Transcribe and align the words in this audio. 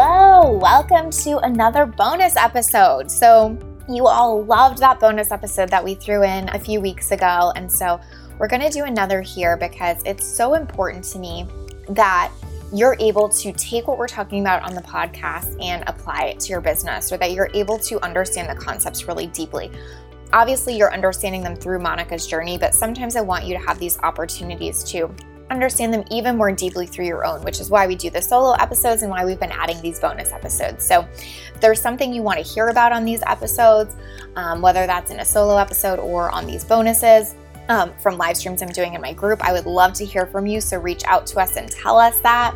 Hello, 0.00 0.52
welcome 0.52 1.10
to 1.10 1.38
another 1.38 1.84
bonus 1.84 2.36
episode. 2.36 3.10
So, 3.10 3.58
you 3.88 4.06
all 4.06 4.44
loved 4.44 4.78
that 4.78 5.00
bonus 5.00 5.32
episode 5.32 5.70
that 5.70 5.82
we 5.82 5.96
threw 5.96 6.22
in 6.22 6.48
a 6.50 6.58
few 6.60 6.80
weeks 6.80 7.10
ago. 7.10 7.52
And 7.56 7.70
so, 7.70 8.00
we're 8.38 8.46
going 8.46 8.62
to 8.62 8.70
do 8.70 8.84
another 8.84 9.20
here 9.22 9.56
because 9.56 10.00
it's 10.04 10.24
so 10.24 10.54
important 10.54 11.02
to 11.06 11.18
me 11.18 11.48
that 11.88 12.30
you're 12.72 12.96
able 13.00 13.28
to 13.28 13.52
take 13.54 13.88
what 13.88 13.98
we're 13.98 14.06
talking 14.06 14.40
about 14.40 14.62
on 14.62 14.76
the 14.76 14.82
podcast 14.82 15.60
and 15.60 15.82
apply 15.88 16.26
it 16.26 16.38
to 16.38 16.50
your 16.50 16.60
business 16.60 17.10
or 17.10 17.16
that 17.16 17.32
you're 17.32 17.50
able 17.52 17.76
to 17.80 18.00
understand 18.04 18.48
the 18.48 18.64
concepts 18.64 19.08
really 19.08 19.26
deeply. 19.26 19.68
Obviously, 20.32 20.76
you're 20.76 20.94
understanding 20.94 21.42
them 21.42 21.56
through 21.56 21.80
Monica's 21.80 22.24
journey, 22.24 22.56
but 22.56 22.72
sometimes 22.72 23.16
I 23.16 23.20
want 23.20 23.46
you 23.46 23.58
to 23.58 23.66
have 23.66 23.80
these 23.80 23.98
opportunities 23.98 24.84
to 24.92 25.12
understand 25.50 25.92
them 25.92 26.04
even 26.10 26.36
more 26.36 26.52
deeply 26.52 26.86
through 26.86 27.06
your 27.06 27.24
own, 27.24 27.42
which 27.42 27.60
is 27.60 27.70
why 27.70 27.86
we 27.86 27.94
do 27.94 28.10
the 28.10 28.20
solo 28.20 28.52
episodes 28.52 29.02
and 29.02 29.10
why 29.10 29.24
we've 29.24 29.40
been 29.40 29.52
adding 29.52 29.80
these 29.80 29.98
bonus 29.98 30.32
episodes. 30.32 30.84
So, 30.84 31.06
if 31.12 31.60
there's 31.60 31.80
something 31.80 32.12
you 32.12 32.22
want 32.22 32.38
to 32.38 32.44
hear 32.44 32.68
about 32.68 32.92
on 32.92 33.04
these 33.04 33.22
episodes, 33.26 33.96
um, 34.36 34.60
whether 34.60 34.86
that's 34.86 35.10
in 35.10 35.20
a 35.20 35.24
solo 35.24 35.56
episode 35.56 35.98
or 35.98 36.30
on 36.30 36.46
these 36.46 36.64
bonuses, 36.64 37.34
um, 37.68 37.92
from 37.98 38.16
live 38.16 38.36
streams 38.36 38.62
I'm 38.62 38.68
doing 38.68 38.94
in 38.94 39.00
my 39.00 39.12
group, 39.12 39.42
I 39.44 39.52
would 39.52 39.66
love 39.66 39.92
to 39.94 40.04
hear 40.04 40.26
from 40.26 40.46
you. 40.46 40.60
So, 40.60 40.78
reach 40.78 41.04
out 41.04 41.26
to 41.28 41.40
us 41.40 41.56
and 41.56 41.70
tell 41.70 41.98
us 41.98 42.18
that. 42.20 42.54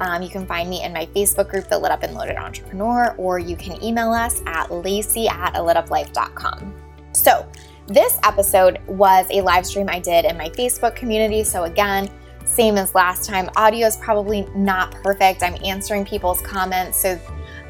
Um, 0.00 0.22
you 0.22 0.28
can 0.28 0.44
find 0.44 0.68
me 0.68 0.82
in 0.82 0.92
my 0.92 1.06
Facebook 1.06 1.48
group, 1.48 1.68
The 1.68 1.78
Lit 1.78 1.92
Up 1.92 2.02
and 2.02 2.14
Loaded 2.14 2.36
Entrepreneur, 2.36 3.14
or 3.16 3.38
you 3.38 3.56
can 3.56 3.82
email 3.82 4.12
us 4.12 4.42
at 4.46 4.72
lacey 4.72 5.28
at 5.28 5.54
alituplife.com. 5.54 6.74
So, 7.12 7.46
this 7.86 8.18
episode 8.24 8.80
was 8.86 9.26
a 9.30 9.40
live 9.42 9.66
stream 9.66 9.88
I 9.88 10.00
did 10.00 10.24
in 10.24 10.36
my 10.38 10.48
Facebook 10.48 10.96
community. 10.96 11.44
So, 11.44 11.64
again, 11.64 12.10
same 12.44 12.76
as 12.76 12.94
last 12.94 13.24
time. 13.24 13.50
Audio 13.56 13.86
is 13.86 13.96
probably 13.96 14.46
not 14.54 14.92
perfect. 14.92 15.42
I'm 15.42 15.56
answering 15.64 16.04
people's 16.04 16.40
comments, 16.42 17.00
so 17.00 17.18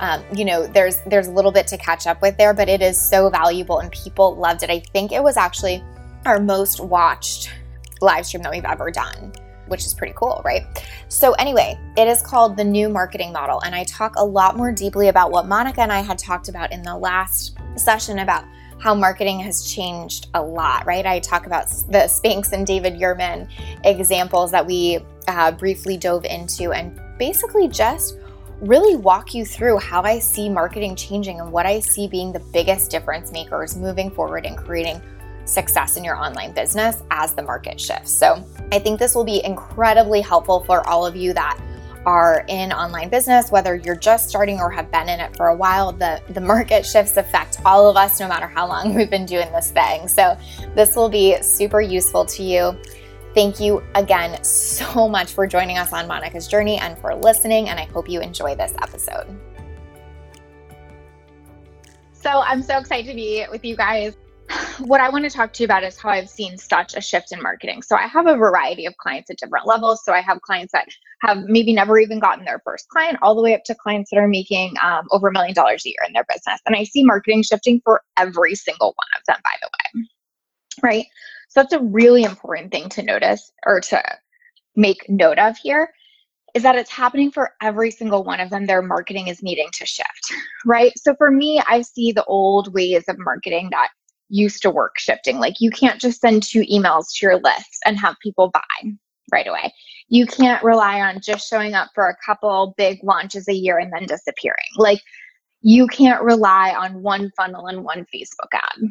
um, 0.00 0.22
you 0.34 0.44
know 0.44 0.66
there's 0.66 1.00
there's 1.03 1.28
a 1.28 1.33
little 1.33 1.53
bit 1.53 1.66
to 1.69 1.78
catch 1.78 2.06
up 2.06 2.20
with 2.22 2.36
there, 2.36 2.55
but 2.55 2.69
it 2.69 2.83
is 2.83 3.00
so 3.00 3.31
valuable 3.31 3.78
and 3.78 3.91
people 3.92 4.36
loved 4.36 4.62
it. 4.62 4.70
I 4.70 4.81
think 4.81 5.12
it 5.12 5.22
was 5.22 5.36
actually 5.36 5.83
our 6.27 6.41
most 6.41 6.81
watched 6.81 7.50
live 8.00 8.27
stream 8.27 8.42
that 8.42 8.53
we've 8.53 8.64
ever 8.64 8.91
done 8.91 9.33
which 9.66 9.86
is 9.86 9.94
pretty 9.94 10.12
cool, 10.16 10.42
right? 10.44 10.64
So, 11.09 11.33
anyway, 11.34 11.78
it 11.97 12.09
is 12.09 12.22
called 12.22 12.56
the 12.56 12.64
new 12.64 12.88
marketing 12.88 13.33
model. 13.33 13.61
And 13.62 13.75
I 13.75 13.84
talk 13.84 14.16
a 14.16 14.25
lot 14.25 14.56
more 14.56 14.72
deeply 14.72 15.09
about 15.09 15.31
what 15.31 15.47
Monica 15.47 15.81
and 15.81 15.92
I 15.92 16.00
had 16.00 16.19
talked 16.19 16.48
about 16.48 16.72
in 16.72 16.83
the 16.83 16.97
last 16.97 17.56
session 17.77 18.19
about 18.20 18.44
how 18.78 18.94
marketing 18.94 19.39
has 19.41 19.70
changed 19.70 20.28
a 20.34 20.42
lot, 20.42 20.86
right? 20.86 21.06
I 21.06 21.20
talk 21.20 21.47
about 21.47 21.69
the 21.69 22.08
Spanx 22.08 22.53
and 22.53 22.67
David 22.67 22.94
Yurman 22.94 23.48
examples 23.84 24.50
that 24.50 24.66
we 24.66 24.98
uh, 25.28 25.53
briefly 25.53 25.97
dove 25.97 26.25
into 26.25 26.72
and 26.72 27.00
basically 27.19 27.69
just 27.69 28.19
really 28.61 28.97
walk 28.97 29.34
you 29.34 29.44
through 29.44 29.78
how 29.78 30.03
I 30.03 30.19
see 30.19 30.48
marketing 30.48 30.97
changing 30.97 31.41
and 31.41 31.50
what 31.50 31.66
I 31.66 31.81
see 31.81 32.06
being 32.06 32.32
the 32.32 32.41
biggest 32.41 32.91
difference 32.91 33.32
makers 33.32 33.76
moving 33.76 34.10
forward 34.10 34.47
and 34.47 34.56
creating 34.56 35.00
success 35.44 35.97
in 35.97 36.04
your 36.04 36.16
online 36.16 36.53
business 36.53 37.03
as 37.10 37.34
the 37.34 37.43
market 37.43 37.81
shifts. 37.81 38.10
So, 38.12 38.43
I 38.72 38.78
think 38.78 38.98
this 38.98 39.15
will 39.15 39.25
be 39.25 39.44
incredibly 39.44 40.21
helpful 40.21 40.65
for 40.65 40.87
all 40.88 41.04
of 41.04 41.16
you 41.16 41.34
that 41.34 41.59
are 42.06 42.44
in 42.48 42.72
online 42.72 43.09
business, 43.09 43.50
whether 43.50 43.76
you're 43.76 43.97
just 43.97 44.28
starting 44.28 44.60
or 44.60 44.70
have 44.70 44.91
been 44.91 45.09
in 45.09 45.20
it 45.20 45.37
for 45.37 45.48
a 45.48 45.56
while, 45.56 45.92
the, 45.92 46.22
the 46.31 46.41
market 46.41 46.84
shifts 46.84 47.16
affect 47.16 47.59
all 47.65 47.88
of 47.88 47.97
us 47.97 48.20
no 48.20 48.28
matter 48.28 48.47
how 48.47 48.66
long 48.66 48.94
we've 48.97 49.10
been 49.10 49.26
doing 49.26 49.50
this 49.53 49.70
thing. 49.70 50.09
So, 50.09 50.37
this 50.75 50.97
will 50.97 51.09
be 51.09 51.41
super 51.42 51.81
useful 51.81 52.25
to 52.26 52.42
you. 52.42 52.76
Thank 53.34 53.59
you 53.59 53.82
again 53.94 54.42
so 54.44 55.09
much 55.16 55.32
for 55.32 55.47
joining 55.47 55.78
us 55.78 55.92
on 55.92 56.06
Monica's 56.06 56.47
journey 56.47 56.78
and 56.78 56.98
for 56.98 57.15
listening. 57.15 57.69
And 57.69 57.78
I 57.78 57.84
hope 57.84 58.09
you 58.09 58.21
enjoy 58.21 58.54
this 58.54 58.75
episode. 58.82 59.26
So, 62.12 62.31
I'm 62.31 62.62
so 62.62 62.78
excited 62.78 63.09
to 63.09 63.15
be 63.15 63.44
with 63.50 63.65
you 63.65 63.76
guys 63.76 64.15
what 64.78 65.00
I 65.00 65.09
want 65.09 65.25
to 65.25 65.31
talk 65.31 65.53
to 65.55 65.62
you 65.62 65.65
about 65.65 65.84
is 65.84 65.99
how 65.99 66.10
I've 66.10 66.28
seen 66.28 66.59
such 66.59 66.94
a 66.94 67.00
shift 67.00 67.32
in 67.32 67.43
marketing. 67.43 67.82
So 67.82 67.97
I 67.97 68.06
have 68.06 68.27
a 68.27 68.37
variety 68.37 68.87
of 68.87 68.97
clients 68.99 69.31
at 69.31 69.38
different 69.38 69.66
levels. 69.66 70.05
So 70.05 70.12
I 70.12 70.21
have 70.21 70.41
clients 70.43 70.72
that 70.72 70.88
have 71.22 71.44
maybe 71.44 71.72
never 71.72 71.99
even 71.99 72.19
gotten 72.19 72.44
their 72.44 72.60
first 72.65 72.88
client, 72.88 73.19
all 73.22 73.34
the 73.34 73.43
way 73.43 73.54
up 73.54 73.65
to 73.65 73.75
clients 73.75 74.10
that 74.10 74.19
are 74.19 74.28
making 74.28 74.75
um, 74.83 75.06
over 75.10 75.28
a 75.28 75.33
million 75.33 75.54
dollars 75.54 75.84
a 75.87 75.88
year 75.88 76.04
in 76.06 76.12
their 76.12 76.27
business. 76.28 76.60
And 76.66 76.77
I 76.77 76.84
see 76.84 77.04
marketing 77.04 77.43
shifting 77.43 77.81
for 77.84 78.03
every 78.16 78.54
single 78.54 78.94
one 78.97 79.09
of 79.16 79.22
them, 79.27 79.37
by 79.44 79.56
the 79.62 79.69
way. 79.72 80.09
Right. 80.83 81.06
So 81.49 81.60
that's 81.60 81.72
a 81.72 81.81
really 81.81 82.25
important 82.25 82.72
thing 82.72 82.88
to 82.91 83.03
notice 83.03 83.53
or 83.65 83.81
to 83.81 84.03
make 84.77 85.09
note 85.09 85.38
of 85.38 85.56
here 85.56 85.93
is 86.54 86.62
that 86.62 86.77
it's 86.77 86.91
happening 86.91 87.31
for 87.33 87.50
every 87.60 87.91
single 87.91 88.22
one 88.22 88.41
of 88.41 88.50
them. 88.50 88.66
Their 88.66 88.83
marketing 88.83 89.28
is 89.28 89.43
needing 89.43 89.69
to 89.72 89.87
shift, 89.87 90.33
right? 90.65 90.93
So 90.97 91.15
for 91.16 91.31
me, 91.31 91.60
I 91.66 91.83
see 91.83 92.12
the 92.12 92.25
old 92.25 92.72
ways 92.72 93.04
of 93.09 93.16
marketing 93.19 93.69
that 93.72 93.88
used 94.34 94.62
to 94.62 94.71
work 94.71 94.99
shifting. 94.99 95.39
Like 95.39 95.61
you 95.61 95.71
can't 95.71 96.00
just 96.00 96.21
send 96.21 96.43
two 96.43 96.62
emails 96.62 97.06
to 97.15 97.27
your 97.27 97.37
list 97.37 97.78
and 97.87 97.99
have 97.99 98.17
people 98.21 98.50
buy 98.50 98.91
right 99.31 99.47
away. 99.47 99.72
You 100.09 100.27
can't 100.27 100.62
rely 100.62 101.00
on 101.00 101.21
just 101.21 101.49
showing 101.49 101.75
up 101.75 101.91
for 101.95 102.09
a 102.09 102.17
couple 102.25 102.75
big 102.77 102.99
launches 103.03 103.49
a 103.49 103.55
year 103.55 103.78
and 103.78 103.93
then 103.93 104.06
disappearing. 104.06 104.59
Like 104.77 105.00
you 105.61 105.87
can't 105.87 106.22
rely 106.22 106.75
on 106.75 107.03
one 107.03 107.31
funnel 107.37 107.69
and 107.69 107.84
one 107.84 108.06
Facebook 108.12 108.53
ad. 108.53 108.89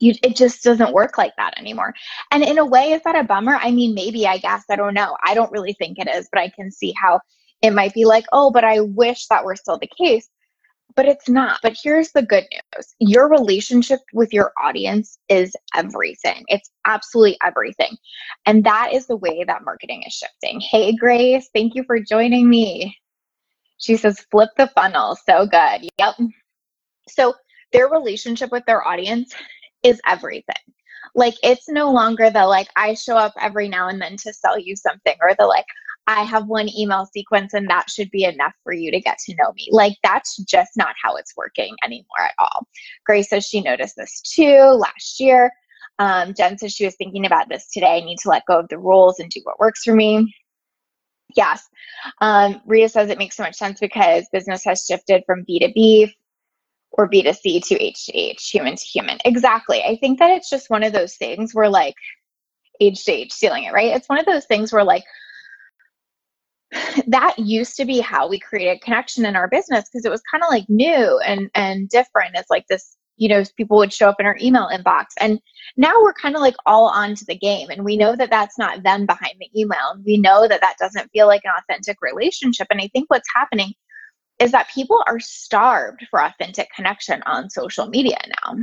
You, 0.00 0.14
it 0.22 0.34
just 0.34 0.64
doesn't 0.64 0.92
work 0.92 1.16
like 1.16 1.36
that 1.36 1.58
anymore. 1.58 1.94
And 2.32 2.42
in 2.42 2.58
a 2.58 2.64
way, 2.64 2.92
is 2.92 3.02
that 3.04 3.16
a 3.16 3.22
bummer? 3.22 3.58
I 3.60 3.70
mean, 3.70 3.94
maybe, 3.94 4.26
I 4.26 4.38
guess, 4.38 4.64
I 4.70 4.76
don't 4.76 4.94
know. 4.94 5.16
I 5.24 5.34
don't 5.34 5.52
really 5.52 5.74
think 5.74 5.98
it 5.98 6.08
is, 6.08 6.28
but 6.32 6.40
I 6.40 6.48
can 6.48 6.72
see 6.72 6.94
how 7.00 7.20
it 7.62 7.72
might 7.72 7.92
be 7.92 8.06
like, 8.06 8.24
oh, 8.32 8.50
but 8.50 8.64
I 8.64 8.80
wish 8.80 9.26
that 9.26 9.44
were 9.44 9.56
still 9.56 9.78
the 9.78 9.90
case 9.98 10.28
but 10.96 11.06
it's 11.06 11.28
not. 11.28 11.58
But 11.62 11.76
here's 11.80 12.12
the 12.12 12.22
good 12.22 12.44
news 12.52 12.94
your 12.98 13.28
relationship 13.28 14.00
with 14.12 14.32
your 14.32 14.52
audience 14.62 15.18
is 15.28 15.54
everything. 15.74 16.44
It's 16.48 16.70
absolutely 16.86 17.38
everything. 17.44 17.96
And 18.46 18.64
that 18.64 18.92
is 18.92 19.06
the 19.06 19.16
way 19.16 19.44
that 19.44 19.64
marketing 19.64 20.02
is 20.06 20.12
shifting. 20.12 20.60
Hey, 20.60 20.94
Grace, 20.94 21.48
thank 21.54 21.74
you 21.74 21.84
for 21.84 21.98
joining 22.00 22.48
me. 22.48 22.96
She 23.78 23.96
says, 23.96 24.20
flip 24.30 24.50
the 24.56 24.68
funnel. 24.68 25.16
So 25.26 25.46
good. 25.46 25.88
Yep. 25.98 26.14
So 27.08 27.34
their 27.72 27.88
relationship 27.88 28.50
with 28.52 28.64
their 28.66 28.86
audience 28.86 29.34
is 29.82 30.00
everything. 30.06 30.54
Like 31.14 31.34
it's 31.42 31.68
no 31.68 31.90
longer 31.90 32.30
the 32.30 32.46
like 32.46 32.68
I 32.76 32.94
show 32.94 33.16
up 33.16 33.32
every 33.40 33.68
now 33.68 33.88
and 33.88 34.00
then 34.00 34.16
to 34.18 34.32
sell 34.32 34.58
you 34.58 34.76
something 34.76 35.16
or 35.20 35.32
the 35.38 35.46
like 35.46 35.66
I 36.10 36.24
have 36.24 36.48
one 36.48 36.68
email 36.76 37.06
sequence 37.06 37.54
and 37.54 37.70
that 37.70 37.88
should 37.88 38.10
be 38.10 38.24
enough 38.24 38.54
for 38.64 38.72
you 38.72 38.90
to 38.90 39.00
get 39.00 39.18
to 39.18 39.34
know 39.36 39.52
me. 39.54 39.68
Like 39.70 39.96
that's 40.02 40.36
just 40.38 40.72
not 40.76 40.96
how 41.00 41.14
it's 41.14 41.36
working 41.36 41.76
anymore 41.84 42.20
at 42.20 42.34
all. 42.38 42.66
Grace 43.06 43.30
says 43.30 43.46
she 43.46 43.60
noticed 43.60 43.94
this 43.96 44.20
too 44.20 44.58
last 44.58 45.20
year. 45.20 45.52
Um, 46.00 46.34
Jen 46.34 46.58
says 46.58 46.72
she 46.72 46.84
was 46.84 46.96
thinking 46.96 47.26
about 47.26 47.48
this 47.48 47.70
today. 47.70 47.98
I 47.98 48.04
need 48.04 48.18
to 48.20 48.28
let 48.28 48.46
go 48.46 48.58
of 48.58 48.68
the 48.68 48.78
rules 48.78 49.20
and 49.20 49.30
do 49.30 49.40
what 49.44 49.60
works 49.60 49.84
for 49.84 49.94
me. 49.94 50.34
Yes. 51.36 51.68
Um, 52.20 52.60
Rita 52.66 52.88
says 52.88 53.08
it 53.08 53.18
makes 53.18 53.36
so 53.36 53.44
much 53.44 53.54
sense 53.54 53.78
because 53.78 54.26
business 54.32 54.64
has 54.64 54.84
shifted 54.84 55.22
from 55.26 55.44
B2B 55.44 56.12
or 56.90 57.08
B2C 57.08 57.64
to 57.68 57.80
H 57.80 58.06
to 58.06 58.18
H, 58.18 58.50
human 58.50 58.74
to 58.74 58.84
human. 58.84 59.18
Exactly. 59.24 59.80
I 59.84 59.96
think 60.00 60.18
that 60.18 60.32
it's 60.32 60.50
just 60.50 60.70
one 60.70 60.82
of 60.82 60.92
those 60.92 61.14
things 61.14 61.54
where 61.54 61.68
like 61.68 61.94
age 62.80 63.04
to 63.04 63.12
age 63.12 63.30
stealing 63.30 63.64
it, 63.64 63.72
right? 63.72 63.94
It's 63.94 64.08
one 64.08 64.18
of 64.18 64.26
those 64.26 64.46
things 64.46 64.72
where 64.72 64.82
like 64.82 65.04
that 67.06 67.38
used 67.38 67.76
to 67.76 67.84
be 67.84 68.00
how 68.00 68.28
we 68.28 68.38
created 68.38 68.80
connection 68.82 69.24
in 69.24 69.36
our 69.36 69.48
business 69.48 69.88
because 69.88 70.04
it 70.04 70.10
was 70.10 70.22
kind 70.30 70.42
of 70.42 70.50
like 70.50 70.64
new 70.68 71.18
and 71.20 71.50
and 71.54 71.88
different. 71.88 72.36
It's 72.36 72.50
like 72.50 72.66
this 72.68 72.96
you 73.16 73.28
know 73.28 73.44
people 73.56 73.76
would 73.76 73.92
show 73.92 74.08
up 74.08 74.18
in 74.18 74.26
our 74.26 74.36
email 74.40 74.68
inbox 74.72 75.06
and 75.20 75.38
now 75.76 75.92
we're 76.00 76.12
kind 76.14 76.34
of 76.34 76.40
like 76.40 76.56
all 76.64 76.88
onto 76.88 77.24
the 77.26 77.36
game 77.36 77.68
and 77.68 77.84
we 77.84 77.96
know 77.96 78.16
that 78.16 78.30
that's 78.30 78.58
not 78.58 78.82
them 78.82 79.04
behind 79.04 79.34
the 79.38 79.60
email 79.60 79.94
we 80.06 80.16
know 80.16 80.48
that 80.48 80.62
that 80.62 80.76
doesn't 80.78 81.10
feel 81.12 81.26
like 81.26 81.42
an 81.44 81.52
authentic 81.58 81.98
relationship 82.00 82.66
and 82.70 82.80
i 82.80 82.88
think 82.94 83.10
what's 83.10 83.28
happening 83.34 83.72
is 84.38 84.52
that 84.52 84.70
people 84.74 85.04
are 85.06 85.20
starved 85.20 86.06
for 86.10 86.22
authentic 86.24 86.68
connection 86.74 87.22
on 87.26 87.50
social 87.50 87.88
media 87.88 88.16
now 88.42 88.56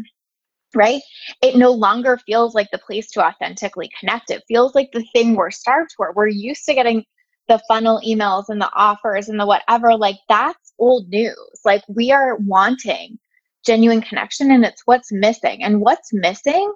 right? 0.75 1.01
It 1.41 1.55
no 1.55 1.71
longer 1.71 2.19
feels 2.25 2.53
like 2.53 2.67
the 2.71 2.77
place 2.77 3.09
to 3.11 3.25
authentically 3.25 3.89
connect. 3.99 4.29
It 4.29 4.43
feels 4.47 4.75
like 4.75 4.89
the 4.91 5.05
thing 5.13 5.35
we're 5.35 5.49
starved 5.49 5.91
for. 5.95 6.13
We're 6.13 6.27
used 6.27 6.65
to 6.65 6.73
getting 6.73 7.05
the 7.47 7.61
funnel 7.67 8.01
emails 8.05 8.45
and 8.49 8.61
the 8.61 8.71
offers 8.73 9.29
and 9.29 9.39
the 9.39 9.45
whatever, 9.45 9.95
like 9.95 10.17
that's 10.29 10.73
old 10.79 11.07
news. 11.09 11.61
Like 11.65 11.83
we 11.87 12.11
are 12.11 12.35
wanting 12.37 13.19
genuine 13.65 14.01
connection 14.01 14.51
and 14.51 14.65
it's 14.65 14.81
what's 14.85 15.11
missing. 15.11 15.63
And 15.63 15.81
what's 15.81 16.13
missing 16.13 16.73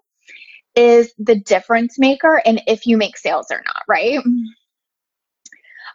is 0.76 1.14
the 1.18 1.36
difference 1.36 2.00
maker 2.00 2.42
and 2.46 2.62
if 2.68 2.86
you 2.86 2.98
make 2.98 3.18
sales 3.18 3.48
or 3.52 3.62
not, 3.66 3.84
right? 3.88 4.20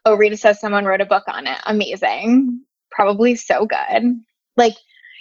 Oh, 0.05 0.14
Rita 0.14 0.37
says 0.37 0.61
someone 0.61 0.84
wrote 0.84 1.00
a 1.00 1.06
book 1.06 1.25
on 1.26 1.46
it. 1.46 1.58
Amazing. 1.67 2.61
Probably 2.90 3.34
so 3.34 3.67
good. 3.67 4.20
Like, 4.56 4.75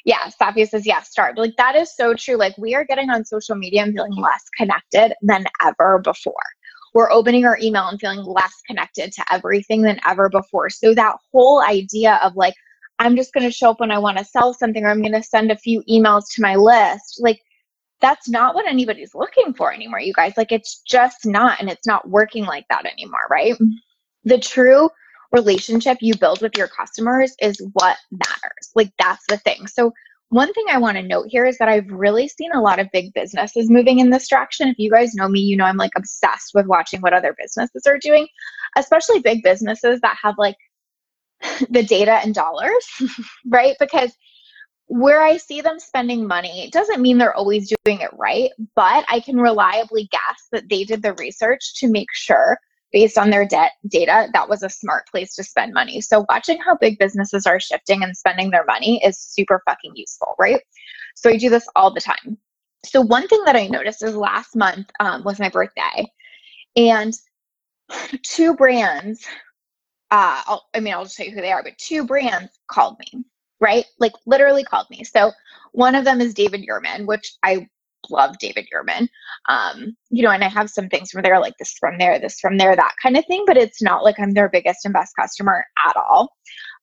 yeah, 0.06 0.30
Safia 0.40 0.70
says, 0.70 0.86
yeah, 0.86 1.02
start. 1.02 1.38
Like, 1.38 1.56
that 1.58 1.76
is 1.76 1.94
so 1.96 2.14
true. 2.14 2.36
Like, 2.36 2.56
we 2.60 2.76
are 2.76 2.86
getting 2.86 3.10
on 3.10 3.26
social 3.26 3.56
media 3.56 3.82
and 3.82 3.96
feeling 3.96 4.16
less 4.16 4.44
connected 4.56 5.16
than 5.24 5.46
ever 5.64 6.00
before. 6.00 6.34
We're 6.96 7.12
opening 7.12 7.46
our 7.46 7.60
email 7.62 7.88
and 7.88 8.00
feeling 8.00 8.24
less 8.24 8.54
connected 8.66 9.12
to 9.14 9.26
everything 9.32 9.84
than 9.84 10.00
ever 10.08 10.30
before. 10.30 10.72
So, 10.72 10.96
that 10.96 11.18
whole 11.32 11.62
idea 11.62 12.20
of 12.24 12.36
like, 12.36 12.56
I'm 12.98 13.16
just 13.16 13.34
going 13.34 13.46
to 13.46 13.52
show 13.52 13.70
up 13.72 13.80
when 13.80 13.92
I 13.92 14.00
want 14.00 14.18
to 14.18 14.26
sell 14.26 14.56
something 14.56 14.84
or 14.84 14.90
I'm 14.90 15.02
going 15.02 15.12
to 15.12 15.22
send 15.22 15.52
a 15.52 15.58
few 15.58 15.84
emails 15.90 16.24
to 16.34 16.42
my 16.42 16.56
list, 16.56 17.20
like, 17.20 17.40
that's 18.02 18.28
not 18.28 18.56
what 18.56 18.68
anybody's 18.68 19.14
looking 19.14 19.54
for 19.54 19.72
anymore, 19.72 20.00
you 20.00 20.14
guys. 20.14 20.34
Like, 20.38 20.52
it's 20.52 20.82
just 20.82 21.26
not, 21.26 21.60
and 21.60 21.70
it's 21.70 21.86
not 21.86 22.10
working 22.10 22.46
like 22.46 22.66
that 22.70 22.86
anymore, 22.86 23.28
right? 23.30 23.56
The 24.24 24.40
true 24.40 24.90
relationship 25.36 25.98
you 26.02 26.18
build 26.18 26.42
with 26.42 26.58
your 26.58 26.68
customers 26.68 27.36
is 27.42 27.62
what 27.74 27.98
matters. 28.12 28.72
Like 28.74 28.92
that's 28.98 29.24
the 29.28 29.38
thing. 29.38 29.68
So 29.68 29.92
one 30.30 30.52
thing 30.54 30.66
I 30.70 30.80
want 30.80 30.98
to 30.98 31.04
note 31.04 31.28
here 31.30 31.46
is 31.46 31.58
that 31.60 31.70
I've 31.70 31.90
really 31.90 32.28
seen 32.28 32.52
a 32.52 32.62
lot 32.62 32.80
of 32.80 32.92
big 32.92 33.14
businesses 33.14 33.70
moving 33.70 34.00
in 34.00 34.10
this 34.10 34.28
direction. 34.28 34.68
If 34.68 34.80
you 34.80 34.92
guys 34.92 35.14
know 35.14 35.30
me, 35.30 35.40
you 35.40 35.56
know 35.56 35.66
I'm 35.66 35.78
like 35.78 35.92
obsessed 35.96 36.52
with 36.54 36.66
watching 36.66 37.02
what 37.02 37.14
other 37.14 37.36
businesses 37.40 37.86
are 37.86 38.00
doing, 38.00 38.28
especially 38.76 39.20
big 39.20 39.44
businesses 39.44 40.02
that 40.02 40.18
have 40.22 40.36
like 40.38 40.58
the 41.70 41.84
data 41.84 42.20
and 42.24 42.34
dollars, 42.34 42.86
right? 43.48 43.76
Because 43.80 44.14
where 44.88 45.22
I 45.22 45.38
see 45.38 45.62
them 45.62 45.80
spending 45.80 46.28
money 46.28 46.70
doesn't 46.72 47.02
mean 47.02 47.18
they're 47.18 47.34
always 47.34 47.74
doing 47.86 48.02
it 48.02 48.12
right, 48.14 48.52
but 48.76 49.06
I 49.08 49.20
can 49.20 49.38
reliably 49.38 50.08
guess 50.12 50.48
that 50.52 50.70
they 50.70 50.84
did 50.84 51.02
the 51.02 51.14
research 51.14 51.80
to 51.80 51.88
make 51.88 52.10
sure 52.14 52.58
based 52.96 53.18
on 53.18 53.30
their 53.30 53.46
debt 53.46 53.74
data, 53.90 54.30
that 54.32 54.48
was 54.48 54.64
a 54.64 54.70
smart 54.70 55.06
place 55.10 55.36
to 55.36 55.44
spend 55.44 55.74
money. 55.74 56.00
So 56.00 56.26
watching 56.30 56.58
how 56.60 56.78
big 56.78 56.98
businesses 56.98 57.46
are 57.46 57.60
shifting 57.60 58.02
and 58.02 58.16
spending 58.16 58.52
their 58.52 58.64
money 58.64 59.04
is 59.04 59.20
super 59.20 59.62
fucking 59.68 59.92
useful, 59.96 60.34
right? 60.40 60.62
So 61.14 61.30
I 61.30 61.36
do 61.36 61.50
this 61.50 61.68
all 61.76 61.94
the 61.94 62.00
time. 62.00 62.38
So 62.86 63.02
one 63.02 63.28
thing 63.28 63.44
that 63.48 63.58
I 63.58 63.68
noticed 63.68 64.02
is 64.02 64.16
last 64.16 64.56
month 64.56 64.90
um, 65.02 65.26
was 65.26 65.42
my 65.42 65.50
birthday, 65.50 66.10
and 66.78 67.14
two 68.24 68.56
brands. 68.56 69.26
Uh, 70.10 70.42
I'll, 70.46 70.66
I 70.74 70.80
mean, 70.80 70.94
I'll 70.94 71.04
just 71.04 71.18
tell 71.18 71.26
you 71.26 71.34
who 71.34 71.42
they 71.42 71.52
are, 71.52 71.64
but 71.64 71.78
two 71.78 72.06
brands 72.06 72.54
called 72.72 72.96
me, 73.00 73.26
right? 73.60 73.84
Like 74.00 74.14
literally 74.26 74.64
called 74.64 74.88
me. 74.90 75.04
So 75.04 75.34
one 75.74 75.96
of 75.96 76.06
them 76.06 76.22
is 76.22 76.34
David 76.34 76.66
Yurman, 76.66 77.08
which 77.08 77.34
I 77.44 77.68
love 78.10 78.38
David 78.40 78.68
Yurman. 78.74 79.08
Um, 79.48 79.96
you 80.10 80.24
know, 80.24 80.32
and 80.32 80.44
I 80.44 80.50
have 80.50 80.70
some 80.70 80.90
things 80.90 81.12
from 81.12 81.24
there, 81.24 81.40
like 81.40 81.58
this 81.58 81.74
from 81.80 81.98
there, 81.98 82.20
this 82.20 82.40
from 82.40 82.58
there, 82.58 82.76
that 82.76 82.96
kind 83.02 83.18
of 83.18 83.26
thing, 83.26 83.44
but 83.46 83.58
it's 83.58 83.82
not 83.82 84.04
like 84.04 84.20
I'm 84.20 84.34
their 84.34 84.50
biggest 84.50 84.86
and 84.86 84.94
best 84.94 85.16
customer 85.16 85.66
at 85.88 85.96
all. 85.96 86.34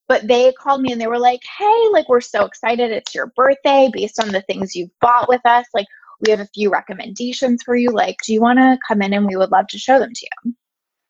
But 0.08 0.26
they 0.28 0.52
called 0.52 0.82
me 0.82 0.92
and 0.92 1.00
they 1.00 1.06
were 1.06 1.18
like, 1.18 1.40
hey, 1.58 1.88
like, 1.92 2.08
we're 2.08 2.20
so 2.20 2.44
excited. 2.44 2.90
It's 2.90 3.14
your 3.14 3.32
birthday 3.36 3.88
based 3.92 4.20
on 4.22 4.28
the 4.28 4.42
things 4.42 4.74
you've 4.74 4.90
bought 5.00 5.28
with 5.28 5.40
us. 5.44 5.66
Like, 5.72 5.86
we 6.20 6.30
have 6.30 6.40
a 6.40 6.48
few 6.54 6.70
recommendations 6.70 7.62
for 7.62 7.76
you. 7.76 7.90
Like, 7.90 8.16
do 8.26 8.32
you 8.32 8.40
want 8.40 8.58
to 8.58 8.78
come 8.86 9.00
in 9.02 9.12
and 9.12 9.26
we 9.26 9.36
would 9.36 9.50
love 9.50 9.68
to 9.68 9.78
show 9.78 9.98
them 9.98 10.12
to 10.12 10.26
you? 10.44 10.54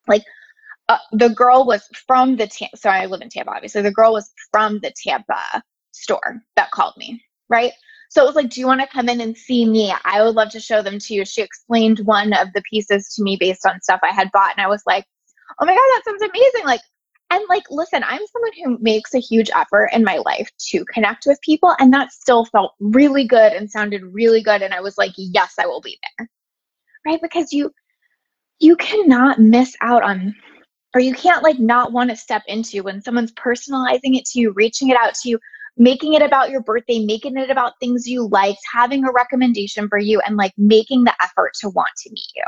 Like, 0.07 0.23
uh, 0.89 0.97
the 1.11 1.29
girl 1.29 1.65
was 1.65 1.87
from 2.07 2.35
the 2.35 2.47
Tampa, 2.47 2.77
so 2.77 2.89
I 2.89 3.05
live 3.05 3.21
in 3.21 3.29
Tampa, 3.29 3.51
obviously. 3.51 3.81
The 3.81 3.91
girl 3.91 4.13
was 4.13 4.31
from 4.51 4.79
the 4.79 4.93
Tampa 4.95 5.63
store 5.91 6.41
that 6.55 6.71
called 6.71 6.95
me, 6.97 7.23
right? 7.49 7.71
So 8.13 8.21
it 8.21 8.27
was 8.27 8.35
like, 8.35 8.51
do 8.51 8.59
you 8.59 8.67
want 8.67 8.79
to 8.79 8.85
come 8.85 9.09
in 9.09 9.21
and 9.21 9.35
see 9.35 9.65
me? 9.65 9.91
I 10.05 10.21
would 10.21 10.35
love 10.35 10.51
to 10.51 10.59
show 10.59 10.83
them 10.83 10.99
to 10.99 11.13
you. 11.15 11.25
She 11.25 11.41
explained 11.41 11.97
one 12.01 12.31
of 12.33 12.53
the 12.53 12.61
pieces 12.69 13.11
to 13.15 13.23
me 13.23 13.37
based 13.39 13.65
on 13.65 13.81
stuff 13.81 14.01
I 14.03 14.13
had 14.13 14.31
bought. 14.31 14.53
And 14.55 14.63
I 14.63 14.69
was 14.69 14.83
like, 14.85 15.07
oh 15.59 15.65
my 15.65 15.71
God, 15.71 15.77
that 15.77 16.01
sounds 16.05 16.21
amazing. 16.21 16.63
Like, 16.63 16.81
and 17.31 17.41
like, 17.49 17.63
listen, 17.71 18.03
I'm 18.03 18.21
someone 18.31 18.51
who 18.63 18.77
makes 18.83 19.15
a 19.15 19.19
huge 19.19 19.49
effort 19.55 19.89
in 19.93 20.03
my 20.03 20.19
life 20.27 20.51
to 20.69 20.85
connect 20.93 21.25
with 21.25 21.41
people. 21.41 21.75
And 21.79 21.91
that 21.91 22.11
still 22.11 22.45
felt 22.45 22.75
really 22.79 23.25
good 23.25 23.51
and 23.51 23.67
sounded 23.67 24.03
really 24.03 24.43
good. 24.43 24.61
And 24.61 24.75
I 24.75 24.81
was 24.81 24.95
like, 24.95 25.13
yes, 25.17 25.55
I 25.59 25.65
will 25.65 25.81
be 25.81 25.97
there. 26.19 26.29
Right. 27.07 27.19
Because 27.19 27.51
you, 27.51 27.71
you 28.59 28.75
cannot 28.75 29.39
miss 29.39 29.75
out 29.81 30.03
on 30.03 30.35
or 30.93 31.01
you 31.01 31.15
can't 31.15 31.41
like 31.41 31.57
not 31.57 31.91
want 31.91 32.11
to 32.11 32.15
step 32.15 32.43
into 32.45 32.83
when 32.83 33.01
someone's 33.01 33.33
personalizing 33.33 34.15
it 34.15 34.25
to 34.25 34.39
you, 34.39 34.51
reaching 34.51 34.89
it 34.89 34.97
out 34.97 35.15
to 35.15 35.29
you, 35.29 35.39
making 35.77 36.13
it 36.13 36.21
about 36.21 36.49
your 36.49 36.61
birthday, 36.61 37.03
making 37.03 37.37
it 37.37 37.49
about 37.49 37.73
things 37.79 38.07
you 38.07 38.27
liked, 38.27 38.59
having 38.71 39.03
a 39.05 39.11
recommendation 39.11 39.87
for 39.89 39.97
you, 39.97 40.19
and 40.21 40.37
like 40.37 40.53
making 40.57 41.03
the 41.03 41.13
effort 41.21 41.53
to 41.61 41.69
want 41.69 41.91
to 42.03 42.09
meet 42.11 42.31
you. 42.35 42.43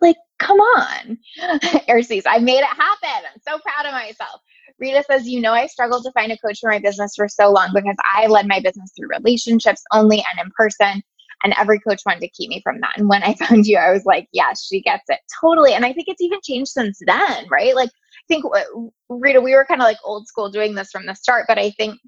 Like, 0.00 0.16
come 0.38 0.58
on. 0.58 1.18
Airseas, 1.88 2.22
I 2.26 2.38
made 2.38 2.60
it 2.60 2.64
happen. 2.64 3.26
I'm 3.34 3.40
so 3.46 3.58
proud 3.58 3.86
of 3.86 3.92
myself. 3.92 4.40
Rita 4.78 5.02
says, 5.04 5.28
You 5.28 5.40
know, 5.40 5.52
I 5.52 5.66
struggled 5.66 6.04
to 6.04 6.12
find 6.12 6.30
a 6.32 6.38
coach 6.38 6.60
for 6.60 6.70
my 6.70 6.78
business 6.78 7.14
for 7.16 7.28
so 7.28 7.50
long 7.50 7.70
because 7.74 7.96
I 8.14 8.26
led 8.26 8.46
my 8.46 8.60
business 8.60 8.92
through 8.96 9.08
relationships 9.08 9.82
only 9.92 10.18
and 10.18 10.46
in 10.46 10.52
person. 10.56 11.02
And 11.44 11.54
every 11.56 11.78
coach 11.80 12.02
wanted 12.04 12.20
to 12.20 12.30
keep 12.30 12.50
me 12.50 12.60
from 12.64 12.80
that. 12.80 12.94
And 12.96 13.08
when 13.08 13.22
I 13.22 13.34
found 13.38 13.66
you, 13.66 13.76
I 13.76 13.92
was 13.92 14.04
like, 14.04 14.28
Yes, 14.32 14.64
she 14.64 14.80
gets 14.80 15.04
it 15.08 15.20
totally. 15.40 15.74
And 15.74 15.84
I 15.84 15.92
think 15.92 16.08
it's 16.08 16.22
even 16.22 16.38
changed 16.42 16.70
since 16.70 17.00
then, 17.04 17.46
right? 17.50 17.74
Like, 17.74 17.90
I 17.90 18.26
think, 18.28 18.44
uh, 18.44 18.62
Rita, 19.08 19.40
we 19.40 19.54
were 19.54 19.64
kind 19.64 19.80
of 19.80 19.86
like 19.86 19.98
old 20.04 20.28
school 20.28 20.50
doing 20.50 20.74
this 20.74 20.90
from 20.90 21.06
the 21.06 21.14
start, 21.14 21.46
but 21.48 21.58
I 21.58 21.70
think 21.70 21.98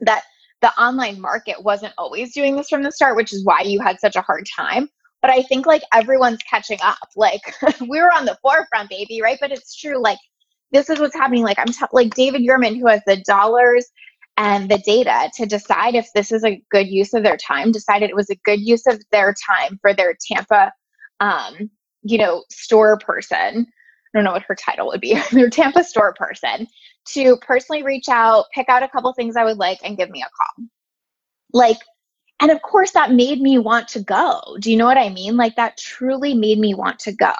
that 0.00 0.22
the 0.60 0.72
online 0.80 1.20
market 1.20 1.62
wasn't 1.62 1.94
always 1.96 2.34
doing 2.34 2.56
this 2.56 2.68
from 2.68 2.82
the 2.82 2.92
start, 2.92 3.16
which 3.16 3.32
is 3.32 3.44
why 3.44 3.62
you 3.62 3.80
had 3.80 3.98
such 3.98 4.16
a 4.16 4.20
hard 4.20 4.46
time. 4.54 4.88
But 5.22 5.30
I 5.30 5.42
think 5.42 5.66
like 5.66 5.82
everyone's 5.92 6.42
catching 6.48 6.78
up. 6.82 6.96
Like 7.16 7.54
we 7.80 8.00
were 8.00 8.12
on 8.12 8.24
the 8.24 8.38
forefront, 8.42 8.88
baby, 8.88 9.20
right? 9.22 9.38
But 9.40 9.52
it's 9.52 9.76
true. 9.76 10.00
Like 10.00 10.18
this 10.72 10.88
is 10.88 10.98
what's 10.98 11.14
happening. 11.14 11.42
Like 11.42 11.58
I'm 11.58 11.66
t- 11.66 11.84
like 11.92 12.14
David 12.14 12.42
Yurman, 12.42 12.78
who 12.78 12.86
has 12.86 13.02
the 13.06 13.16
dollars 13.26 13.86
and 14.36 14.70
the 14.70 14.78
data 14.78 15.30
to 15.34 15.46
decide 15.46 15.94
if 15.94 16.08
this 16.14 16.32
is 16.32 16.44
a 16.44 16.62
good 16.70 16.88
use 16.88 17.12
of 17.12 17.22
their 17.22 17.36
time, 17.36 17.72
decided 17.72 18.08
it 18.08 18.16
was 18.16 18.30
a 18.30 18.40
good 18.44 18.60
use 18.60 18.86
of 18.86 19.02
their 19.12 19.34
time 19.46 19.78
for 19.82 19.92
their 19.92 20.16
Tampa, 20.30 20.72
um, 21.20 21.70
you 22.02 22.16
know, 22.16 22.44
store 22.50 22.98
person. 22.98 23.66
I 23.66 24.18
don't 24.18 24.24
know 24.24 24.32
what 24.32 24.42
her 24.42 24.54
title 24.54 24.86
would 24.88 25.00
be, 25.00 25.20
their 25.32 25.50
Tampa 25.50 25.84
store 25.84 26.14
person 26.14 26.66
to 27.08 27.36
personally 27.38 27.82
reach 27.82 28.08
out, 28.08 28.46
pick 28.54 28.68
out 28.68 28.82
a 28.82 28.88
couple 28.88 29.12
things 29.12 29.36
I 29.36 29.44
would 29.44 29.58
like, 29.58 29.78
and 29.82 29.96
give 29.96 30.10
me 30.10 30.22
a 30.22 30.30
call. 30.36 30.66
Like, 31.52 31.78
and 32.40 32.50
of 32.50 32.62
course, 32.62 32.92
that 32.92 33.12
made 33.12 33.40
me 33.40 33.58
want 33.58 33.88
to 33.88 34.00
go. 34.00 34.40
Do 34.60 34.70
you 34.70 34.76
know 34.76 34.86
what 34.86 34.96
I 34.96 35.08
mean? 35.08 35.36
Like, 35.36 35.56
that 35.56 35.76
truly 35.76 36.34
made 36.34 36.58
me 36.58 36.74
want 36.74 36.98
to 37.00 37.12
go. 37.12 37.32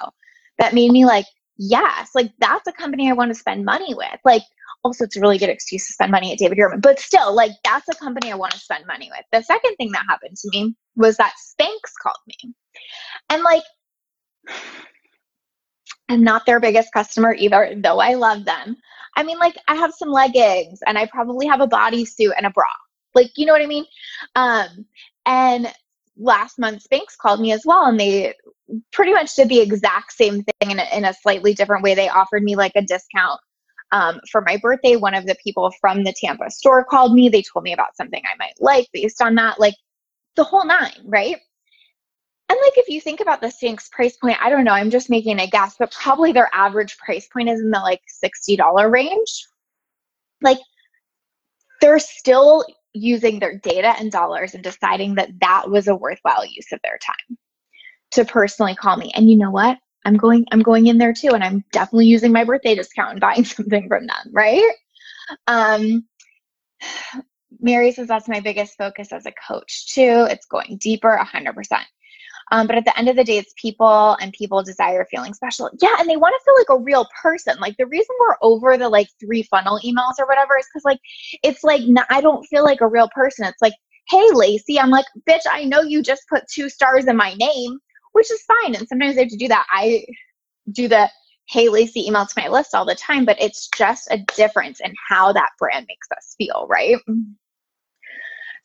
That 0.59 0.73
made 0.73 0.91
me 0.91 1.05
like, 1.05 1.25
yes, 1.57 2.09
like 2.13 2.31
that's 2.39 2.67
a 2.67 2.71
company 2.71 3.09
I 3.09 3.13
want 3.13 3.29
to 3.29 3.35
spend 3.35 3.65
money 3.65 3.95
with. 3.95 4.19
Like, 4.25 4.43
also, 4.83 5.03
it's 5.03 5.15
a 5.15 5.21
really 5.21 5.37
good 5.37 5.49
excuse 5.49 5.85
to 5.87 5.93
spend 5.93 6.11
money 6.11 6.31
at 6.31 6.39
David 6.39 6.57
Yurman, 6.57 6.81
but 6.81 6.99
still, 6.99 7.33
like, 7.35 7.51
that's 7.63 7.87
a 7.87 7.95
company 7.95 8.31
I 8.31 8.35
want 8.35 8.53
to 8.53 8.59
spend 8.59 8.85
money 8.87 9.11
with. 9.11 9.23
The 9.31 9.43
second 9.43 9.75
thing 9.75 9.91
that 9.91 10.05
happened 10.09 10.37
to 10.37 10.49
me 10.51 10.75
was 10.95 11.17
that 11.17 11.33
Spanx 11.33 11.69
called 12.01 12.17
me. 12.27 12.53
And 13.29 13.43
like, 13.43 13.63
I'm 16.11 16.23
not 16.23 16.45
their 16.45 16.59
biggest 16.59 16.91
customer 16.91 17.33
either, 17.33 17.73
though 17.77 17.99
I 17.99 18.15
love 18.15 18.43
them. 18.43 18.75
I 19.15 19.23
mean, 19.23 19.39
like, 19.39 19.57
I 19.69 19.75
have 19.75 19.93
some 19.93 20.09
leggings 20.09 20.79
and 20.85 20.97
I 20.97 21.05
probably 21.05 21.47
have 21.47 21.61
a 21.61 21.67
bodysuit 21.67 22.31
and 22.35 22.45
a 22.45 22.49
bra. 22.49 22.65
Like, 23.15 23.31
you 23.37 23.45
know 23.45 23.53
what 23.53 23.61
I 23.61 23.65
mean? 23.65 23.85
Um, 24.35 24.85
and 25.25 25.73
last 26.17 26.59
month, 26.59 26.83
Spanx 26.83 27.17
called 27.17 27.39
me 27.39 27.53
as 27.53 27.63
well, 27.65 27.85
and 27.85 27.97
they 27.97 28.33
pretty 28.91 29.13
much 29.13 29.35
did 29.35 29.47
the 29.47 29.61
exact 29.61 30.11
same 30.11 30.43
thing 30.43 30.71
in 30.71 30.79
a, 30.79 30.85
in 30.93 31.05
a 31.05 31.13
slightly 31.13 31.53
different 31.53 31.83
way. 31.83 31.95
They 31.95 32.09
offered 32.09 32.43
me 32.43 32.57
like 32.57 32.73
a 32.75 32.81
discount 32.81 33.39
um, 33.93 34.19
for 34.29 34.41
my 34.41 34.57
birthday. 34.57 34.97
One 34.97 35.13
of 35.13 35.25
the 35.25 35.35
people 35.41 35.71
from 35.79 36.03
the 36.03 36.13
Tampa 36.13 36.51
store 36.51 36.83
called 36.83 37.13
me. 37.13 37.29
They 37.29 37.41
told 37.41 37.63
me 37.63 37.71
about 37.73 37.95
something 37.95 38.21
I 38.25 38.35
might 38.37 38.55
like 38.59 38.87
based 38.91 39.21
on 39.21 39.35
that, 39.35 39.59
like 39.59 39.75
the 40.35 40.43
whole 40.43 40.65
nine, 40.65 40.91
right? 41.05 41.37
And 42.51 42.59
like 42.65 42.77
if 42.77 42.89
you 42.89 42.99
think 42.99 43.21
about 43.21 43.39
the 43.39 43.47
Spanx 43.47 43.89
price 43.89 44.17
point, 44.17 44.35
I 44.41 44.49
don't 44.49 44.65
know, 44.65 44.73
I'm 44.73 44.89
just 44.89 45.09
making 45.09 45.39
a 45.39 45.47
guess, 45.47 45.77
but 45.79 45.93
probably 45.93 46.33
their 46.33 46.49
average 46.53 46.97
price 46.97 47.25
point 47.31 47.47
is 47.47 47.61
in 47.61 47.71
the 47.71 47.79
like 47.79 48.01
$60 48.21 48.91
range. 48.91 49.47
Like 50.41 50.57
they're 51.79 51.97
still 51.97 52.65
using 52.93 53.39
their 53.39 53.57
data 53.57 53.95
and 53.97 54.11
dollars 54.11 54.53
and 54.53 54.61
deciding 54.61 55.15
that 55.15 55.29
that 55.39 55.69
was 55.69 55.87
a 55.87 55.95
worthwhile 55.95 56.45
use 56.45 56.73
of 56.73 56.81
their 56.83 56.97
time 56.97 57.37
to 58.11 58.25
personally 58.25 58.75
call 58.75 58.97
me. 58.97 59.13
And 59.15 59.29
you 59.29 59.37
know 59.37 59.51
what? 59.51 59.77
I'm 60.03 60.17
going 60.17 60.43
I'm 60.51 60.61
going 60.61 60.87
in 60.87 60.97
there 60.97 61.13
too 61.13 61.29
and 61.29 61.45
I'm 61.45 61.63
definitely 61.71 62.07
using 62.07 62.33
my 62.33 62.43
birthday 62.43 62.75
discount 62.75 63.11
and 63.11 63.21
buying 63.21 63.45
something 63.45 63.87
from 63.87 64.07
them, 64.07 64.29
right? 64.33 64.73
Um 65.47 66.03
Mary 67.61 67.93
says 67.93 68.09
that's 68.09 68.27
my 68.27 68.41
biggest 68.41 68.77
focus 68.77 69.13
as 69.13 69.25
a 69.25 69.31
coach 69.47 69.93
too. 69.93 70.27
It's 70.29 70.47
going 70.47 70.79
deeper 70.81 71.17
100%. 71.17 71.81
Um, 72.51 72.67
but 72.67 72.75
at 72.75 72.85
the 72.85 72.97
end 72.97 73.07
of 73.07 73.15
the 73.15 73.23
day, 73.23 73.37
it's 73.37 73.53
people 73.57 74.17
and 74.19 74.33
people 74.33 74.61
desire 74.61 75.07
feeling 75.09 75.33
special. 75.33 75.69
Yeah, 75.81 75.95
and 75.99 76.09
they 76.09 76.17
want 76.17 76.35
to 76.37 76.43
feel 76.43 76.53
like 76.57 76.79
a 76.79 76.83
real 76.83 77.07
person. 77.21 77.57
Like 77.59 77.77
the 77.77 77.87
reason 77.87 78.13
we're 78.19 78.35
over 78.41 78.77
the 78.77 78.89
like 78.89 79.07
three 79.19 79.43
funnel 79.43 79.79
emails 79.85 80.19
or 80.19 80.27
whatever 80.27 80.57
is 80.57 80.67
because 80.71 80.85
like 80.85 80.99
it's 81.43 81.63
like 81.63 81.81
I 82.09 82.21
don't 82.21 82.45
feel 82.45 82.63
like 82.63 82.81
a 82.81 82.87
real 82.87 83.09
person. 83.15 83.45
It's 83.45 83.61
like, 83.61 83.73
hey, 84.09 84.27
Lacey, 84.33 84.79
I'm 84.79 84.89
like, 84.89 85.05
bitch, 85.27 85.43
I 85.49 85.63
know 85.63 85.81
you 85.81 86.03
just 86.03 86.23
put 86.29 86.43
two 86.53 86.69
stars 86.69 87.05
in 87.05 87.15
my 87.15 87.33
name, 87.35 87.79
which 88.11 88.29
is 88.29 88.43
fine. 88.43 88.75
And 88.75 88.87
sometimes 88.87 89.17
I 89.17 89.21
have 89.21 89.29
to 89.29 89.37
do 89.37 89.47
that. 89.47 89.65
I 89.71 90.03
do 90.71 90.87
the 90.87 91.09
hey 91.47 91.69
Lacey 91.69 92.07
email 92.07 92.25
to 92.25 92.33
my 92.37 92.47
list 92.47 92.75
all 92.75 92.85
the 92.85 92.95
time, 92.95 93.25
but 93.25 93.41
it's 93.41 93.69
just 93.75 94.07
a 94.11 94.19
difference 94.35 94.79
in 94.81 94.93
how 95.09 95.33
that 95.33 95.49
brand 95.57 95.85
makes 95.87 96.07
us 96.17 96.35
feel, 96.37 96.67
right? 96.69 96.97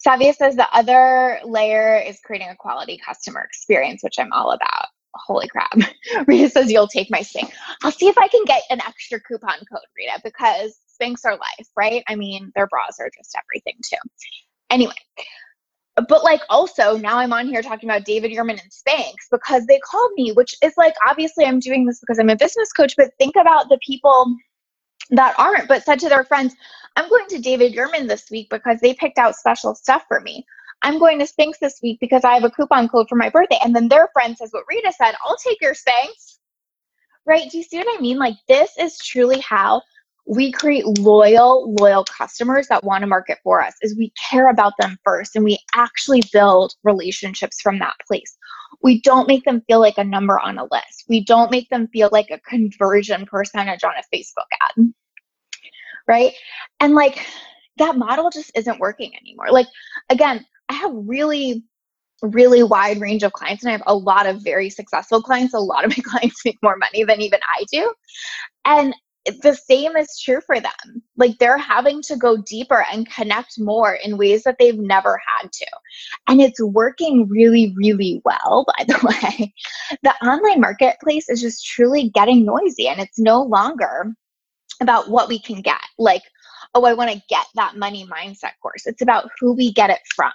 Safia 0.05 0.35
says 0.35 0.57
the 0.57 0.69
other 0.73 1.41
layer 1.45 1.99
is 1.99 2.19
creating 2.25 2.49
a 2.49 2.57
quality 2.57 2.99
customer 3.05 3.41
experience, 3.41 4.03
which 4.03 4.19
I'm 4.19 4.33
all 4.33 4.51
about. 4.51 4.87
Holy 5.15 5.49
crap. 5.49 5.73
Rita 6.27 6.51
says 6.51 6.71
you'll 6.71 6.89
take 6.89 7.11
my 7.11 7.21
Spanx. 7.21 7.51
I'll 7.83 7.93
see 7.93 8.09
if 8.09 8.19
I 8.19 8.29
can 8.29 8.45
get 8.45 8.63
an 8.71 8.81
extra 8.87 9.19
coupon 9.21 9.59
code, 9.73 9.81
Rita, 9.97 10.21
because 10.23 10.79
Spanx 11.01 11.25
are 11.25 11.33
life, 11.33 11.67
right? 11.77 12.03
I 12.09 12.17
mean, 12.17 12.53
their 12.55 12.67
bras 12.67 12.97
are 13.01 13.11
just 13.17 13.35
everything 13.37 13.77
too. 13.83 13.97
Anyway, 14.69 14.93
but 16.09 16.23
like 16.23 16.43
also 16.51 16.97
now 16.99 17.19
I'm 17.19 17.33
on 17.33 17.47
here 17.47 17.63
talking 17.63 17.89
about 17.89 18.05
David 18.05 18.31
Yurman 18.31 18.61
and 18.61 18.71
Spanx 18.71 19.15
because 19.31 19.67
they 19.67 19.79
called 19.79 20.11
me, 20.17 20.33
which 20.33 20.55
is 20.63 20.75
like 20.77 20.95
obviously 21.07 21.47
I'm 21.47 21.61
doing 21.61 21.87
this 21.87 22.01
because 22.01 22.19
I'm 22.19 22.31
a 22.31 22.37
business 22.37 22.73
coach, 22.73 22.95
but 22.97 23.13
think 23.19 23.37
about 23.37 23.69
the 23.69 23.79
people 23.87 24.37
that 25.11 25.35
aren't, 25.39 25.69
but 25.69 25.85
said 25.85 25.99
to 26.01 26.09
their 26.09 26.25
friends, 26.25 26.55
I'm 26.97 27.09
going 27.09 27.27
to 27.29 27.39
David 27.39 27.75
Yurman 27.75 28.09
this 28.09 28.31
week 28.31 28.49
because 28.51 28.81
they 28.81 28.95
picked 28.95 29.19
out 29.19 29.37
special 29.37 29.75
stuff 29.75 30.05
for 30.09 30.21
me. 30.21 30.45
I'm 30.83 30.99
going 30.99 31.19
to 31.19 31.27
Spanx 31.27 31.59
this 31.61 31.79
week 31.83 31.99
because 32.01 32.25
I 32.25 32.35
have 32.35 32.45
a 32.45 32.51
coupon 32.51 32.89
code 32.89 33.09
for 33.09 33.17
my 33.17 33.31
birthday. 33.31 33.59
And 33.63 33.75
then 33.75 33.89
their 33.89 34.09
friend 34.13 34.37
says 34.37 34.51
what 34.53 34.65
Rita 34.69 34.93
said, 34.93 35.15
I'll 35.25 35.37
take 35.37 35.61
your 35.61 35.75
Spanx. 35.75 36.39
Right? 37.27 37.51
Do 37.51 37.59
you 37.59 37.65
see 37.65 37.79
what 37.79 37.99
I 37.99 38.01
mean? 38.01 38.19
Like 38.19 38.37
this 38.49 38.71
is 38.79 38.99
truly 38.99 39.41
how 39.41 39.83
we 40.27 40.51
create 40.51 40.85
loyal, 40.99 41.75
loyal 41.75 42.05
customers 42.05 42.67
that 42.69 42.85
want 42.85 43.03
to 43.03 43.07
market 43.07 43.39
for 43.45 43.63
us 43.63 43.75
is 43.83 43.97
we 43.97 44.13
care 44.31 44.51
about 44.51 44.73
them 44.79 44.99
first 45.05 45.37
and 45.37 45.45
we 45.45 45.59
actually 45.75 46.23
build 46.33 46.75
relationships 46.83 47.61
from 47.61 47.79
that 47.79 47.95
place. 48.07 48.37
We 48.83 49.01
don't 49.01 49.29
make 49.29 49.45
them 49.45 49.63
feel 49.69 49.81
like 49.81 49.99
a 49.99 50.05
number 50.05 50.39
on 50.41 50.59
a 50.59 50.65
list. 50.65 51.05
We 51.09 51.25
don't 51.25 51.51
make 51.51 51.69
them 51.69 51.89
feel 51.89 52.09
like 52.11 52.31
a 52.31 52.41
conversion 52.41 53.27
percentage 53.27 53.85
on 53.85 53.93
a 53.93 54.17
Facebook 54.17 54.47
ad. 54.61 54.93
Right? 56.09 56.33
And 56.81 56.95
like 56.95 57.27
that 57.79 57.97
model 57.97 58.31
just 58.31 58.51
isn't 58.57 58.81
working 58.81 59.13
anymore. 59.17 59.51
Like 59.51 59.67
again, 60.11 60.45
I 60.69 60.75
have 60.75 60.93
really 60.95 61.65
really 62.23 62.63
wide 62.63 63.01
range 63.01 63.23
of 63.23 63.33
clients 63.33 63.63
and 63.63 63.69
I 63.69 63.73
have 63.73 63.83
a 63.87 63.95
lot 63.95 64.27
of 64.27 64.43
very 64.43 64.71
successful 64.71 65.23
clients. 65.23 65.55
A 65.55 65.59
lot 65.59 65.85
of 65.85 65.91
my 65.91 66.03
clients 66.05 66.45
make 66.45 66.59
more 66.63 66.77
money 66.77 67.05
than 67.05 67.21
even 67.21 67.41
I 67.59 67.65
do. 67.71 67.93
And 68.65 68.95
the 69.43 69.55
same 69.55 69.97
is 69.97 70.21
true 70.21 70.41
for 70.41 70.61
them. 70.61 71.03
Like 71.17 71.39
they're 71.39 71.59
having 71.59 72.01
to 72.03 72.17
go 72.17 72.37
deeper 72.37 72.85
and 72.93 73.11
connect 73.11 73.59
more 73.59 73.95
in 73.95 74.19
ways 74.19 74.45
that 74.45 74.57
they've 74.59 74.79
never 74.79 75.21
had 75.39 75.51
to. 75.53 75.67
And 76.29 76.41
it's 76.41 76.63
working 76.63 77.29
really, 77.29 77.75
really 77.77 78.23
well, 78.25 78.65
by 78.79 78.85
the 78.85 78.99
way. 79.41 79.53
The 80.03 80.15
online 80.25 80.61
marketplace 80.61 81.29
is 81.29 81.41
just 81.41 81.67
truly 81.67 82.11
getting 82.11 82.45
noisy 82.45 82.87
and 82.89 83.01
it's 83.01 83.19
no 83.19 83.43
longer 83.43 84.15
about 84.81 85.11
what 85.11 85.29
we 85.29 85.39
can 85.39 85.61
get. 85.63 85.81
Like, 85.99 86.23
oh, 86.75 86.85
I 86.85 86.95
want 86.95 87.11
to 87.11 87.23
get 87.29 87.47
that 87.55 87.77
money 87.77 88.07
mindset 88.07 88.53
course. 88.63 88.87
It's 88.87 89.03
about 89.03 89.31
who 89.39 89.53
we 89.53 89.73
get 89.73 89.91
it 89.91 90.01
from. 90.15 90.33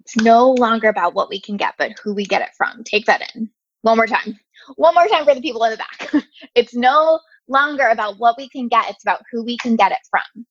It's 0.00 0.16
no 0.16 0.50
longer 0.52 0.88
about 0.88 1.14
what 1.14 1.28
we 1.28 1.40
can 1.40 1.56
get, 1.56 1.74
but 1.78 1.92
who 2.02 2.14
we 2.14 2.24
get 2.24 2.42
it 2.42 2.50
from. 2.56 2.82
Take 2.84 3.06
that 3.06 3.32
in. 3.34 3.48
One 3.82 3.96
more 3.96 4.06
time. 4.06 4.38
One 4.76 4.94
more 4.94 5.06
time 5.08 5.24
for 5.24 5.34
the 5.34 5.40
people 5.40 5.64
in 5.64 5.72
the 5.72 5.76
back. 5.76 6.24
it's 6.54 6.74
no 6.74 7.20
longer 7.48 7.88
about 7.88 8.18
what 8.18 8.36
we 8.36 8.48
can 8.48 8.68
get, 8.68 8.88
it's 8.88 9.04
about 9.04 9.22
who 9.30 9.44
we 9.44 9.56
can 9.58 9.76
get 9.76 9.92
it 9.92 9.98
from. 10.10 10.46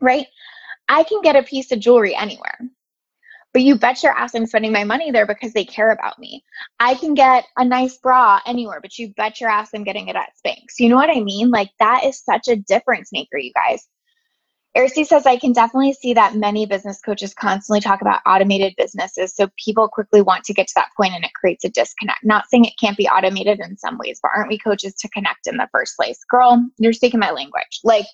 Right? 0.00 0.26
I 0.88 1.02
can 1.02 1.20
get 1.22 1.36
a 1.36 1.42
piece 1.42 1.70
of 1.72 1.80
jewelry 1.80 2.14
anywhere. 2.14 2.58
But 3.52 3.62
you 3.62 3.76
bet 3.76 4.02
your 4.02 4.12
ass 4.12 4.34
I'm 4.34 4.46
spending 4.46 4.72
my 4.72 4.84
money 4.84 5.10
there 5.10 5.26
because 5.26 5.52
they 5.52 5.64
care 5.64 5.90
about 5.90 6.18
me. 6.18 6.44
I 6.80 6.94
can 6.94 7.14
get 7.14 7.44
a 7.56 7.64
nice 7.64 7.96
bra 7.96 8.40
anywhere, 8.46 8.80
but 8.80 8.98
you 8.98 9.12
bet 9.16 9.40
your 9.40 9.50
ass 9.50 9.70
I'm 9.74 9.84
getting 9.84 10.08
it 10.08 10.16
at 10.16 10.32
Spanx. 10.44 10.78
You 10.78 10.88
know 10.88 10.96
what 10.96 11.10
I 11.10 11.20
mean? 11.20 11.50
Like 11.50 11.70
that 11.78 12.04
is 12.04 12.22
such 12.22 12.48
a 12.48 12.56
difference 12.56 13.10
maker, 13.12 13.38
you 13.38 13.52
guys. 13.54 13.88
Ercy 14.76 15.04
says, 15.04 15.26
I 15.26 15.36
can 15.36 15.52
definitely 15.52 15.92
see 15.94 16.14
that 16.14 16.36
many 16.36 16.66
business 16.66 17.00
coaches 17.00 17.34
constantly 17.34 17.80
talk 17.80 18.00
about 18.00 18.20
automated 18.26 18.74
businesses. 18.76 19.34
So 19.34 19.48
people 19.62 19.88
quickly 19.88 20.20
want 20.20 20.44
to 20.44 20.54
get 20.54 20.68
to 20.68 20.74
that 20.76 20.90
point 20.96 21.14
and 21.14 21.24
it 21.24 21.32
creates 21.34 21.64
a 21.64 21.68
disconnect. 21.68 22.20
Not 22.22 22.44
saying 22.48 22.64
it 22.64 22.78
can't 22.78 22.96
be 22.96 23.08
automated 23.08 23.58
in 23.60 23.76
some 23.76 23.98
ways, 23.98 24.20
but 24.22 24.30
aren't 24.36 24.50
we 24.50 24.58
coaches 24.58 24.94
to 24.96 25.08
connect 25.08 25.48
in 25.48 25.56
the 25.56 25.68
first 25.72 25.96
place? 25.96 26.18
Girl, 26.30 26.64
you're 26.78 26.92
speaking 26.92 27.18
my 27.18 27.30
language. 27.30 27.80
Like, 27.82 28.06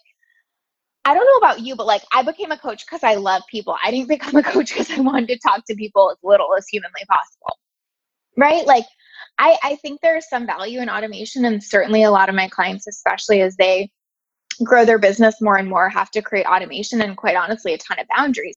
I 1.05 1.15
don't 1.15 1.27
know 1.27 1.47
about 1.47 1.61
you, 1.61 1.77
but 1.77 1.87
like 1.87 2.03
I 2.13 2.23
became 2.23 2.51
a 2.51 2.59
coach 2.59 2.87
because 2.87 3.03
I 3.03 3.15
love 3.17 3.43
people. 3.51 3.77
I 3.83 3.91
didn't 3.91 4.09
become 4.09 4.37
a 4.37 4.43
coach 4.43 4.71
because 4.71 4.91
I 4.91 5.01
wanted 5.01 5.29
to 5.29 5.39
talk 5.39 5.65
to 5.67 5.75
people 5.75 6.11
as 6.11 6.19
little 6.23 6.55
as 6.57 6.67
humanly 6.69 7.03
possible. 7.09 7.59
Right? 8.37 8.67
Like, 8.67 8.87
I, 9.39 9.57
I 9.63 9.77
think 9.77 10.01
there's 10.01 10.29
some 10.29 10.47
value 10.47 10.81
in 10.81 10.89
automation, 10.89 11.45
and 11.45 11.63
certainly 11.63 12.03
a 12.03 12.11
lot 12.11 12.29
of 12.29 12.35
my 12.35 12.49
clients, 12.49 12.87
especially 12.87 13.43
as 13.43 13.57
they 13.57 13.91
grow 14.63 14.85
their 14.85 14.99
business 14.99 15.41
more 15.41 15.57
and 15.57 15.69
more 15.69 15.89
have 15.89 16.11
to 16.13 16.23
create 16.23 16.47
automation 16.47 17.01
and 17.01 17.17
quite 17.17 17.37
honestly 17.37 17.75
a 17.75 17.79
ton 17.79 17.99
of 17.99 18.07
boundaries 18.17 18.57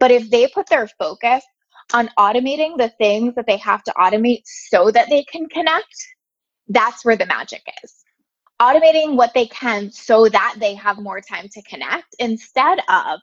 but 0.00 0.10
if 0.10 0.30
they 0.30 0.48
put 0.48 0.68
their 0.68 0.88
focus 0.98 1.44
on 1.92 2.08
automating 2.18 2.76
the 2.76 2.88
things 2.98 3.34
that 3.34 3.46
they 3.46 3.56
have 3.56 3.82
to 3.82 3.92
automate 3.92 4.42
so 4.44 4.90
that 4.90 5.08
they 5.08 5.22
can 5.24 5.48
connect 5.48 5.94
that's 6.68 7.04
where 7.04 7.16
the 7.16 7.26
magic 7.26 7.62
is 7.84 8.01
automating 8.62 9.16
what 9.16 9.34
they 9.34 9.46
can 9.46 9.90
so 9.90 10.28
that 10.28 10.54
they 10.60 10.72
have 10.74 10.98
more 10.98 11.20
time 11.20 11.48
to 11.48 11.60
connect 11.62 12.14
instead 12.20 12.78
of 12.88 13.18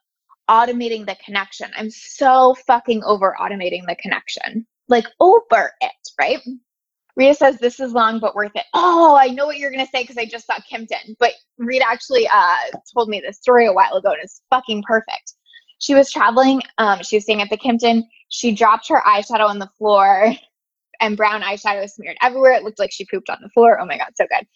automating 0.49 1.05
the 1.05 1.15
connection 1.23 1.71
i'm 1.77 1.89
so 1.89 2.53
fucking 2.67 3.01
over 3.05 3.35
automating 3.39 3.83
the 3.87 3.95
connection 4.01 4.67
like 4.89 5.05
over 5.21 5.71
it 5.79 6.09
right 6.19 6.41
Rita 7.15 7.35
says 7.35 7.57
this 7.57 7.81
is 7.81 7.91
long 7.91 8.19
but 8.19 8.33
worth 8.33 8.55
it. 8.55 8.63
Oh, 8.73 9.17
I 9.19 9.27
know 9.27 9.45
what 9.45 9.57
you're 9.57 9.71
gonna 9.71 9.85
say 9.93 10.03
because 10.03 10.17
I 10.17 10.25
just 10.25 10.47
saw 10.47 10.55
Kimpton. 10.71 11.17
But 11.19 11.33
Rita 11.57 11.85
actually 11.85 12.25
uh, 12.33 12.55
told 12.93 13.09
me 13.09 13.19
this 13.19 13.37
story 13.37 13.67
a 13.67 13.73
while 13.73 13.95
ago 13.95 14.11
and 14.11 14.19
it's 14.23 14.41
fucking 14.49 14.83
perfect. 14.87 15.33
She 15.79 15.93
was 15.93 16.09
traveling, 16.09 16.61
um, 16.77 17.03
she 17.03 17.17
was 17.17 17.23
staying 17.23 17.41
at 17.41 17.49
the 17.49 17.57
Kimpton. 17.57 18.03
She 18.29 18.53
dropped 18.53 18.87
her 18.87 19.01
eyeshadow 19.05 19.49
on 19.49 19.59
the 19.59 19.69
floor 19.77 20.33
and 20.99 21.17
brown 21.17 21.41
eyeshadow 21.41 21.89
smeared 21.89 22.17
everywhere. 22.21 22.53
It 22.53 22.63
looked 22.63 22.79
like 22.79 22.91
she 22.91 23.05
pooped 23.05 23.29
on 23.29 23.39
the 23.41 23.49
floor. 23.49 23.79
Oh 23.79 23.85
my 23.85 23.97
God, 23.97 24.09
so 24.15 24.25
good. 24.29 24.47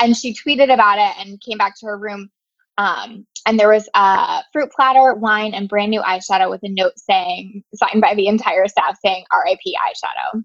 And 0.00 0.16
she 0.16 0.34
tweeted 0.34 0.72
about 0.72 0.98
it 0.98 1.26
and 1.26 1.40
came 1.40 1.58
back 1.58 1.78
to 1.80 1.86
her 1.86 1.98
room. 1.98 2.30
Um, 2.78 3.26
and 3.46 3.58
there 3.58 3.70
was 3.70 3.88
a 3.94 4.42
fruit 4.52 4.70
platter, 4.70 5.14
wine, 5.14 5.54
and 5.54 5.68
brand 5.68 5.90
new 5.90 6.02
eyeshadow 6.02 6.50
with 6.50 6.62
a 6.62 6.68
note 6.68 6.98
saying, 6.98 7.62
signed 7.74 8.02
by 8.02 8.14
the 8.14 8.26
entire 8.26 8.68
staff 8.68 8.98
saying 9.02 9.24
RIP 9.32 9.60
eyeshadow. 9.64 10.42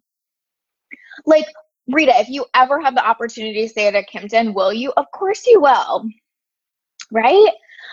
Like, 1.25 1.47
Rita, 1.87 2.13
if 2.15 2.29
you 2.29 2.45
ever 2.53 2.79
have 2.79 2.95
the 2.95 3.05
opportunity 3.05 3.63
to 3.63 3.69
stay 3.69 3.87
at 3.87 3.95
a 3.95 4.03
Kimpton, 4.03 4.53
will 4.53 4.71
you? 4.71 4.93
Of 4.95 5.05
course 5.13 5.45
you 5.45 5.59
will. 5.59 6.05
Right? 7.11 7.51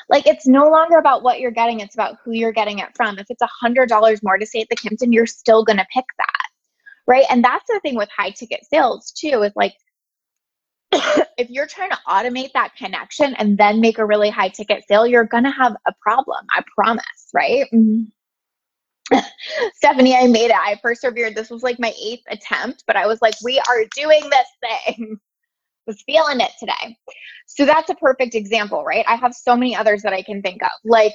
Like 0.09 0.27
it's 0.27 0.47
no 0.47 0.71
longer 0.71 0.97
about 0.97 1.23
what 1.23 1.41
you're 1.41 1.51
getting, 1.51 1.81
it's 1.81 1.95
about 1.95 2.17
who 2.25 2.33
you're 2.33 2.53
getting 2.53 2.79
it 2.79 2.89
from. 2.95 3.19
If 3.19 3.27
it's 3.31 3.43
a 3.43 3.49
hundred 3.61 3.89
dollars 3.89 4.23
more 4.23 4.39
to 4.39 4.47
stay 4.47 4.61
at 4.63 4.69
the 4.71 4.77
Kimpton, 4.77 5.13
you're 5.13 5.27
still 5.27 5.65
gonna 5.65 5.87
pick 5.93 6.05
that. 6.19 6.48
Right. 7.09 7.25
And 7.31 7.43
that's 7.43 7.65
the 7.69 7.81
thing 7.83 7.97
with 7.97 8.11
high 8.17 8.31
ticket 8.31 8.61
sales 8.71 9.13
too, 9.13 9.43
is 9.43 9.53
like 9.57 9.75
if 11.39 11.51
you're 11.51 11.67
trying 11.67 11.91
to 11.91 11.99
automate 12.09 12.53
that 12.55 12.75
connection 12.77 13.35
and 13.37 13.59
then 13.59 13.81
make 13.81 13.99
a 13.99 14.07
really 14.07 14.31
high 14.31 14.51
ticket 14.51 14.85
sale, 14.89 15.07
you're 15.07 15.25
gonna 15.25 15.51
have 15.53 15.75
a 15.87 15.93
problem. 16.03 16.47
I 16.55 16.63
promise, 16.77 17.31
right? 17.35 17.67
Mm-hmm. 17.75 18.05
Stephanie, 19.75 20.17
I 20.17 20.27
made 20.27 20.51
it. 20.51 20.57
I 20.57 20.79
persevered. 20.83 21.35
This 21.35 21.51
was 21.51 21.63
like 21.63 21.79
my 21.81 21.95
eighth 22.03 22.25
attempt, 22.29 22.85
but 22.87 22.97
I 22.97 23.07
was 23.07 23.23
like, 23.23 23.35
we 23.43 23.59
are 23.59 23.85
doing 23.97 24.23
this 24.31 24.49
thing. 24.95 25.19
was 25.87 26.03
feeling 26.03 26.41
it 26.41 26.53
today. 26.61 26.97
So 27.47 27.65
that's 27.65 27.91
a 27.91 27.95
perfect 27.95 28.35
example, 28.35 28.85
right? 28.85 29.05
I 29.09 29.17
have 29.17 29.35
so 29.35 29.57
many 29.57 29.75
others 29.75 30.03
that 30.03 30.13
I 30.13 30.23
can 30.23 30.43
think 30.43 30.63
of. 30.63 30.71
Like 30.85 31.15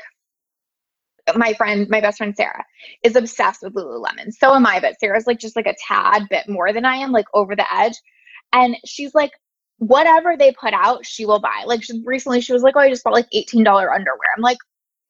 my 1.35 1.53
friend, 1.53 1.87
my 1.89 2.01
best 2.01 2.17
friend 2.17 2.35
Sarah, 2.35 2.65
is 3.03 3.15
obsessed 3.15 3.63
with 3.63 3.73
Lululemon. 3.73 4.31
So 4.31 4.53
am 4.53 4.65
I, 4.65 4.79
but 4.79 4.99
Sarah's 4.99 5.27
like 5.27 5.39
just 5.39 5.55
like 5.55 5.67
a 5.67 5.75
tad 5.87 6.27
bit 6.29 6.49
more 6.49 6.73
than 6.73 6.85
I 6.85 6.95
am, 6.97 7.11
like 7.11 7.25
over 7.33 7.55
the 7.55 7.73
edge. 7.73 7.95
And 8.51 8.77
she's 8.85 9.15
like, 9.15 9.31
whatever 9.77 10.35
they 10.37 10.51
put 10.51 10.73
out, 10.73 11.05
she 11.05 11.25
will 11.25 11.39
buy. 11.39 11.63
Like 11.65 11.83
she, 11.83 12.01
recently, 12.05 12.41
she 12.41 12.53
was 12.53 12.61
like, 12.61 12.75
"Oh, 12.75 12.81
I 12.81 12.89
just 12.89 13.03
bought 13.03 13.13
like 13.13 13.29
$18 13.33 13.65
underwear." 13.65 14.29
I'm 14.35 14.41
like, 14.41 14.59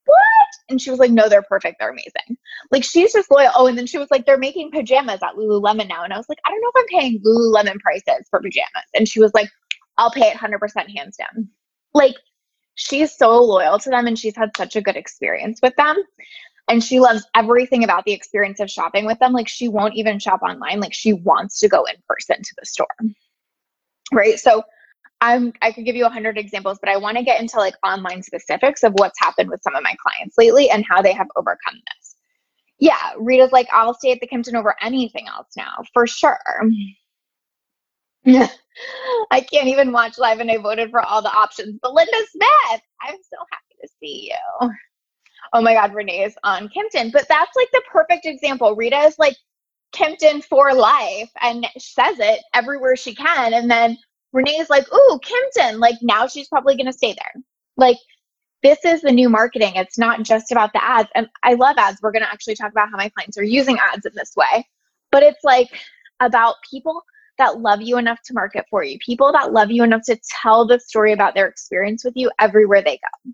"What?" 0.06 0.44
And 0.68 0.80
she 0.80 0.90
was 0.90 0.98
like, 0.98 1.10
no, 1.10 1.28
they're 1.28 1.42
perfect. 1.42 1.76
They're 1.78 1.90
amazing. 1.90 2.38
Like, 2.70 2.84
she's 2.84 3.12
just 3.12 3.30
loyal. 3.30 3.52
Oh, 3.54 3.66
and 3.66 3.76
then 3.76 3.86
she 3.86 3.98
was 3.98 4.08
like, 4.10 4.24
they're 4.24 4.38
making 4.38 4.70
pajamas 4.70 5.20
at 5.22 5.34
Lululemon 5.34 5.88
now. 5.88 6.04
And 6.04 6.12
I 6.12 6.16
was 6.16 6.28
like, 6.28 6.38
I 6.44 6.50
don't 6.50 6.60
know 6.60 6.70
if 6.74 6.82
I'm 6.82 7.00
paying 7.00 7.20
Lululemon 7.20 7.78
prices 7.80 8.26
for 8.30 8.40
pajamas. 8.40 8.88
And 8.94 9.08
she 9.08 9.20
was 9.20 9.32
like, 9.34 9.50
I'll 9.98 10.10
pay 10.10 10.28
it 10.28 10.36
100% 10.36 10.58
hands 10.96 11.16
down. 11.16 11.48
Like, 11.92 12.14
she's 12.74 13.16
so 13.16 13.42
loyal 13.42 13.78
to 13.78 13.90
them 13.90 14.06
and 14.06 14.18
she's 14.18 14.36
had 14.36 14.50
such 14.56 14.76
a 14.76 14.82
good 14.82 14.96
experience 14.96 15.60
with 15.62 15.74
them. 15.76 15.96
and 16.68 16.82
she 16.82 16.98
loves 17.00 17.26
everything 17.34 17.84
about 17.84 18.04
the 18.04 18.12
experience 18.12 18.60
of 18.60 18.70
shopping 18.70 19.04
with 19.06 19.18
them. 19.18 19.32
Like 19.32 19.48
she 19.48 19.68
won't 19.68 19.94
even 19.94 20.18
shop 20.18 20.42
online. 20.42 20.80
Like 20.80 20.94
she 20.94 21.12
wants 21.12 21.58
to 21.60 21.68
go 21.68 21.84
in 21.84 21.96
person 22.08 22.36
to 22.42 22.54
the 22.58 22.66
store. 22.66 22.86
Right. 24.12 24.38
So 24.38 24.62
I'm 25.20 25.52
I 25.62 25.72
could 25.72 25.84
give 25.84 25.96
you 25.96 26.06
a 26.06 26.10
hundred 26.10 26.38
examples, 26.38 26.78
but 26.80 26.90
I 26.90 26.96
want 26.96 27.16
to 27.18 27.24
get 27.24 27.40
into 27.40 27.58
like 27.58 27.74
online 27.84 28.22
specifics 28.22 28.82
of 28.82 28.92
what's 28.94 29.18
happened 29.20 29.50
with 29.50 29.62
some 29.62 29.74
of 29.74 29.82
my 29.82 29.94
clients 30.02 30.36
lately 30.38 30.70
and 30.70 30.84
how 30.88 31.02
they 31.02 31.12
have 31.12 31.28
overcome 31.36 31.74
this. 31.74 32.16
Yeah, 32.78 33.12
Rita's 33.18 33.52
like, 33.52 33.68
I'll 33.72 33.94
stay 33.94 34.12
at 34.12 34.20
the 34.20 34.26
Kimpton 34.26 34.54
over 34.54 34.74
anything 34.82 35.26
else 35.28 35.48
now, 35.56 35.84
for 35.92 36.06
sure. 36.06 36.38
I 39.30 39.40
can't 39.40 39.68
even 39.68 39.92
watch 39.92 40.18
live 40.18 40.40
and 40.40 40.50
I 40.50 40.58
voted 40.58 40.90
for 40.90 41.00
all 41.00 41.22
the 41.22 41.32
options. 41.32 41.78
Belinda 41.82 42.12
Smith, 42.30 42.82
I'm 43.02 43.16
so 43.30 43.36
happy 43.50 43.76
to 43.82 43.88
see 44.00 44.30
you 44.30 44.70
oh 45.54 45.62
my 45.62 45.74
God, 45.74 45.94
Renee 45.94 46.24
is 46.24 46.36
on 46.44 46.68
Kimpton. 46.68 47.12
But 47.12 47.26
that's 47.28 47.56
like 47.56 47.70
the 47.72 47.82
perfect 47.90 48.26
example. 48.26 48.74
Rita 48.74 48.98
is 48.98 49.18
like 49.18 49.36
Kimpton 49.94 50.44
for 50.44 50.74
life 50.74 51.30
and 51.40 51.66
says 51.78 52.18
it 52.18 52.40
everywhere 52.54 52.96
she 52.96 53.14
can. 53.14 53.54
And 53.54 53.70
then 53.70 53.96
Renee 54.32 54.58
is 54.58 54.68
like, 54.68 54.84
ooh, 54.92 55.20
Kimpton. 55.22 55.78
Like 55.78 55.96
now 56.02 56.26
she's 56.26 56.48
probably 56.48 56.76
going 56.76 56.86
to 56.86 56.92
stay 56.92 57.14
there. 57.14 57.42
Like 57.76 57.96
this 58.62 58.84
is 58.84 59.02
the 59.02 59.12
new 59.12 59.28
marketing. 59.28 59.74
It's 59.76 59.98
not 59.98 60.22
just 60.22 60.50
about 60.50 60.72
the 60.72 60.82
ads. 60.84 61.10
And 61.14 61.28
I 61.42 61.54
love 61.54 61.76
ads. 61.78 62.00
We're 62.02 62.12
going 62.12 62.24
to 62.24 62.32
actually 62.32 62.56
talk 62.56 62.72
about 62.72 62.90
how 62.90 62.96
my 62.96 63.10
clients 63.10 63.38
are 63.38 63.44
using 63.44 63.78
ads 63.78 64.06
in 64.06 64.12
this 64.14 64.32
way. 64.36 64.66
But 65.12 65.22
it's 65.22 65.44
like 65.44 65.68
about 66.20 66.56
people 66.68 67.02
that 67.38 67.60
love 67.60 67.82
you 67.82 67.98
enough 67.98 68.20
to 68.24 68.34
market 68.34 68.64
for 68.70 68.84
you, 68.84 68.98
people 69.04 69.32
that 69.32 69.52
love 69.52 69.70
you 69.70 69.82
enough 69.82 70.02
to 70.06 70.18
tell 70.42 70.66
the 70.66 70.78
story 70.78 71.12
about 71.12 71.34
their 71.34 71.46
experience 71.46 72.04
with 72.04 72.16
you 72.16 72.30
everywhere 72.38 72.82
they 72.82 72.98
go 72.98 73.32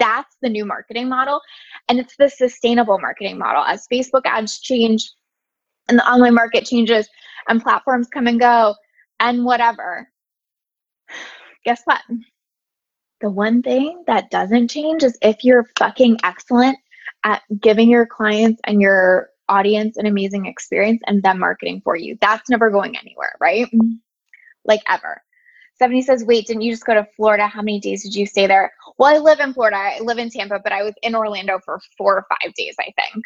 that's 0.00 0.36
the 0.42 0.48
new 0.48 0.64
marketing 0.64 1.08
model. 1.08 1.40
And 1.88 2.00
it's 2.00 2.16
the 2.16 2.28
sustainable 2.28 2.98
marketing 2.98 3.38
model. 3.38 3.62
As 3.62 3.86
Facebook 3.92 4.22
ads 4.24 4.58
change 4.58 5.08
and 5.88 5.98
the 5.98 6.10
online 6.10 6.34
market 6.34 6.64
changes 6.64 7.08
and 7.48 7.62
platforms 7.62 8.08
come 8.08 8.26
and 8.26 8.40
go 8.40 8.74
and 9.20 9.44
whatever, 9.44 10.08
guess 11.64 11.82
what? 11.84 12.00
The 13.20 13.30
one 13.30 13.62
thing 13.62 14.02
that 14.06 14.30
doesn't 14.30 14.68
change 14.68 15.04
is 15.04 15.18
if 15.20 15.44
you're 15.44 15.68
fucking 15.78 16.18
excellent 16.24 16.78
at 17.22 17.42
giving 17.60 17.90
your 17.90 18.06
clients 18.06 18.60
and 18.64 18.80
your 18.80 19.28
audience 19.50 19.96
an 19.96 20.06
amazing 20.06 20.46
experience 20.46 21.02
and 21.06 21.22
them 21.22 21.38
marketing 21.38 21.80
for 21.84 21.96
you. 21.96 22.16
That's 22.20 22.48
never 22.48 22.70
going 22.70 22.96
anywhere, 22.96 23.34
right? 23.40 23.68
Like 24.64 24.82
ever. 24.88 25.22
Stephanie 25.74 26.02
says, 26.02 26.24
wait, 26.24 26.46
didn't 26.46 26.62
you 26.62 26.72
just 26.72 26.84
go 26.84 26.94
to 26.94 27.06
Florida? 27.16 27.46
How 27.46 27.62
many 27.62 27.80
days 27.80 28.02
did 28.02 28.14
you 28.14 28.26
stay 28.26 28.46
there? 28.46 28.70
Well, 28.98 29.14
I 29.14 29.18
live 29.18 29.40
in 29.40 29.54
Florida. 29.54 29.76
I 29.76 30.00
live 30.00 30.18
in 30.18 30.30
Tampa, 30.30 30.60
but 30.62 30.72
I 30.72 30.82
was 30.82 30.94
in 31.02 31.14
Orlando 31.14 31.58
for 31.64 31.80
four 31.96 32.16
or 32.18 32.26
five 32.28 32.52
days, 32.54 32.74
I 32.78 32.92
think. 32.96 33.24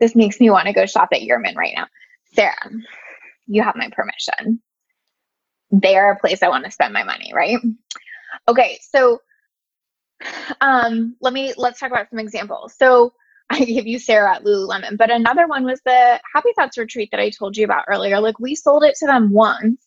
This 0.00 0.16
makes 0.16 0.40
me 0.40 0.50
want 0.50 0.66
to 0.66 0.72
go 0.72 0.84
shop 0.84 1.10
at 1.12 1.20
Yurman 1.20 1.56
right 1.56 1.74
now. 1.76 1.86
Sarah, 2.34 2.70
you 3.46 3.62
have 3.62 3.76
my 3.76 3.88
permission. 3.90 4.60
They're 5.70 6.12
a 6.12 6.18
place 6.18 6.42
I 6.42 6.48
want 6.48 6.64
to 6.64 6.70
spend 6.70 6.92
my 6.92 7.04
money, 7.04 7.32
right? 7.32 7.58
Okay, 8.48 8.78
so 8.82 9.20
um, 10.60 11.16
let 11.20 11.32
me 11.32 11.54
let's 11.56 11.78
talk 11.78 11.90
about 11.90 12.10
some 12.10 12.18
examples. 12.18 12.74
So 12.76 13.12
I 13.50 13.64
gave 13.64 13.86
you 13.86 13.98
Sarah 13.98 14.36
at 14.36 14.44
Lululemon, 14.44 14.96
but 14.96 15.10
another 15.10 15.46
one 15.46 15.64
was 15.64 15.80
the 15.84 16.20
Happy 16.34 16.50
Thoughts 16.56 16.78
retreat 16.78 17.10
that 17.12 17.20
I 17.20 17.30
told 17.30 17.56
you 17.56 17.64
about 17.64 17.84
earlier. 17.88 18.20
Like 18.20 18.40
we 18.40 18.54
sold 18.54 18.84
it 18.84 18.96
to 18.96 19.06
them 19.06 19.30
once 19.30 19.86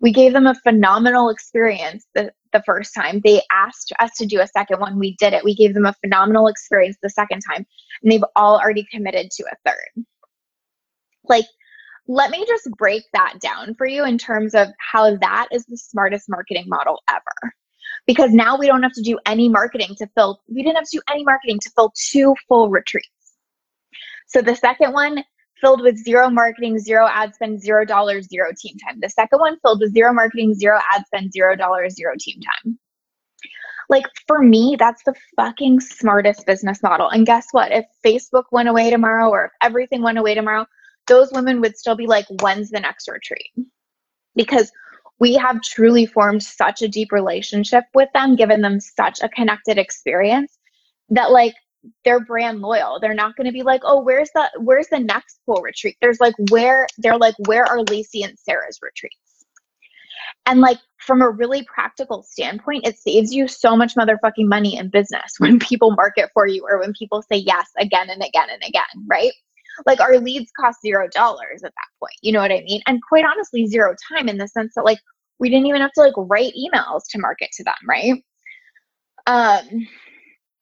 we 0.00 0.12
gave 0.12 0.32
them 0.32 0.46
a 0.46 0.54
phenomenal 0.54 1.28
experience 1.28 2.06
the, 2.14 2.32
the 2.52 2.62
first 2.64 2.94
time. 2.94 3.20
They 3.24 3.42
asked 3.50 3.92
us 3.98 4.10
to 4.18 4.26
do 4.26 4.40
a 4.40 4.46
second 4.46 4.80
one. 4.80 4.98
We 4.98 5.16
did 5.16 5.32
it. 5.32 5.44
We 5.44 5.54
gave 5.54 5.74
them 5.74 5.86
a 5.86 5.94
phenomenal 5.94 6.46
experience 6.46 6.96
the 7.02 7.10
second 7.10 7.40
time, 7.40 7.66
and 8.02 8.12
they've 8.12 8.24
all 8.36 8.58
already 8.60 8.86
committed 8.90 9.30
to 9.32 9.44
a 9.44 9.56
third. 9.68 10.04
Like, 11.24 11.46
let 12.06 12.30
me 12.30 12.44
just 12.46 12.70
break 12.78 13.02
that 13.12 13.34
down 13.40 13.74
for 13.74 13.86
you 13.86 14.04
in 14.04 14.18
terms 14.18 14.54
of 14.54 14.68
how 14.78 15.16
that 15.16 15.48
is 15.52 15.66
the 15.66 15.76
smartest 15.76 16.28
marketing 16.28 16.64
model 16.68 17.02
ever. 17.10 17.54
Because 18.08 18.32
now 18.32 18.58
we 18.58 18.66
don't 18.66 18.82
have 18.82 18.94
to 18.94 19.02
do 19.02 19.18
any 19.26 19.48
marketing 19.48 19.94
to 19.98 20.08
fill, 20.16 20.40
we 20.48 20.64
didn't 20.64 20.76
have 20.76 20.88
to 20.88 20.96
do 20.96 21.02
any 21.08 21.22
marketing 21.22 21.60
to 21.60 21.70
fill 21.76 21.92
two 21.94 22.34
full 22.48 22.70
retreats. 22.70 23.08
So 24.26 24.42
the 24.42 24.56
second 24.56 24.92
one, 24.92 25.22
filled 25.60 25.82
with 25.82 25.96
zero 25.96 26.30
marketing, 26.30 26.78
zero 26.78 27.06
ad 27.10 27.34
spend, 27.34 27.60
zero 27.60 27.84
dollars, 27.84 28.28
zero 28.28 28.50
team 28.56 28.76
time. 28.86 28.98
The 29.00 29.08
second 29.08 29.38
one 29.40 29.58
filled 29.60 29.80
with 29.80 29.92
zero 29.92 30.12
marketing, 30.12 30.54
zero 30.54 30.78
ad 30.92 31.04
spend, 31.06 31.32
zero 31.32 31.56
dollars, 31.56 31.94
zero 31.94 32.14
team 32.18 32.40
time. 32.40 32.78
Like 33.88 34.04
for 34.26 34.40
me, 34.40 34.76
that's 34.78 35.02
the 35.04 35.14
fucking 35.36 35.80
smartest 35.80 36.46
business 36.46 36.82
model. 36.82 37.08
And 37.08 37.24
guess 37.26 37.46
what? 37.52 37.72
If 37.72 37.86
Facebook 38.04 38.44
went 38.52 38.68
away 38.68 38.90
tomorrow 38.90 39.30
or 39.30 39.46
if 39.46 39.52
everything 39.62 40.02
went 40.02 40.18
away 40.18 40.34
tomorrow, 40.34 40.66
those 41.06 41.32
women 41.32 41.60
would 41.62 41.76
still 41.76 41.96
be 41.96 42.06
like, 42.06 42.26
when's 42.40 42.70
the 42.70 42.80
next 42.80 43.08
retreat? 43.08 43.50
Because 44.36 44.70
we 45.20 45.34
have 45.34 45.60
truly 45.62 46.06
formed 46.06 46.42
such 46.42 46.82
a 46.82 46.88
deep 46.88 47.12
relationship 47.12 47.84
with 47.94 48.08
them, 48.14 48.36
given 48.36 48.60
them 48.60 48.80
such 48.80 49.20
a 49.22 49.28
connected 49.28 49.78
experience 49.78 50.58
that 51.10 51.30
like 51.30 51.54
they're 52.04 52.20
brand 52.20 52.60
loyal. 52.60 52.98
They're 53.00 53.14
not 53.14 53.36
going 53.36 53.46
to 53.46 53.52
be 53.52 53.62
like, 53.62 53.82
oh, 53.84 54.02
where's 54.02 54.30
the 54.34 54.50
where's 54.58 54.88
the 54.88 55.00
next 55.00 55.40
pool 55.46 55.60
retreat? 55.62 55.96
There's 56.00 56.20
like 56.20 56.34
where 56.50 56.86
they're 56.98 57.18
like, 57.18 57.34
where 57.46 57.64
are 57.64 57.82
Lacey 57.82 58.22
and 58.22 58.38
Sarah's 58.38 58.78
retreats? 58.82 59.16
And 60.46 60.60
like 60.60 60.78
from 60.98 61.22
a 61.22 61.28
really 61.28 61.64
practical 61.64 62.22
standpoint, 62.22 62.86
it 62.86 62.98
saves 62.98 63.32
you 63.32 63.48
so 63.48 63.76
much 63.76 63.94
motherfucking 63.94 64.48
money 64.48 64.76
in 64.76 64.88
business 64.88 65.34
when 65.38 65.58
people 65.58 65.92
market 65.92 66.30
for 66.32 66.46
you 66.46 66.66
or 66.68 66.78
when 66.80 66.92
people 66.92 67.22
say 67.22 67.36
yes 67.36 67.68
again 67.78 68.10
and 68.10 68.22
again 68.22 68.48
and 68.50 68.62
again, 68.66 69.06
right? 69.06 69.32
Like 69.86 70.00
our 70.00 70.18
leads 70.18 70.50
cost 70.58 70.80
zero 70.82 71.08
dollars 71.12 71.62
at 71.64 71.72
that 71.74 71.88
point. 72.00 72.16
You 72.22 72.32
know 72.32 72.40
what 72.40 72.52
I 72.52 72.62
mean? 72.62 72.82
And 72.86 73.00
quite 73.08 73.24
honestly, 73.24 73.66
zero 73.66 73.94
time 74.12 74.28
in 74.28 74.38
the 74.38 74.48
sense 74.48 74.72
that 74.74 74.84
like 74.84 74.98
we 75.38 75.48
didn't 75.50 75.66
even 75.66 75.80
have 75.80 75.92
to 75.92 76.00
like 76.00 76.14
write 76.16 76.54
emails 76.54 77.02
to 77.10 77.18
market 77.18 77.50
to 77.52 77.64
them, 77.64 77.74
right? 77.88 78.22
Um, 79.26 79.86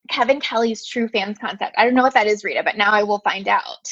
Kevin 0.09 0.39
Kelly's 0.39 0.85
true 0.85 1.07
fans 1.07 1.37
concept. 1.37 1.75
I 1.77 1.85
don't 1.85 1.95
know 1.95 2.03
what 2.03 2.13
that 2.13 2.27
is, 2.27 2.43
Rita, 2.43 2.63
but 2.63 2.77
now 2.77 2.91
I 2.91 3.03
will 3.03 3.19
find 3.19 3.47
out. 3.47 3.91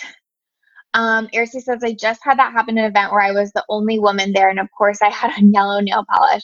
Um, 0.93 1.27
Irsi 1.33 1.61
says, 1.61 1.83
I 1.83 1.93
just 1.93 2.21
had 2.23 2.39
that 2.39 2.53
happen 2.53 2.77
in 2.77 2.85
an 2.85 2.91
event 2.91 3.11
where 3.11 3.21
I 3.21 3.31
was 3.31 3.51
the 3.51 3.65
only 3.67 3.99
woman 3.99 4.31
there. 4.31 4.49
And 4.49 4.59
of 4.59 4.67
course, 4.77 4.99
I 5.01 5.09
had 5.09 5.31
on 5.37 5.51
yellow 5.53 5.81
nail 5.81 6.05
polish. 6.09 6.43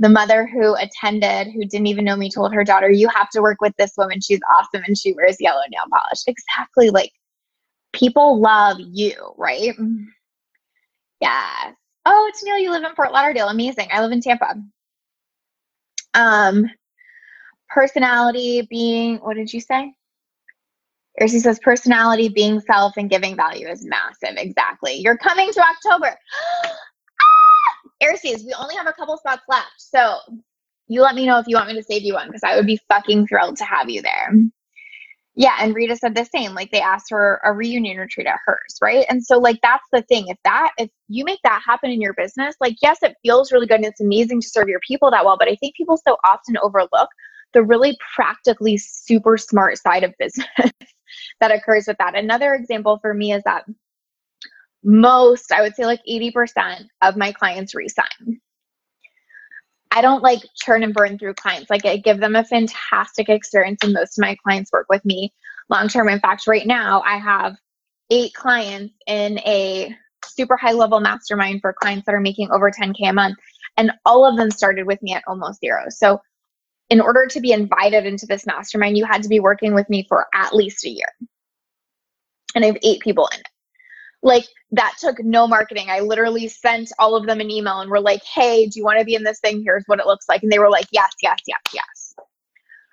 The 0.00 0.08
mother 0.08 0.46
who 0.46 0.76
attended, 0.76 1.48
who 1.48 1.64
didn't 1.64 1.88
even 1.88 2.04
know 2.04 2.16
me, 2.16 2.30
told 2.30 2.54
her 2.54 2.64
daughter, 2.64 2.90
You 2.90 3.08
have 3.08 3.30
to 3.30 3.42
work 3.42 3.60
with 3.60 3.74
this 3.78 3.92
woman. 3.96 4.20
She's 4.20 4.40
awesome 4.56 4.82
and 4.86 4.96
she 4.96 5.12
wears 5.12 5.36
yellow 5.40 5.62
nail 5.70 5.84
polish. 5.90 6.20
Exactly. 6.26 6.90
Like 6.90 7.12
people 7.98 8.40
love 8.40 8.78
you, 8.80 9.34
right? 9.36 9.74
Yes. 11.20 11.74
Oh, 12.06 12.26
it's 12.30 12.42
Neil. 12.44 12.58
You 12.58 12.70
live 12.70 12.84
in 12.84 12.94
Fort 12.94 13.12
Lauderdale. 13.12 13.48
Amazing. 13.48 13.88
I 13.92 14.00
live 14.00 14.12
in 14.12 14.20
Tampa. 14.20 14.54
Um, 16.14 16.70
personality 17.68 18.66
being 18.70 19.16
what 19.18 19.36
did 19.36 19.52
you 19.52 19.60
say 19.60 19.92
Irsi 21.20 21.40
says 21.40 21.58
personality 21.58 22.28
being 22.28 22.60
self 22.60 22.96
and 22.96 23.10
giving 23.10 23.36
value 23.36 23.68
is 23.68 23.84
massive 23.84 24.36
exactly 24.38 24.94
you're 24.94 25.18
coming 25.18 25.52
to 25.52 25.60
october 25.60 26.16
ah! 27.22 27.74
Irsi's, 28.02 28.44
we 28.44 28.54
only 28.58 28.74
have 28.74 28.86
a 28.86 28.92
couple 28.92 29.16
spots 29.18 29.42
left 29.48 29.72
so 29.76 30.18
you 30.86 31.02
let 31.02 31.14
me 31.14 31.26
know 31.26 31.38
if 31.38 31.46
you 31.46 31.56
want 31.56 31.68
me 31.68 31.74
to 31.74 31.82
save 31.82 32.02
you 32.02 32.14
one 32.14 32.28
because 32.28 32.42
i 32.42 32.56
would 32.56 32.66
be 32.66 32.80
fucking 32.88 33.26
thrilled 33.26 33.56
to 33.56 33.64
have 33.64 33.90
you 33.90 34.00
there 34.00 34.32
yeah 35.38 35.56
and 35.60 35.74
rita 35.74 35.96
said 35.96 36.14
the 36.14 36.24
same 36.24 36.54
like 36.54 36.70
they 36.70 36.80
asked 36.80 37.06
for 37.08 37.40
a 37.44 37.52
reunion 37.52 37.96
retreat 37.96 38.26
at 38.26 38.38
hers 38.44 38.76
right 38.82 39.06
and 39.08 39.24
so 39.24 39.38
like 39.38 39.58
that's 39.62 39.86
the 39.92 40.02
thing 40.02 40.26
if 40.28 40.36
that 40.44 40.72
if 40.78 40.90
you 41.08 41.24
make 41.24 41.40
that 41.42 41.62
happen 41.64 41.90
in 41.90 42.00
your 42.00 42.14
business 42.14 42.54
like 42.60 42.76
yes 42.82 42.98
it 43.02 43.16
feels 43.22 43.50
really 43.50 43.66
good 43.66 43.76
and 43.76 43.86
it's 43.86 44.00
amazing 44.00 44.40
to 44.40 44.48
serve 44.48 44.68
your 44.68 44.80
people 44.86 45.10
that 45.10 45.24
well 45.24 45.36
but 45.38 45.48
i 45.48 45.56
think 45.56 45.74
people 45.74 45.96
so 45.96 46.16
often 46.24 46.56
overlook 46.62 47.08
the 47.54 47.62
really 47.62 47.96
practically 48.14 48.76
super 48.76 49.38
smart 49.38 49.78
side 49.78 50.04
of 50.04 50.12
business 50.18 50.46
that 51.40 51.50
occurs 51.52 51.86
with 51.86 51.96
that. 51.98 52.16
Another 52.16 52.54
example 52.54 52.98
for 53.00 53.14
me 53.14 53.32
is 53.32 53.42
that 53.44 53.64
most, 54.84 55.52
I 55.52 55.62
would 55.62 55.74
say 55.74 55.86
like 55.86 56.00
80% 56.08 56.86
of 57.02 57.16
my 57.16 57.32
clients 57.32 57.74
resign. 57.74 58.40
I 59.98 60.00
don't 60.00 60.22
like 60.22 60.44
churn 60.54 60.84
and 60.84 60.94
burn 60.94 61.18
through 61.18 61.34
clients. 61.34 61.70
Like 61.70 61.84
I 61.84 61.96
give 61.96 62.20
them 62.20 62.36
a 62.36 62.44
fantastic 62.44 63.28
experience, 63.28 63.80
and 63.82 63.92
most 63.92 64.16
of 64.16 64.22
my 64.22 64.36
clients 64.44 64.70
work 64.70 64.86
with 64.88 65.04
me 65.04 65.34
long 65.68 65.88
term. 65.88 66.08
In 66.08 66.20
fact, 66.20 66.46
right 66.46 66.64
now 66.64 67.02
I 67.04 67.18
have 67.18 67.56
eight 68.08 68.32
clients 68.32 68.94
in 69.08 69.40
a 69.40 69.92
super 70.24 70.56
high 70.56 70.70
level 70.70 71.00
mastermind 71.00 71.62
for 71.62 71.72
clients 71.72 72.06
that 72.06 72.14
are 72.14 72.20
making 72.20 72.48
over 72.52 72.70
10K 72.70 73.10
a 73.10 73.12
month. 73.12 73.38
And 73.76 73.90
all 74.04 74.24
of 74.24 74.36
them 74.36 74.52
started 74.52 74.86
with 74.86 75.02
me 75.02 75.14
at 75.14 75.24
almost 75.26 75.58
zero. 75.58 75.86
So 75.88 76.20
in 76.90 77.00
order 77.00 77.26
to 77.26 77.40
be 77.40 77.50
invited 77.50 78.06
into 78.06 78.24
this 78.24 78.46
mastermind, 78.46 78.96
you 78.96 79.04
had 79.04 79.24
to 79.24 79.28
be 79.28 79.40
working 79.40 79.74
with 79.74 79.90
me 79.90 80.06
for 80.08 80.28
at 80.32 80.54
least 80.54 80.84
a 80.84 80.90
year. 80.90 81.08
And 82.54 82.64
I 82.64 82.68
have 82.68 82.78
eight 82.84 83.00
people 83.00 83.28
in 83.34 83.40
it. 83.40 83.48
Like 84.22 84.44
that 84.72 84.94
took 84.98 85.22
no 85.22 85.46
marketing. 85.46 85.86
I 85.90 86.00
literally 86.00 86.48
sent 86.48 86.90
all 86.98 87.14
of 87.14 87.26
them 87.26 87.40
an 87.40 87.50
email 87.50 87.80
and 87.80 87.90
we're 87.90 88.00
like, 88.00 88.22
hey, 88.24 88.66
do 88.66 88.78
you 88.78 88.84
want 88.84 88.98
to 88.98 89.04
be 89.04 89.14
in 89.14 89.22
this 89.22 89.40
thing? 89.40 89.62
Here's 89.62 89.84
what 89.86 90.00
it 90.00 90.06
looks 90.06 90.28
like. 90.28 90.42
And 90.42 90.50
they 90.50 90.58
were 90.58 90.70
like, 90.70 90.86
yes, 90.90 91.12
yes, 91.22 91.38
yes, 91.46 91.60
yes. 91.72 92.14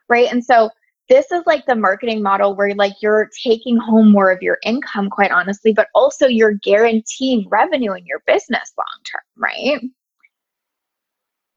Right. 0.08 0.32
And 0.32 0.46
so 0.46 0.70
this 1.10 1.32
is 1.32 1.44
like 1.46 1.66
the 1.66 1.76
marketing 1.76 2.22
model 2.22 2.56
where 2.56 2.74
like 2.76 2.94
you're 3.02 3.30
taking 3.44 3.78
home 3.78 4.12
more 4.12 4.32
of 4.32 4.42
your 4.42 4.58
income 4.64 5.10
quite 5.10 5.32
honestly 5.32 5.74
but 5.74 5.88
also 5.94 6.28
you're 6.28 6.54
guaranteeing 6.54 7.48
revenue 7.50 7.94
in 7.94 8.06
your 8.06 8.22
business 8.26 8.74
long 8.78 8.86
term 9.12 9.22
right 9.38 9.82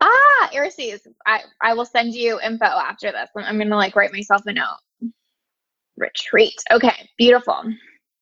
ah 0.00 0.50
Aries, 0.52 1.06
I, 1.26 1.42
I 1.62 1.74
will 1.74 1.84
send 1.84 2.14
you 2.14 2.40
info 2.40 2.64
after 2.64 3.10
this 3.10 3.28
i'm 3.36 3.58
gonna 3.58 3.76
like 3.76 3.96
write 3.96 4.12
myself 4.12 4.42
a 4.46 4.52
note 4.52 5.10
retreat 5.96 6.56
okay 6.70 7.08
beautiful 7.16 7.62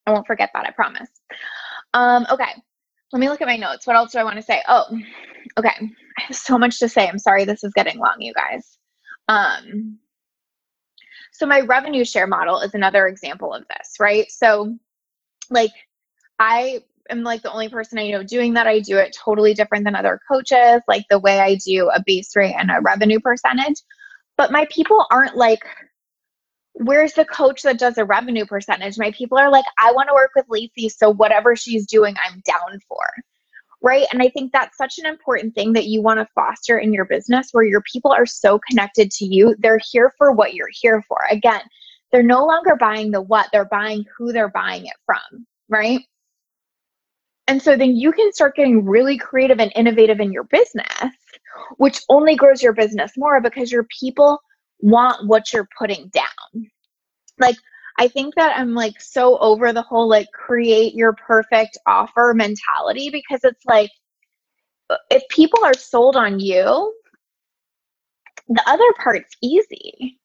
i 0.06 0.12
won't 0.12 0.26
forget 0.26 0.50
that 0.54 0.66
i 0.66 0.70
promise 0.70 1.10
um 1.94 2.26
okay 2.30 2.52
let 3.12 3.20
me 3.20 3.28
look 3.28 3.40
at 3.40 3.48
my 3.48 3.56
notes 3.56 3.86
what 3.86 3.96
else 3.96 4.12
do 4.12 4.18
i 4.18 4.24
want 4.24 4.36
to 4.36 4.42
say 4.42 4.62
oh 4.68 4.84
okay 5.58 5.70
i 5.80 6.22
have 6.22 6.36
so 6.36 6.58
much 6.58 6.78
to 6.78 6.88
say 6.88 7.08
i'm 7.08 7.18
sorry 7.18 7.44
this 7.44 7.64
is 7.64 7.72
getting 7.74 7.98
long 7.98 8.16
you 8.20 8.32
guys 8.34 8.78
um 9.28 9.98
so 11.36 11.46
my 11.46 11.60
revenue 11.60 12.04
share 12.04 12.26
model 12.26 12.60
is 12.60 12.72
another 12.72 13.06
example 13.06 13.52
of 13.52 13.64
this, 13.68 13.96
right? 14.00 14.30
So 14.30 14.74
like 15.50 15.72
I 16.38 16.82
am 17.10 17.24
like 17.24 17.42
the 17.42 17.52
only 17.52 17.68
person 17.68 17.98
I 17.98 18.10
know 18.10 18.22
doing 18.22 18.54
that. 18.54 18.66
I 18.66 18.80
do 18.80 18.96
it 18.96 19.14
totally 19.22 19.52
different 19.52 19.84
than 19.84 19.94
other 19.94 20.18
coaches, 20.30 20.80
like 20.88 21.04
the 21.10 21.18
way 21.18 21.38
I 21.38 21.56
do 21.56 21.90
a 21.90 22.02
base 22.04 22.34
rate 22.34 22.54
and 22.58 22.70
a 22.70 22.80
revenue 22.80 23.20
percentage. 23.20 23.76
But 24.38 24.50
my 24.50 24.66
people 24.70 25.04
aren't 25.10 25.36
like, 25.36 25.60
where's 26.76 27.14
the 27.14 27.24
coach 27.24 27.62
that 27.62 27.78
does 27.78 27.98
a 27.98 28.04
revenue 28.04 28.46
percentage? 28.46 28.98
My 28.98 29.10
people 29.12 29.38
are 29.38 29.50
like, 29.50 29.64
I 29.78 29.92
want 29.92 30.08
to 30.08 30.14
work 30.14 30.30
with 30.36 30.46
Lacey, 30.48 30.88
so 30.88 31.10
whatever 31.10 31.56
she's 31.56 31.86
doing, 31.86 32.14
I'm 32.24 32.42
down 32.44 32.80
for 32.88 33.06
right? 33.82 34.06
And 34.12 34.22
I 34.22 34.28
think 34.28 34.52
that's 34.52 34.76
such 34.76 34.98
an 34.98 35.06
important 35.06 35.54
thing 35.54 35.72
that 35.74 35.86
you 35.86 36.02
want 36.02 36.18
to 36.18 36.26
foster 36.34 36.78
in 36.78 36.92
your 36.92 37.04
business 37.04 37.50
where 37.52 37.64
your 37.64 37.82
people 37.82 38.12
are 38.12 38.26
so 38.26 38.58
connected 38.68 39.10
to 39.12 39.24
you. 39.24 39.54
They're 39.58 39.80
here 39.92 40.12
for 40.18 40.32
what 40.32 40.54
you're 40.54 40.70
here 40.72 41.04
for. 41.06 41.18
Again, 41.30 41.60
they're 42.10 42.22
no 42.22 42.44
longer 42.44 42.76
buying 42.76 43.10
the 43.10 43.20
what, 43.20 43.48
they're 43.52 43.68
buying 43.68 44.04
who 44.16 44.32
they're 44.32 44.48
buying 44.48 44.86
it 44.86 44.96
from, 45.04 45.46
right? 45.68 46.00
And 47.48 47.62
so 47.62 47.76
then 47.76 47.94
you 47.94 48.12
can 48.12 48.32
start 48.32 48.56
getting 48.56 48.84
really 48.84 49.18
creative 49.18 49.60
and 49.60 49.72
innovative 49.76 50.20
in 50.20 50.32
your 50.32 50.44
business, 50.44 51.14
which 51.76 52.00
only 52.08 52.34
grows 52.34 52.62
your 52.62 52.72
business 52.72 53.12
more 53.16 53.40
because 53.40 53.70
your 53.70 53.86
people 54.00 54.40
want 54.80 55.26
what 55.26 55.52
you're 55.52 55.68
putting 55.78 56.08
down. 56.08 56.70
Like, 57.38 57.56
I 57.98 58.08
think 58.08 58.34
that 58.34 58.56
I'm 58.56 58.74
like 58.74 59.00
so 59.00 59.38
over 59.38 59.72
the 59.72 59.82
whole 59.82 60.08
like 60.08 60.28
create 60.32 60.94
your 60.94 61.14
perfect 61.14 61.78
offer 61.86 62.34
mentality 62.36 63.10
because 63.10 63.40
it's 63.42 63.64
like 63.64 63.90
if 65.10 65.22
people 65.28 65.64
are 65.64 65.74
sold 65.74 66.16
on 66.16 66.38
you, 66.40 66.94
the 68.48 68.62
other 68.66 68.84
part's 69.02 69.34
easy. 69.42 70.18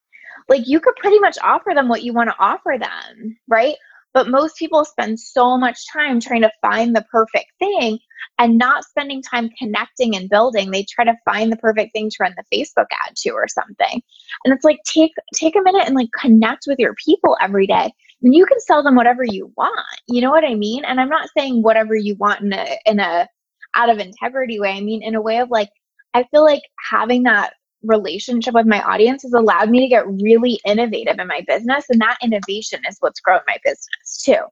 Like 0.50 0.68
you 0.68 0.80
could 0.80 0.96
pretty 0.98 1.20
much 1.20 1.38
offer 1.42 1.72
them 1.74 1.88
what 1.88 2.04
you 2.04 2.14
want 2.14 2.30
to 2.30 2.36
offer 2.40 2.76
them, 2.78 3.38
right? 3.48 3.76
But 4.14 4.30
most 4.30 4.58
people 4.58 4.84
spend 4.86 5.20
so 5.20 5.58
much 5.58 5.80
time 5.92 6.20
trying 6.20 6.42
to 6.42 6.52
find 6.62 6.96
the 6.96 7.06
perfect 7.12 7.52
thing 7.60 8.00
and 8.40 8.58
not 8.58 8.84
spending 8.84 9.22
time 9.22 9.50
connecting 9.58 10.16
and 10.16 10.30
building. 10.30 10.72
They 10.72 10.84
try 10.84 11.06
to 11.06 11.18
find 11.26 11.52
the 11.52 11.58
perfect 11.58 11.94
thing 11.94 12.10
to 12.10 12.18
run 12.20 12.36
the 12.36 12.58
Facebook 12.58 12.88
ad 13.06 13.16
to 13.18 13.30
or 13.32 13.48
something. 13.48 14.02
And 14.44 14.54
it's 14.54 14.66
like 14.66 14.80
take 14.86 15.14
take 15.34 15.56
a 15.56 15.62
minute 15.62 15.86
and 15.86 15.96
like 15.96 16.10
connect 16.20 16.66
with 16.68 16.80
your 16.80 16.96
people 16.96 17.38
every 17.42 17.68
day. 17.68 17.92
And 18.24 18.36
you 18.36 18.46
can 18.46 18.60
sell 18.60 18.84
them 18.84 18.96
whatever 18.96 19.24
you 19.24 19.52
want. 19.58 19.86
You 20.08 20.22
know 20.22 20.30
what 20.30 20.46
I 20.46 20.56
mean? 20.56 20.86
And 20.86 21.00
I'm 21.00 21.10
not 21.10 21.30
saying 21.38 21.64
whatever 21.64 21.96
you 21.96 22.16
want 22.16 22.42
in 22.42 22.54
a 22.54 22.78
in 22.86 23.00
a 23.00 23.28
out 23.76 23.90
of 23.90 24.00
integrity 24.00 24.60
way. 24.60 24.72
I 24.72 24.82
mean 24.82 25.02
in 25.02 25.16
a 25.16 25.22
way 25.22 25.40
of 25.40 25.50
like 25.50 25.70
I 26.14 26.24
feel 26.32 26.44
like 26.44 26.64
having 26.90 27.24
that 27.24 27.54
relationship 27.84 28.54
with 28.54 28.68
my 28.68 28.82
audience 28.82 29.24
has 29.24 29.34
allowed 29.34 29.70
me 29.70 29.80
to 29.82 29.88
get 29.88 30.08
really 30.08 30.60
innovative 30.66 31.18
in 31.20 31.28
my 31.28 31.44
business. 31.48 31.86
And 31.90 32.00
that 32.02 32.18
innovation 32.22 32.82
is 32.88 32.98
what's 33.00 33.20
grown 33.20 33.42
my 33.48 33.58
business 33.64 34.22
too. 34.24 34.44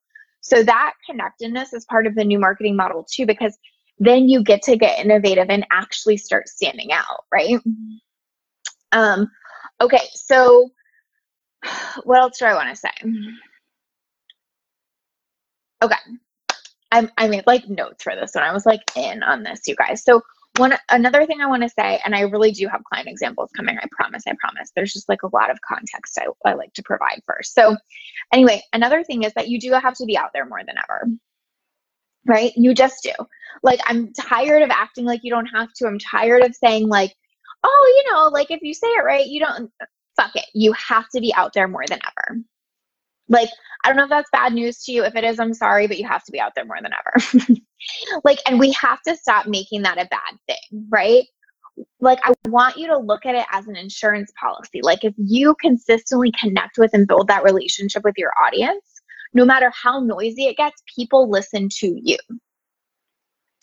So 0.42 0.64
that 0.64 0.94
connectedness 1.06 1.74
is 1.74 1.86
part 1.86 2.08
of 2.08 2.16
the 2.16 2.24
new 2.24 2.40
marketing 2.40 2.76
model 2.76 3.06
too, 3.10 3.26
because 3.26 3.58
then 4.00 4.30
you 4.30 4.44
get 4.44 4.62
to 4.64 4.78
get 4.78 5.00
innovative 5.00 5.48
and 5.50 5.66
actually 5.72 6.18
start 6.18 6.48
standing 6.48 6.92
out, 6.92 7.26
right? 7.32 7.60
Um, 8.92 9.30
okay, 9.82 10.02
so 10.14 10.70
what 12.04 12.20
else 12.20 12.40
do 12.40 12.46
I 12.46 12.54
want 12.54 12.70
to 12.70 12.76
say? 12.76 12.90
Okay. 15.82 15.96
I, 16.92 17.08
I 17.18 17.28
made 17.28 17.46
like 17.46 17.70
notes 17.70 18.04
for 18.04 18.16
this 18.16 18.34
one. 18.34 18.44
I 18.44 18.54
was 18.54 18.66
like 18.66 18.82
in 18.96 19.22
on 19.22 19.44
this, 19.44 19.62
you 19.68 19.76
guys. 19.76 20.04
So 20.04 20.22
one 20.60 20.74
another 20.90 21.26
thing 21.26 21.42
I 21.42 21.48
want 21.48 21.64
to 21.64 21.70
say, 21.70 22.00
and 22.06 22.16
I 22.16 22.22
really 22.22 22.52
do 22.52 22.68
have 22.68 22.84
client 22.84 23.08
examples 23.08 23.50
coming. 23.56 23.78
I 23.78 23.88
promise. 23.92 24.24
I 24.28 24.34
promise. 24.40 24.72
There's 24.76 24.94
just 24.94 25.10
like 25.10 25.24
a 25.24 25.36
lot 25.36 25.50
of 25.50 25.60
context 25.62 26.20
I, 26.20 26.28
I 26.48 26.54
like 26.54 26.74
to 26.74 26.84
provide 26.84 27.22
first. 27.26 27.54
So, 27.56 27.78
anyway, 28.34 28.62
another 28.74 29.04
thing 29.04 29.24
is 29.24 29.34
that 29.34 29.48
you 29.50 29.60
do 29.60 29.72
have 29.72 29.96
to 29.96 30.06
be 30.06 30.18
out 30.18 30.32
there 30.34 30.46
more 30.46 30.62
than 30.66 30.76
ever. 30.78 31.08
Right? 32.28 32.52
You 32.56 32.74
just 32.74 33.02
do. 33.04 33.12
Like, 33.64 33.80
I'm 33.86 34.14
tired 34.14 34.62
of 34.62 34.70
acting 34.70 35.06
like 35.06 35.22
you 35.24 35.32
don't 35.32 35.48
have 35.48 35.74
to. 35.78 35.88
I'm 35.88 36.00
tired 36.00 36.44
of 36.44 36.56
saying, 36.56 36.88
like, 36.88 37.16
oh, 37.64 38.04
you 38.06 38.14
know, 38.14 38.28
like 38.28 38.52
if 38.52 38.62
you 38.62 38.74
say 38.74 38.88
it 38.88 39.04
right, 39.04 39.26
you 39.26 39.40
don't, 39.40 39.72
fuck 40.16 40.36
it. 40.36 40.46
You 40.54 40.74
have 40.74 41.08
to 41.16 41.22
be 41.22 41.34
out 41.34 41.54
there 41.54 41.68
more 41.68 41.86
than 41.88 42.00
ever. 42.06 42.42
Like, 43.30 43.50
I 43.84 43.90
don't 43.90 43.98
know 43.98 44.04
if 44.04 44.10
that's 44.10 44.30
bad 44.32 44.54
news 44.54 44.84
to 44.84 44.92
you. 44.92 45.04
If 45.04 45.16
it 45.16 45.24
is, 45.24 45.40
I'm 45.40 45.54
sorry, 45.54 45.88
but 45.88 45.98
you 45.98 46.08
have 46.08 46.24
to 46.26 46.32
be 46.32 46.40
out 46.40 46.54
there 46.56 46.66
more 46.66 46.82
than 46.82 46.92
ever. 46.94 47.56
like, 48.24 48.40
and 48.46 48.60
we 48.60 48.72
have 48.74 49.02
to 49.04 49.16
stop 49.16 49.48
making 49.48 49.84
that 49.84 49.98
a 49.98 50.08
bad 50.10 50.38
thing, 50.48 50.88
right? 50.90 51.24
Like, 52.02 52.20
I 52.24 52.34
want 52.48 52.78
you 52.78 52.88
to 52.88 52.98
look 52.98 53.26
at 53.26 53.36
it 53.36 53.46
as 53.52 53.68
an 53.68 53.78
insurance 53.78 54.32
policy. 54.40 54.82
Like, 54.82 55.06
if 55.06 55.14
you 55.18 55.56
consistently 55.62 56.34
connect 56.40 56.78
with 56.78 56.94
and 56.94 57.08
build 57.08 57.28
that 57.28 57.44
relationship 57.44 58.04
with 58.04 58.16
your 58.18 58.32
audience, 58.44 58.84
no 59.34 59.46
matter 59.46 59.72
how 59.74 60.00
noisy 60.00 60.46
it 60.46 60.58
gets, 60.58 60.82
people 60.94 61.30
listen 61.30 61.70
to 61.70 62.00
you. 62.02 62.18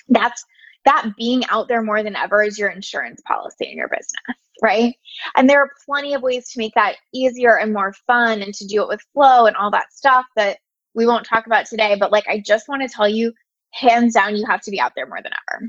That's 0.08 0.44
that 0.84 1.10
being 1.18 1.44
out 1.46 1.66
there 1.66 1.82
more 1.82 2.04
than 2.04 2.14
ever 2.14 2.42
is 2.42 2.56
your 2.56 2.68
insurance 2.68 3.20
policy 3.26 3.68
in 3.68 3.76
your 3.76 3.88
business 3.88 4.45
right? 4.62 4.94
And 5.36 5.48
there 5.48 5.60
are 5.60 5.70
plenty 5.84 6.14
of 6.14 6.22
ways 6.22 6.50
to 6.50 6.58
make 6.58 6.72
that 6.74 6.96
easier 7.14 7.58
and 7.58 7.72
more 7.72 7.92
fun 8.06 8.42
and 8.42 8.54
to 8.54 8.66
do 8.66 8.82
it 8.82 8.88
with 8.88 9.04
flow 9.12 9.46
and 9.46 9.56
all 9.56 9.70
that 9.70 9.92
stuff 9.92 10.26
that 10.36 10.58
we 10.94 11.06
won't 11.06 11.26
talk 11.26 11.46
about 11.46 11.66
today. 11.66 11.96
But 11.98 12.12
like, 12.12 12.26
I 12.28 12.42
just 12.44 12.68
want 12.68 12.82
to 12.82 12.88
tell 12.88 13.08
you, 13.08 13.32
hands 13.72 14.14
down, 14.14 14.36
you 14.36 14.46
have 14.46 14.62
to 14.62 14.70
be 14.70 14.80
out 14.80 14.92
there 14.96 15.06
more 15.06 15.20
than 15.22 15.32
ever. 15.52 15.68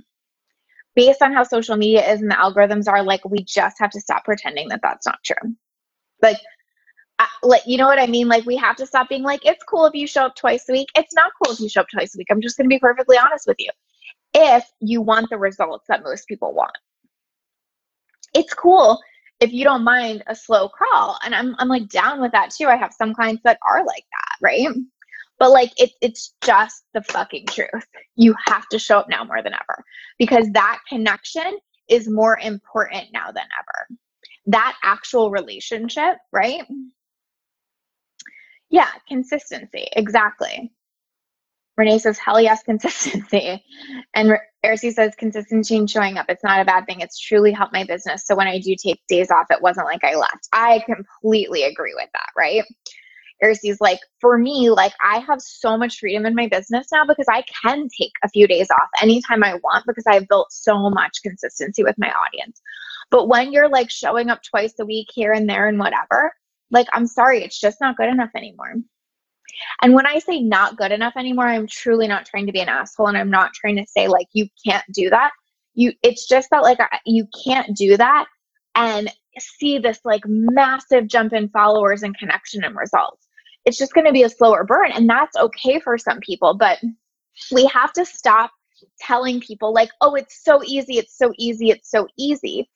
Based 0.95 1.21
on 1.21 1.34
how 1.34 1.43
social 1.43 1.76
media 1.76 2.12
is 2.12 2.21
and 2.21 2.32
the 2.32 2.36
algorithms 2.36 2.88
are, 2.88 3.04
like, 3.04 3.23
we 3.26 3.43
just 3.43 3.78
have 3.80 3.91
to 3.91 4.02
stop 4.02 4.26
pretending 4.26 4.69
that 4.69 4.80
that's 4.82 5.06
not 5.06 5.19
true. 5.23 5.54
Like, 6.21 6.38
I, 7.19 7.28
like 7.43 7.63
you 7.67 7.78
know 7.78 7.86
what 7.86 8.00
I 8.00 8.08
mean? 8.08 8.28
Like, 8.28 8.45
we 8.45 8.56
have 8.56 8.76
to 8.78 8.86
stop 8.88 9.10
being 9.10 9.23
like, 9.23 9.45
it's 9.45 9.63
cool 9.63 9.86
if 9.86 9.93
you 9.93 10.08
show 10.08 10.26
up 10.26 10.36
twice 10.36 10.67
a 10.69 10.71
week. 10.71 10.88
It's 10.95 11.13
not 11.13 11.32
cool 11.43 11.54
if 11.54 11.60
you 11.60 11.69
show 11.69 11.82
up 11.82 11.88
twice 11.93 12.15
a 12.15 12.17
week. 12.17 12.28
I'm 12.32 12.41
just 12.41 12.58
going 12.58 12.65
to 12.65 12.73
be 12.73 12.80
perfectly 12.80 13.17
honest 13.17 13.45
with 13.45 13.58
you. 13.60 13.69
If 14.34 14.65
you 14.80 15.02
want 15.02 15.30
the 15.30 15.38
results 15.38 15.86
that 15.88 16.04
most 16.04 16.28
people 16.28 16.54
want 16.54 16.76
it's 18.38 18.54
cool 18.54 19.02
if 19.39 19.52
you 19.52 19.63
don't 19.63 19.84
mind 19.84 20.23
a 20.28 20.36
slow 20.36 20.69
crawl. 20.69 21.17
And 21.23 21.34
I'm, 21.36 21.56
I'm 21.60 21.67
like 21.67 21.89
down 21.89 22.21
with 22.21 22.32
that 22.32 22.52
too. 22.52 22.67
I 22.67 22.76
have 22.76 22.93
some 22.93 23.13
clients 23.13 23.43
that 23.43 23.60
are 23.67 23.86
like 23.86 24.06
that, 24.12 24.36
right? 24.41 24.67
But 25.39 25.52
like 25.52 25.71
it, 25.78 25.91
it's 26.02 26.34
just 26.43 26.84
the 26.93 27.04
fucking 27.04 27.45
truth. 27.47 27.86
You 28.15 28.34
have 28.47 28.67
to 28.69 28.80
show 28.80 28.97
up 29.00 29.10
now 29.10 29.23
more 29.23 29.43
than 29.43 29.54
ever 29.54 29.84
because 30.17 30.50
that 30.54 30.80
connection 30.89 31.58
is 31.89 32.10
more 32.10 32.39
important 32.39 33.06
now 33.13 33.28
than 33.28 33.45
ever. 33.60 34.00
That 34.47 34.76
actual 34.84 35.30
relationship, 35.30 36.17
right? 36.32 36.63
Yeah, 38.69 38.89
consistency. 39.08 39.88
Exactly. 39.95 40.71
Renee 41.78 42.00
says, 42.00 42.18
hell 42.18 42.42
yes, 42.42 42.63
consistency. 42.66 43.63
And 44.16 44.38
Ersi 44.66 44.92
says, 44.92 45.13
consistency 45.18 45.76
in 45.76 45.88
showing 45.88 46.18
up. 46.18 46.26
It's 46.30 46.44
not 46.44 46.60
a 46.60 46.66
bad 46.66 46.86
thing. 46.86 47.02
It's 47.02 47.20
truly 47.20 47.52
helped 47.52 47.74
my 47.74 47.84
business. 47.84 48.26
So 48.26 48.36
when 48.36 48.48
I 48.48 48.60
do 48.60 48.76
take 48.76 49.02
days 49.08 49.32
off, 49.32 49.48
it 49.50 49.62
wasn't 49.62 49.86
like 49.86 50.04
I 50.04 50.16
left. 50.16 50.48
I 50.52 50.84
completely 50.86 51.63
agree 51.63 51.94
with 51.96 52.10
that, 52.13 52.30
right? 52.36 52.63
Ersi's 53.44 53.80
like, 53.80 54.00
for 54.20 54.38
me, 54.38 54.70
like 54.72 54.94
I 55.04 55.20
have 55.20 55.42
so 55.42 55.78
much 55.78 56.00
freedom 56.00 56.26
in 56.26 56.34
my 56.34 56.48
business 56.48 56.88
now 56.92 57.06
because 57.06 57.28
I 57.30 57.44
can 57.63 57.88
take 57.98 58.13
a 58.24 58.30
few 58.30 58.48
days 58.48 58.70
off 58.72 58.90
anytime 59.02 59.44
I 59.44 59.56
want 59.56 59.86
because 59.86 60.06
I've 60.08 60.28
built 60.28 60.52
so 60.52 60.90
much 60.90 61.20
consistency 61.24 61.84
with 61.84 61.96
my 62.00 62.12
audience. 62.12 62.60
But 63.12 63.28
when 63.28 63.52
you're 63.54 63.70
like 63.70 63.92
showing 63.92 64.30
up 64.30 64.42
twice 64.44 64.74
a 64.80 64.86
week 64.86 65.08
here 65.13 65.32
and 65.34 65.48
there 65.48 65.68
and 65.68 65.80
whatever, 65.80 66.34
like 66.72 66.88
I'm 66.94 67.08
sorry, 67.08 67.44
it's 67.44 67.60
just 67.60 67.80
not 67.80 67.96
good 67.96 68.10
enough 68.10 68.32
anymore. 68.36 68.74
And 69.82 69.93
when 69.93 70.06
I 70.06 70.20
say 70.20 70.39
not 70.41 70.78
good 70.78 70.91
enough 70.91 71.13
anymore, 71.17 71.48
I'm 71.48 71.67
truly 71.67 72.08
not 72.08 72.26
trying 72.26 72.46
to 72.48 72.52
be 72.52 72.62
an 72.62 72.70
asshole 72.70 73.08
and 73.08 73.17
I'm 73.17 73.30
not 73.30 73.54
trying 73.54 73.78
to 73.78 73.86
say 73.88 74.08
like 74.08 74.28
you 74.34 74.48
can't 74.65 74.86
do 74.93 75.10
that. 75.10 75.32
You 75.74 75.93
it's 76.04 76.28
just 76.28 76.50
that 76.52 76.63
like 76.63 76.80
you 77.06 77.28
can't 77.46 77.76
do 77.76 77.98
that 77.98 78.26
and 78.76 79.12
see 79.39 79.78
this 79.80 80.00
like 80.06 80.22
massive 80.26 81.08
jump 81.08 81.34
in 81.34 81.50
followers 81.50 82.04
and 82.04 82.17
connection 82.17 82.63
and 82.63 82.76
results. 82.76 83.28
It's 83.65 83.78
just 83.78 83.93
going 83.93 84.08
to 84.08 84.13
be 84.13 84.24
a 84.24 84.30
slower 84.30 84.63
burn 84.63 84.91
and 84.93 85.10
that's 85.10 85.38
okay 85.38 85.80
for 85.80 85.98
some 85.98 86.20
people, 86.20 86.56
but 86.56 86.80
we 87.52 87.65
have 87.67 87.93
to 87.93 88.06
stop 88.06 88.52
telling 89.00 89.41
people 89.41 89.74
like, 89.74 89.89
"Oh, 90.02 90.15
it's 90.15 90.43
so 90.43 90.62
easy, 90.63 90.98
it's 90.98 91.17
so 91.17 91.34
easy, 91.38 91.70
it's 91.72 91.89
so 91.91 92.08
easy." 92.17 92.70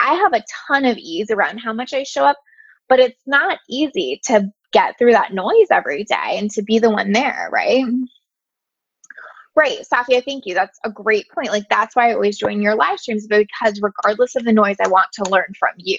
I 0.00 0.14
have 0.14 0.32
a 0.32 0.44
ton 0.68 0.84
of 0.84 0.98
ease 0.98 1.30
around 1.30 1.58
how 1.58 1.72
much 1.72 1.92
I 1.94 2.02
show 2.04 2.24
up, 2.24 2.36
But 2.88 3.00
it's 3.00 3.22
not 3.26 3.58
easy 3.68 4.20
to 4.26 4.52
get 4.74 4.98
through 4.98 5.12
that 5.12 5.32
noise 5.32 5.68
every 5.70 6.04
day 6.04 6.36
and 6.36 6.50
to 6.50 6.62
be 6.62 6.78
the 6.78 6.90
one 6.90 7.12
there, 7.12 7.48
right? 7.50 7.84
Right, 9.56 9.78
Safia, 9.90 10.24
thank 10.24 10.46
you. 10.46 10.54
That's 10.54 10.78
a 10.84 10.90
great 10.90 11.26
point. 11.30 11.50
Like 11.50 11.68
that's 11.70 11.94
why 11.94 12.10
I 12.10 12.14
always 12.14 12.36
join 12.36 12.60
your 12.60 12.74
live 12.74 12.98
streams 12.98 13.26
because 13.28 13.80
regardless 13.80 14.34
of 14.34 14.44
the 14.44 14.52
noise, 14.52 14.76
I 14.84 14.88
want 14.88 15.12
to 15.12 15.30
learn 15.30 15.54
from 15.58 15.74
you. 15.78 15.98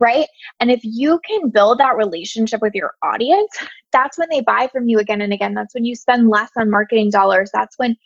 Right. 0.00 0.26
And 0.58 0.70
if 0.70 0.80
you 0.82 1.20
can 1.24 1.50
build 1.50 1.78
that 1.78 1.96
relationship 1.96 2.62
with 2.62 2.74
your 2.74 2.94
audience, 3.02 3.50
that's 3.92 4.18
when 4.18 4.28
they 4.30 4.40
buy 4.40 4.68
from 4.72 4.88
you 4.88 4.98
again 4.98 5.20
and 5.20 5.32
again. 5.32 5.54
That's 5.54 5.74
when 5.74 5.84
you 5.84 5.94
spend 5.94 6.30
less 6.30 6.50
on 6.56 6.70
marketing 6.70 7.10
dollars. 7.10 7.50
That's 7.52 7.78
when 7.78 7.96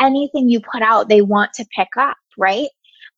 anything 0.00 0.48
you 0.48 0.60
put 0.60 0.82
out, 0.82 1.08
they 1.08 1.20
want 1.22 1.52
to 1.54 1.66
pick 1.76 1.88
up. 1.98 2.16
Right. 2.36 2.70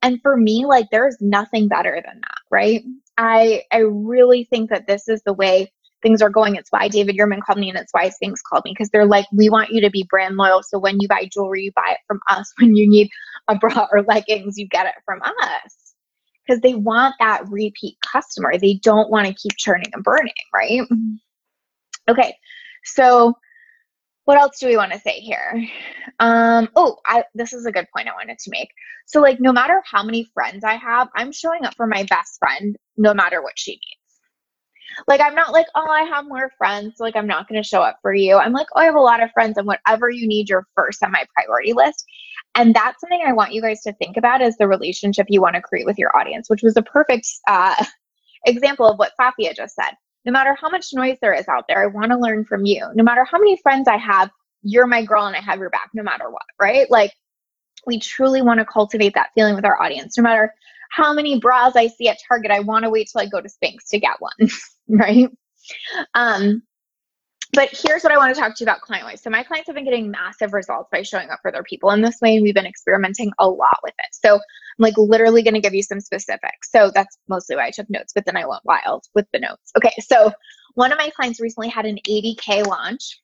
And 0.03 0.21
for 0.21 0.37
me, 0.37 0.67
like 0.67 0.87
there's 0.91 1.17
nothing 1.21 1.69
better 1.69 2.03
than 2.05 2.21
that. 2.21 2.39
Right. 2.51 2.83
I 3.17 3.63
I 3.73 3.79
really 3.79 4.45
think 4.51 4.69
that 4.71 4.89
this 4.89 5.09
is 5.09 5.23
the 5.25 5.33
way 5.33 5.73
things 6.05 6.23
are 6.23 6.31
going. 6.31 6.55
It's 6.55 6.71
why 6.71 6.87
David 6.87 7.17
Yurman 7.17 7.43
called 7.43 7.59
me 7.59 7.69
and 7.71 7.79
it's 7.79 7.93
why 7.93 8.09
Spanx 8.11 8.39
called 8.49 8.63
me 8.65 8.73
because 8.73 8.91
they're 8.91 9.07
like, 9.07 9.27
we 9.33 9.49
want 9.49 9.71
you 9.71 9.81
to 9.81 9.91
be 9.91 10.07
brand 10.09 10.37
loyal. 10.37 10.63
So 10.63 10.79
when 10.79 11.01
you 11.01 11.09
buy 11.09 11.29
jewelry, 11.33 11.63
you 11.63 11.73
buy 11.75 11.91
it 11.93 11.99
from 12.07 12.21
us. 12.29 12.53
When 12.61 12.77
you 12.77 12.89
need 12.89 13.11
a 13.49 13.57
bra 13.57 13.89
or 13.91 14.03
leggings, 14.03 14.57
you 14.57 14.69
get 14.69 14.87
it 14.87 14.95
from 15.05 15.21
us 15.23 15.95
because 16.47 16.61
they 16.61 16.75
want 16.75 17.17
that 17.19 17.49
repeat 17.49 17.97
customer. 18.01 18.57
They 18.59 18.75
don't 18.75 19.11
want 19.11 19.27
to 19.27 19.35
keep 19.35 19.57
churning 19.57 19.91
and 19.93 20.05
burning, 20.05 20.33
right? 20.55 20.83
Okay, 22.09 22.37
so 22.85 23.35
what 24.25 24.39
else 24.39 24.59
do 24.59 24.67
we 24.67 24.77
want 24.77 24.93
to 24.93 25.01
say 25.01 25.21
here? 25.21 25.67
Um, 26.21 26.69
oh, 26.77 26.99
I, 27.07 27.25
this 27.35 27.53
is 27.53 27.67
a 27.67 27.73
good 27.73 27.87
point 27.95 28.09
I 28.09 28.13
wanted 28.13 28.39
to 28.39 28.51
make. 28.51 28.69
So, 29.07 29.21
like, 29.21 29.41
no 29.41 29.53
matter 29.53 29.83
how 29.85 30.03
many 30.03 30.25
friends 30.35 30.65
I 30.65 30.75
have, 30.75 31.09
I'm 31.15 31.33
showing 31.33 31.65
up 31.65 31.75
for 31.77 31.87
my 31.87 32.05
best 32.05 32.39
friend 32.39 32.77
no 32.97 33.13
matter 33.13 33.43
what 33.43 33.59
she 33.59 33.73
needs. 33.73 34.04
Like, 35.07 35.21
I'm 35.21 35.35
not 35.35 35.53
like, 35.53 35.67
oh, 35.75 35.87
I 35.89 36.03
have 36.03 36.27
more 36.27 36.53
friends. 36.57 36.95
So 36.97 37.05
like, 37.05 37.17
I'm 37.17 37.27
not 37.27 37.49
going 37.49 37.63
to 37.63 37.69
show 37.69 37.83
up 37.83 37.99
for 38.03 38.15
you. 38.15 38.37
I'm 38.37 38.53
like, 38.53 38.67
oh, 38.75 38.81
I 38.81 38.85
have 38.85 38.95
a 38.95 39.01
lot 39.01 39.23
of 39.23 39.31
friends, 39.33 39.57
and 39.57 39.67
whatever 39.67 40.11
you 40.11 40.27
need, 40.27 40.49
you're 40.49 40.67
first 40.75 41.03
on 41.03 41.13
my 41.13 41.25
priority 41.35 41.73
list. 41.73 42.05
And 42.55 42.75
that's 42.75 43.01
something 43.01 43.21
I 43.27 43.33
want 43.33 43.53
you 43.53 43.61
guys 43.61 43.81
to 43.83 43.93
think 43.95 44.17
about 44.17 44.41
as 44.41 44.57
the 44.57 44.69
relationship 44.69 45.27
you 45.29 45.41
want 45.41 45.57
to 45.57 45.63
create 45.63 45.87
with 45.87 45.99
your 45.99 46.17
audience, 46.17 46.49
which 46.49 46.63
was 46.63 46.77
a 46.77 46.83
perfect 46.83 47.27
uh, 47.49 47.85
example 48.47 48.87
of 48.87 48.99
what 48.99 49.13
Safia 49.21 49.55
just 49.55 49.75
said. 49.75 49.93
No 50.25 50.33
matter 50.33 50.57
how 50.59 50.71
much 50.71 50.95
noise 50.95 51.19
there 51.21 51.35
is 51.35 51.49
out 51.49 51.65
there, 51.69 51.83
I 51.83 51.87
want 51.87 52.13
to 52.13 52.19
learn 52.19 52.45
from 52.45 52.65
you. 52.65 52.87
No 52.95 53.03
matter 53.03 53.25
how 53.25 53.39
many 53.39 53.59
friends 53.59 53.89
I 53.89 53.99
have, 53.99 54.31
you're 54.63 54.87
my 54.87 55.05
girl 55.05 55.27
and 55.27 55.37
I 55.37 55.41
have 55.41 55.59
your 55.59 55.69
back 55.69 55.91
no 55.93 56.03
matter 56.03 56.31
what, 56.31 56.43
right? 56.61 56.91
Like, 56.91 57.13
we 57.87 57.99
truly 57.99 58.41
want 58.41 58.61
to 58.61 58.65
cultivate 58.65 59.15
that 59.15 59.31
feeling 59.35 59.55
with 59.55 59.67
our 59.67 59.81
audience. 59.83 60.17
No 60.17 60.23
matter 60.23 60.55
how 60.91 61.13
many 61.13 61.41
bras 61.41 61.77
I 61.77 61.89
see 61.89 62.09
at 62.09 62.19
Target, 62.29 62.51
I 62.51 62.61
want 62.61 62.85
to 62.85 62.91
wait 62.91 63.09
till 63.11 63.21
I 63.21 63.27
go 63.27 63.41
to 63.41 63.49
Spanx 63.49 63.89
to 63.91 63.99
get 63.99 64.21
one, 64.21 64.51
right? 64.89 65.29
Um, 66.15 66.63
but 67.55 67.69
here's 67.71 68.03
what 68.03 68.13
I 68.13 68.17
want 68.17 68.35
to 68.35 68.41
talk 68.41 68.57
to 68.57 68.65
you 68.65 68.65
about 68.65 68.81
client 68.81 69.07
wise. 69.07 69.23
So 69.23 69.31
my 69.31 69.45
clients 69.45 69.69
have 69.69 69.77
been 69.77 69.85
getting 69.85 70.11
massive 70.11 70.53
results 70.53 70.89
by 70.91 71.03
showing 71.03 71.31
up 71.31 71.39
for 71.41 71.53
their 71.53 71.63
people 71.63 71.91
in 71.91 72.03
this 72.03 72.21
way, 72.21 72.35
and 72.35 72.43
we've 72.43 72.55
been 72.55 72.67
experimenting 72.67 73.31
a 73.39 73.49
lot 73.49 73.79
with 73.85 73.95
it. 73.99 74.09
So 74.11 74.35
I'm 74.35 74.41
like 74.79 74.99
literally 74.99 75.43
going 75.43 75.55
to 75.55 75.61
give 75.61 75.75
you 75.75 75.83
some 75.83 76.01
specifics. 76.01 76.71
So 76.71 76.91
that's 76.93 77.17
mostly 77.29 77.57
why 77.57 77.67
I 77.67 77.71
took 77.71 77.89
notes, 77.89 78.13
but 78.13 78.27
then 78.27 78.37
I 78.37 78.47
went 78.47 78.65
wild 78.65 79.05
with 79.15 79.27
the 79.33 79.39
notes. 79.39 79.71
Okay, 79.77 79.95
so 80.01 80.33
one 80.75 80.91
of 80.91 80.99
my 80.99 81.11
clients 81.11 81.41
recently 81.41 81.69
had 81.69 81.87
an 81.87 81.99
80k 82.09 82.67
launch, 82.67 83.21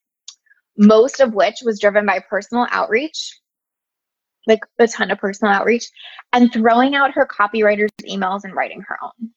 most 0.79 1.19
of 1.21 1.35
which 1.35 1.57
was 1.65 1.81
driven 1.81 2.07
by 2.07 2.21
personal 2.21 2.69
outreach 2.71 3.40
like 4.47 4.61
a 4.79 4.87
ton 4.87 5.11
of 5.11 5.19
personal 5.19 5.53
outreach 5.53 5.87
and 6.33 6.53
throwing 6.53 6.95
out 6.95 7.13
her 7.13 7.27
copywriter's 7.27 7.91
emails 8.03 8.45
and 8.45 8.55
writing 8.55 8.83
her 8.87 8.99
own. 9.03 9.31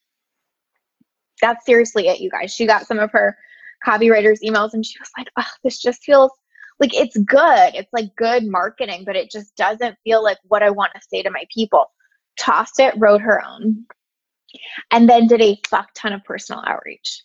That's 1.42 1.66
seriously 1.66 2.08
it, 2.08 2.20
you 2.20 2.30
guys. 2.30 2.54
She 2.54 2.66
got 2.66 2.88
some 2.88 3.00
of 3.00 3.12
her 3.12 3.38
copywriter's 3.86 4.40
emails 4.42 4.74
and 4.74 4.86
she 4.86 4.98
was 5.00 5.10
like, 5.18 5.28
oh, 5.38 5.52
this 5.64 5.82
just 5.82 6.04
feels 6.04 6.32
like 6.80 6.94
it's 6.94 7.18
good. 7.18 7.76
It's 7.76 7.92
like 7.94 8.16
good 8.16 8.46
marketing, 8.46 9.04
but 9.06 9.16
it 9.16 9.30
just 9.30 9.56
doesn't 9.56 9.98
feel 10.04 10.24
like 10.24 10.38
what 10.48 10.64
I 10.64 10.70
want 10.70 10.94
to 10.96 11.02
say 11.08 11.22
to 11.22 11.30
my 11.30 11.46
people. 11.54 11.86
Tossed 12.38 12.80
it, 12.80 12.96
wrote 12.98 13.22
her 13.22 13.46
own, 13.46 13.86
and 14.90 15.08
then 15.08 15.28
did 15.28 15.42
a 15.42 15.60
fuck 15.68 15.90
ton 15.94 16.14
of 16.14 16.24
personal 16.24 16.64
outreach. 16.66 17.22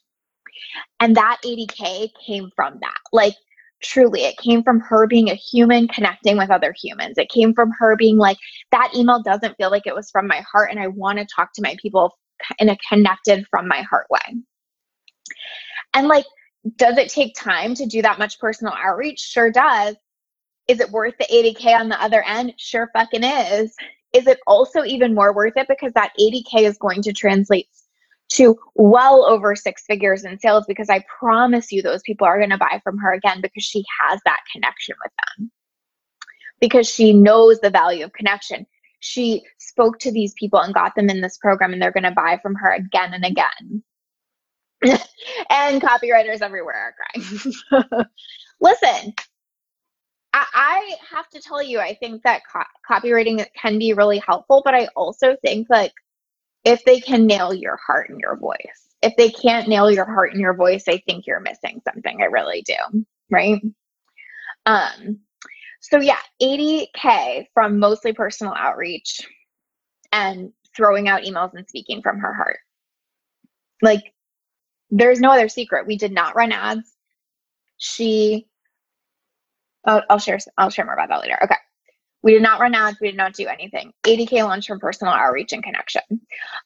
And 1.00 1.16
that 1.16 1.38
80K 1.44 2.10
came 2.26 2.50
from 2.54 2.78
that. 2.80 2.98
Like, 3.12 3.34
truly 3.82 4.22
it 4.22 4.36
came 4.38 4.62
from 4.62 4.80
her 4.80 5.06
being 5.06 5.30
a 5.30 5.34
human 5.34 5.88
connecting 5.88 6.36
with 6.36 6.50
other 6.50 6.74
humans. 6.80 7.18
It 7.18 7.28
came 7.28 7.54
from 7.54 7.70
her 7.78 7.96
being 7.96 8.16
like 8.16 8.38
that 8.70 8.92
email 8.94 9.22
doesn't 9.22 9.56
feel 9.56 9.70
like 9.70 9.86
it 9.86 9.94
was 9.94 10.10
from 10.10 10.26
my 10.26 10.42
heart 10.50 10.70
and 10.70 10.80
i 10.80 10.88
want 10.88 11.18
to 11.18 11.26
talk 11.34 11.52
to 11.54 11.62
my 11.62 11.76
people 11.80 12.16
in 12.58 12.68
a 12.68 12.76
connected 12.88 13.46
from 13.50 13.68
my 13.68 13.82
heart 13.82 14.06
way. 14.10 14.36
And 15.94 16.08
like 16.08 16.24
does 16.76 16.98
it 16.98 17.08
take 17.08 17.34
time 17.34 17.74
to 17.74 17.86
do 17.86 18.02
that 18.02 18.18
much 18.18 18.38
personal 18.38 18.74
outreach? 18.74 19.20
Sure 19.20 19.50
does. 19.50 19.96
Is 20.66 20.80
it 20.80 20.90
worth 20.90 21.14
the 21.18 21.26
80k 21.26 21.78
on 21.78 21.88
the 21.88 22.02
other 22.02 22.22
end? 22.24 22.52
Sure 22.58 22.90
fucking 22.92 23.24
is. 23.24 23.74
Is 24.12 24.26
it 24.26 24.38
also 24.46 24.84
even 24.84 25.14
more 25.14 25.34
worth 25.34 25.56
it 25.56 25.68
because 25.68 25.92
that 25.94 26.12
80k 26.20 26.62
is 26.62 26.78
going 26.78 27.02
to 27.02 27.12
translate 27.12 27.68
to 28.30 28.58
well 28.74 29.24
over 29.24 29.56
six 29.56 29.84
figures 29.86 30.24
in 30.24 30.38
sales 30.38 30.64
because 30.66 30.90
I 30.90 31.04
promise 31.18 31.72
you 31.72 31.82
those 31.82 32.02
people 32.02 32.26
are 32.26 32.38
going 32.38 32.50
to 32.50 32.58
buy 32.58 32.80
from 32.84 32.98
her 32.98 33.12
again 33.12 33.40
because 33.40 33.64
she 33.64 33.84
has 34.00 34.20
that 34.24 34.40
connection 34.52 34.96
with 35.02 35.12
them. 35.38 35.50
Because 36.60 36.88
she 36.88 37.12
knows 37.12 37.60
the 37.60 37.70
value 37.70 38.04
of 38.04 38.12
connection. 38.12 38.66
She 39.00 39.42
spoke 39.58 40.00
to 40.00 40.12
these 40.12 40.34
people 40.34 40.60
and 40.60 40.74
got 40.74 40.94
them 40.94 41.08
in 41.08 41.20
this 41.20 41.38
program 41.38 41.72
and 41.72 41.80
they're 41.80 41.92
going 41.92 42.02
to 42.04 42.10
buy 42.10 42.38
from 42.42 42.56
her 42.56 42.70
again 42.70 43.14
and 43.14 43.24
again. 43.24 43.82
and 45.50 45.80
copywriters 45.80 46.42
everywhere 46.42 46.94
are 47.12 47.80
crying. 47.80 48.04
Listen, 48.60 49.14
I, 50.32 50.46
I, 50.54 50.96
have 51.10 51.28
to 51.30 51.40
tell 51.40 51.62
you, 51.62 51.80
I 51.80 51.94
think 51.94 52.22
that 52.22 52.42
co- 52.52 52.62
copywriting 52.88 53.44
can 53.60 53.78
be 53.78 53.92
really 53.92 54.18
helpful, 54.18 54.62
but 54.64 54.74
I 54.74 54.88
also 54.94 55.36
think 55.44 55.68
like 55.70 55.92
if 56.68 56.84
they 56.84 57.00
can 57.00 57.26
nail 57.26 57.54
your 57.54 57.78
heart 57.84 58.10
and 58.10 58.20
your 58.20 58.36
voice. 58.36 58.88
If 59.00 59.16
they 59.16 59.30
can't 59.30 59.68
nail 59.68 59.90
your 59.90 60.04
heart 60.04 60.32
and 60.32 60.40
your 60.40 60.54
voice, 60.54 60.84
I 60.86 60.98
think 61.06 61.26
you're 61.26 61.40
missing 61.40 61.80
something. 61.84 62.20
I 62.20 62.26
really 62.26 62.62
do. 62.62 63.04
Right. 63.30 63.62
Um, 64.66 65.20
so 65.80 65.98
yeah, 65.98 66.18
80K 66.42 67.46
from 67.54 67.78
mostly 67.78 68.12
personal 68.12 68.52
outreach 68.54 69.20
and 70.12 70.52
throwing 70.76 71.08
out 71.08 71.22
emails 71.22 71.54
and 71.54 71.66
speaking 71.66 72.02
from 72.02 72.18
her 72.18 72.34
heart. 72.34 72.58
Like, 73.80 74.12
there's 74.90 75.20
no 75.20 75.30
other 75.30 75.48
secret. 75.48 75.86
We 75.86 75.96
did 75.96 76.12
not 76.12 76.36
run 76.36 76.52
ads. 76.52 76.92
She, 77.78 78.46
I'll 79.86 80.18
share. 80.18 80.38
I'll 80.58 80.70
share 80.70 80.84
more 80.84 80.94
about 80.94 81.08
that 81.08 81.20
later. 81.20 81.38
Okay. 81.44 81.54
We 82.22 82.32
did 82.32 82.42
not 82.42 82.60
run 82.60 82.74
ads. 82.74 82.98
We 83.00 83.08
did 83.08 83.16
not 83.16 83.34
do 83.34 83.46
anything. 83.46 83.92
80K 84.04 84.44
launch 84.44 84.66
from 84.66 84.80
personal 84.80 85.14
outreach 85.14 85.52
and 85.52 85.62
connection. 85.62 86.02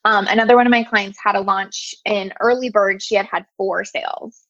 Um, 0.03 0.25
another 0.27 0.55
one 0.55 0.65
of 0.65 0.71
my 0.71 0.83
clients 0.83 1.19
had 1.23 1.35
a 1.35 1.41
launch 1.41 1.93
in 2.05 2.33
early 2.39 2.69
bird. 2.69 3.01
She 3.01 3.15
had 3.15 3.27
had 3.27 3.45
four 3.57 3.85
sales. 3.85 4.41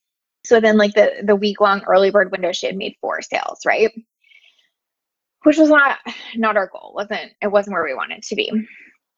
So 0.46 0.60
then 0.60 0.78
like 0.78 0.94
the, 0.94 1.22
the 1.24 1.36
week 1.36 1.60
long 1.60 1.82
early 1.84 2.10
bird 2.10 2.32
window, 2.32 2.52
she 2.52 2.68
had 2.68 2.78
made 2.78 2.96
four 3.02 3.22
sales, 3.22 3.60
right? 3.66 3.92
Which 5.44 5.58
was 5.58 5.70
not, 5.70 6.00
not 6.36 6.56
our 6.56 6.68
goal. 6.68 6.94
Wasn't, 6.96 7.32
it 7.42 7.48
wasn't 7.48 7.74
where 7.74 7.84
we 7.84 7.94
wanted 7.94 8.24
to 8.24 8.36
be. 8.36 8.52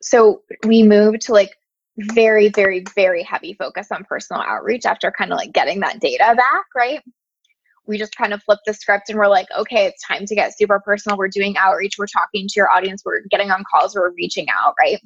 So 0.01 0.41
we 0.65 0.83
moved 0.83 1.21
to 1.21 1.33
like 1.33 1.55
very, 1.97 2.49
very, 2.49 2.83
very 2.95 3.23
heavy 3.23 3.53
focus 3.53 3.91
on 3.91 4.03
personal 4.05 4.41
outreach 4.41 4.85
after 4.85 5.11
kind 5.11 5.31
of 5.31 5.37
like 5.37 5.53
getting 5.53 5.79
that 5.81 5.99
data 5.99 6.33
back, 6.35 6.65
right? 6.75 7.01
We 7.87 7.97
just 7.97 8.15
kind 8.15 8.33
of 8.33 8.41
flipped 8.43 8.63
the 8.65 8.73
script 8.73 9.09
and 9.09 9.17
we're 9.17 9.27
like, 9.27 9.47
okay, 9.57 9.85
it's 9.85 10.05
time 10.05 10.25
to 10.25 10.35
get 10.35 10.57
super 10.57 10.79
personal. 10.79 11.17
We're 11.17 11.27
doing 11.27 11.55
outreach, 11.57 11.97
we're 11.97 12.07
talking 12.07 12.47
to 12.47 12.53
your 12.55 12.69
audience, 12.69 13.03
we're 13.05 13.21
getting 13.29 13.51
on 13.51 13.63
calls, 13.69 13.95
we're 13.95 14.11
reaching 14.13 14.47
out, 14.49 14.73
right? 14.79 14.99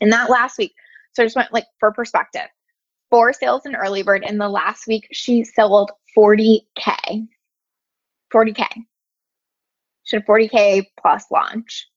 And 0.00 0.12
that 0.12 0.30
last 0.30 0.58
week, 0.58 0.74
so 1.12 1.22
I 1.22 1.26
just 1.26 1.36
went 1.36 1.52
like 1.52 1.66
for 1.80 1.92
perspective, 1.92 2.48
four 3.10 3.32
sales 3.32 3.66
in 3.66 3.74
early 3.74 4.02
bird. 4.02 4.24
In 4.24 4.38
the 4.38 4.48
last 4.48 4.86
week, 4.86 5.08
she 5.12 5.44
sold 5.44 5.90
40K. 6.16 7.26
40K. 8.32 8.66
She 10.04 10.16
had 10.16 10.26
40K 10.26 10.84
plus 11.00 11.24
launch 11.30 11.88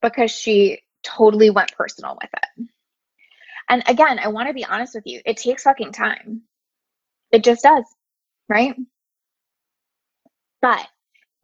because 0.00 0.30
she 0.30 0.80
totally 1.02 1.50
went 1.50 1.72
personal 1.76 2.18
with 2.20 2.30
it. 2.32 2.66
And 3.68 3.82
again, 3.86 4.18
I 4.18 4.28
want 4.28 4.48
to 4.48 4.54
be 4.54 4.64
honest 4.64 4.94
with 4.94 5.04
you, 5.06 5.20
it 5.24 5.36
takes 5.36 5.62
fucking 5.62 5.92
time. 5.92 6.42
It 7.30 7.42
just 7.44 7.62
does, 7.62 7.84
right? 8.48 8.74
But 10.60 10.86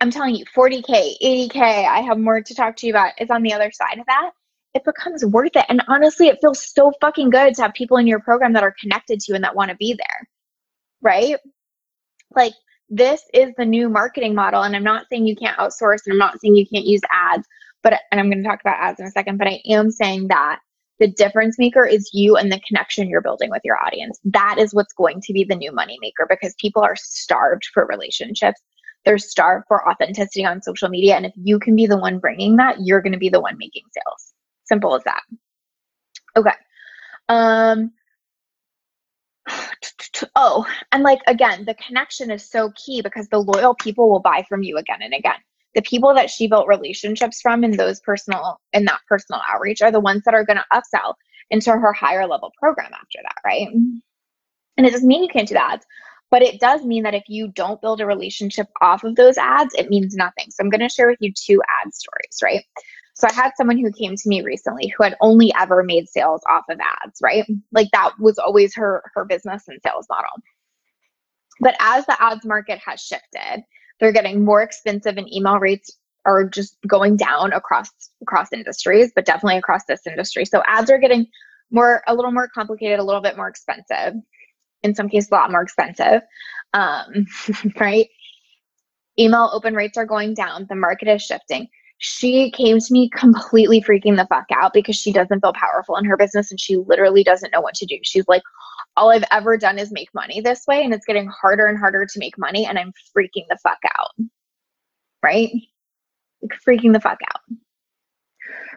I'm 0.00 0.10
telling 0.10 0.36
you, 0.36 0.44
40K, 0.56 1.14
80K, 1.22 1.56
I 1.56 2.00
have 2.02 2.18
more 2.18 2.40
to 2.40 2.54
talk 2.54 2.76
to 2.76 2.86
you 2.86 2.92
about, 2.92 3.12
is 3.20 3.30
on 3.30 3.42
the 3.42 3.52
other 3.52 3.70
side 3.72 3.98
of 3.98 4.06
that. 4.06 4.30
It 4.74 4.84
becomes 4.84 5.24
worth 5.24 5.56
it. 5.56 5.64
And 5.68 5.82
honestly, 5.88 6.28
it 6.28 6.38
feels 6.40 6.72
so 6.72 6.92
fucking 7.00 7.30
good 7.30 7.54
to 7.54 7.62
have 7.62 7.74
people 7.74 7.96
in 7.96 8.06
your 8.06 8.20
program 8.20 8.52
that 8.52 8.62
are 8.62 8.74
connected 8.80 9.18
to 9.20 9.32
you 9.32 9.34
and 9.34 9.42
that 9.42 9.56
want 9.56 9.70
to 9.70 9.76
be 9.76 9.94
there. 9.94 10.28
Right? 11.00 11.36
Like, 12.36 12.52
this 12.88 13.22
is 13.34 13.52
the 13.56 13.64
new 13.64 13.88
marketing 13.88 14.34
model. 14.34 14.62
And 14.62 14.76
I'm 14.76 14.84
not 14.84 15.06
saying 15.10 15.26
you 15.26 15.36
can't 15.36 15.58
outsource 15.58 16.00
and 16.06 16.12
I'm 16.12 16.18
not 16.18 16.40
saying 16.40 16.54
you 16.54 16.66
can't 16.72 16.86
use 16.86 17.00
ads, 17.10 17.46
but, 17.82 17.94
and 18.12 18.20
I'm 18.20 18.30
going 18.30 18.42
to 18.42 18.48
talk 18.48 18.60
about 18.60 18.80
ads 18.80 19.00
in 19.00 19.06
a 19.06 19.10
second, 19.10 19.38
but 19.38 19.48
I 19.48 19.60
am 19.66 19.90
saying 19.90 20.28
that 20.28 20.60
The 20.98 21.08
difference 21.08 21.58
maker 21.58 21.84
is 21.84 22.10
you 22.12 22.36
and 22.36 22.50
the 22.50 22.60
connection 22.66 23.08
you're 23.08 23.22
building 23.22 23.50
with 23.50 23.62
your 23.64 23.78
audience. 23.82 24.18
That 24.24 24.56
is 24.58 24.74
what's 24.74 24.92
going 24.92 25.20
to 25.22 25.32
be 25.32 25.44
the 25.44 25.54
new 25.54 25.72
money 25.72 25.96
maker 26.00 26.26
because 26.28 26.54
people 26.58 26.82
are 26.82 26.96
starved 26.96 27.68
for 27.72 27.86
relationships. 27.86 28.60
They're 29.04 29.18
starved 29.18 29.66
for 29.68 29.88
authenticity 29.88 30.44
on 30.44 30.60
social 30.60 30.88
media. 30.88 31.14
And 31.14 31.26
if 31.26 31.32
you 31.36 31.60
can 31.60 31.76
be 31.76 31.86
the 31.86 31.96
one 31.96 32.18
bringing 32.18 32.56
that, 32.56 32.78
you're 32.80 33.00
going 33.00 33.12
to 33.12 33.18
be 33.18 33.28
the 33.28 33.40
one 33.40 33.56
making 33.58 33.84
sales. 33.92 34.32
Simple 34.64 34.96
as 34.96 35.04
that. 35.04 35.22
Okay. 36.36 36.50
Um, 37.28 37.92
oh, 40.36 40.66
and 40.92 41.02
like 41.02 41.20
again, 41.26 41.64
the 41.64 41.74
connection 41.74 42.30
is 42.30 42.48
so 42.48 42.72
key 42.74 43.02
because 43.02 43.28
the 43.28 43.38
loyal 43.38 43.74
people 43.74 44.10
will 44.10 44.20
buy 44.20 44.44
from 44.48 44.62
you 44.62 44.76
again 44.76 45.02
and 45.02 45.14
again. 45.14 45.38
The 45.74 45.82
people 45.82 46.14
that 46.14 46.30
she 46.30 46.48
built 46.48 46.66
relationships 46.66 47.40
from 47.40 47.62
in 47.62 47.72
those 47.72 48.00
personal 48.00 48.60
in 48.72 48.84
that 48.86 49.00
personal 49.08 49.42
outreach 49.48 49.82
are 49.82 49.92
the 49.92 50.00
ones 50.00 50.22
that 50.24 50.34
are 50.34 50.44
going 50.44 50.58
to 50.58 50.64
upsell 50.72 51.14
into 51.50 51.70
her 51.70 51.92
higher 51.92 52.26
level 52.26 52.52
program 52.58 52.92
after 52.92 53.18
that, 53.22 53.36
right? 53.44 53.68
And 54.76 54.86
it 54.86 54.90
doesn't 54.90 55.08
mean 55.08 55.22
you 55.22 55.28
can't 55.28 55.48
do 55.48 55.54
that, 55.54 55.84
but 56.30 56.42
it 56.42 56.60
does 56.60 56.84
mean 56.84 57.02
that 57.02 57.14
if 57.14 57.24
you 57.28 57.48
don't 57.48 57.80
build 57.80 58.00
a 58.00 58.06
relationship 58.06 58.66
off 58.80 59.04
of 59.04 59.16
those 59.16 59.38
ads, 59.38 59.74
it 59.74 59.90
means 59.90 60.14
nothing. 60.14 60.46
So 60.50 60.62
I'm 60.62 60.70
going 60.70 60.80
to 60.80 60.88
share 60.88 61.08
with 61.08 61.18
you 61.20 61.32
two 61.32 61.60
ad 61.82 61.92
stories, 61.94 62.38
right? 62.42 62.64
So 63.14 63.26
I 63.28 63.32
had 63.32 63.52
someone 63.56 63.78
who 63.78 63.90
came 63.90 64.14
to 64.14 64.28
me 64.28 64.42
recently 64.42 64.88
who 64.96 65.02
had 65.02 65.16
only 65.20 65.52
ever 65.58 65.82
made 65.82 66.08
sales 66.08 66.42
off 66.48 66.64
of 66.70 66.78
ads, 67.02 67.18
right? 67.20 67.44
Like 67.72 67.88
that 67.92 68.12
was 68.20 68.38
always 68.38 68.74
her 68.76 69.02
her 69.14 69.24
business 69.24 69.66
and 69.66 69.80
sales 69.84 70.06
model. 70.08 70.30
But 71.60 71.74
as 71.80 72.06
the 72.06 72.22
ads 72.22 72.44
market 72.44 72.78
has 72.84 73.00
shifted, 73.00 73.64
they're 74.00 74.12
getting 74.12 74.44
more 74.44 74.62
expensive 74.62 75.16
and 75.16 75.32
email 75.32 75.58
rates 75.58 75.90
are 76.24 76.44
just 76.44 76.76
going 76.86 77.16
down 77.16 77.52
across 77.52 77.90
across 78.22 78.52
industries, 78.52 79.12
but 79.14 79.24
definitely 79.24 79.58
across 79.58 79.84
this 79.86 80.06
industry. 80.06 80.44
So 80.44 80.62
ads 80.66 80.90
are 80.90 80.98
getting 80.98 81.26
more 81.70 82.02
a 82.06 82.14
little 82.14 82.32
more 82.32 82.48
complicated, 82.48 82.98
a 82.98 83.04
little 83.04 83.22
bit 83.22 83.36
more 83.36 83.48
expensive. 83.48 84.14
In 84.82 84.94
some 84.94 85.08
cases, 85.08 85.30
a 85.30 85.34
lot 85.34 85.50
more 85.50 85.62
expensive. 85.62 86.22
Um, 86.74 87.26
right? 87.80 88.08
Email 89.18 89.50
open 89.52 89.74
rates 89.74 89.96
are 89.96 90.06
going 90.06 90.34
down. 90.34 90.66
The 90.68 90.76
market 90.76 91.08
is 91.08 91.22
shifting 91.22 91.68
she 91.98 92.50
came 92.52 92.78
to 92.78 92.92
me 92.92 93.10
completely 93.10 93.80
freaking 93.80 94.16
the 94.16 94.26
fuck 94.26 94.46
out 94.54 94.72
because 94.72 94.96
she 94.96 95.12
doesn't 95.12 95.40
feel 95.40 95.52
powerful 95.52 95.96
in 95.96 96.04
her 96.04 96.16
business 96.16 96.50
and 96.50 96.60
she 96.60 96.76
literally 96.76 97.24
doesn't 97.24 97.52
know 97.52 97.60
what 97.60 97.74
to 97.74 97.86
do. 97.86 97.98
She's 98.02 98.26
like, 98.28 98.42
all 98.98 99.10
I've 99.10 99.24
ever 99.30 99.56
done 99.56 99.78
is 99.78 99.92
make 99.92 100.12
money 100.12 100.40
this 100.40 100.66
way 100.66 100.82
and 100.82 100.92
it's 100.92 101.06
getting 101.06 101.28
harder 101.28 101.66
and 101.66 101.78
harder 101.78 102.04
to 102.04 102.18
make 102.18 102.36
money 102.36 102.66
and 102.66 102.78
I'm 102.78 102.92
freaking 103.16 103.46
the 103.48 103.58
fuck 103.62 103.78
out. 103.98 104.10
Right? 105.22 105.50
Like 106.42 106.58
freaking 106.66 106.92
the 106.92 107.00
fuck 107.00 107.18
out. 107.32 107.40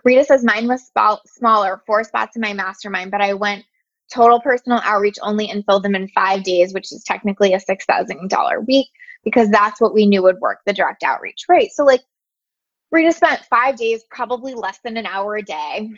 Rita 0.03 0.23
says 0.23 0.43
mine 0.43 0.67
was 0.67 0.85
sp- 0.85 1.25
smaller, 1.25 1.81
four 1.85 2.03
spots 2.03 2.35
in 2.35 2.41
my 2.41 2.53
mastermind, 2.53 3.11
but 3.11 3.21
I 3.21 3.33
went 3.33 3.65
total 4.13 4.39
personal 4.41 4.79
outreach 4.83 5.17
only 5.21 5.49
and 5.49 5.65
filled 5.65 5.83
them 5.83 5.95
in 5.95 6.07
five 6.09 6.43
days, 6.43 6.73
which 6.73 6.91
is 6.91 7.03
technically 7.03 7.53
a 7.53 7.59
$6,000 7.59 8.67
week 8.67 8.87
because 9.23 9.49
that's 9.49 9.79
what 9.79 9.93
we 9.93 10.05
knew 10.05 10.21
would 10.23 10.39
work 10.39 10.59
the 10.65 10.73
direct 10.73 11.03
outreach, 11.03 11.45
right? 11.47 11.71
So, 11.71 11.83
like, 11.83 12.01
Rita 12.91 13.13
spent 13.13 13.45
five 13.49 13.77
days, 13.77 14.03
probably 14.09 14.53
less 14.53 14.79
than 14.83 14.97
an 14.97 15.05
hour 15.05 15.37
a 15.37 15.43
day. 15.43 15.89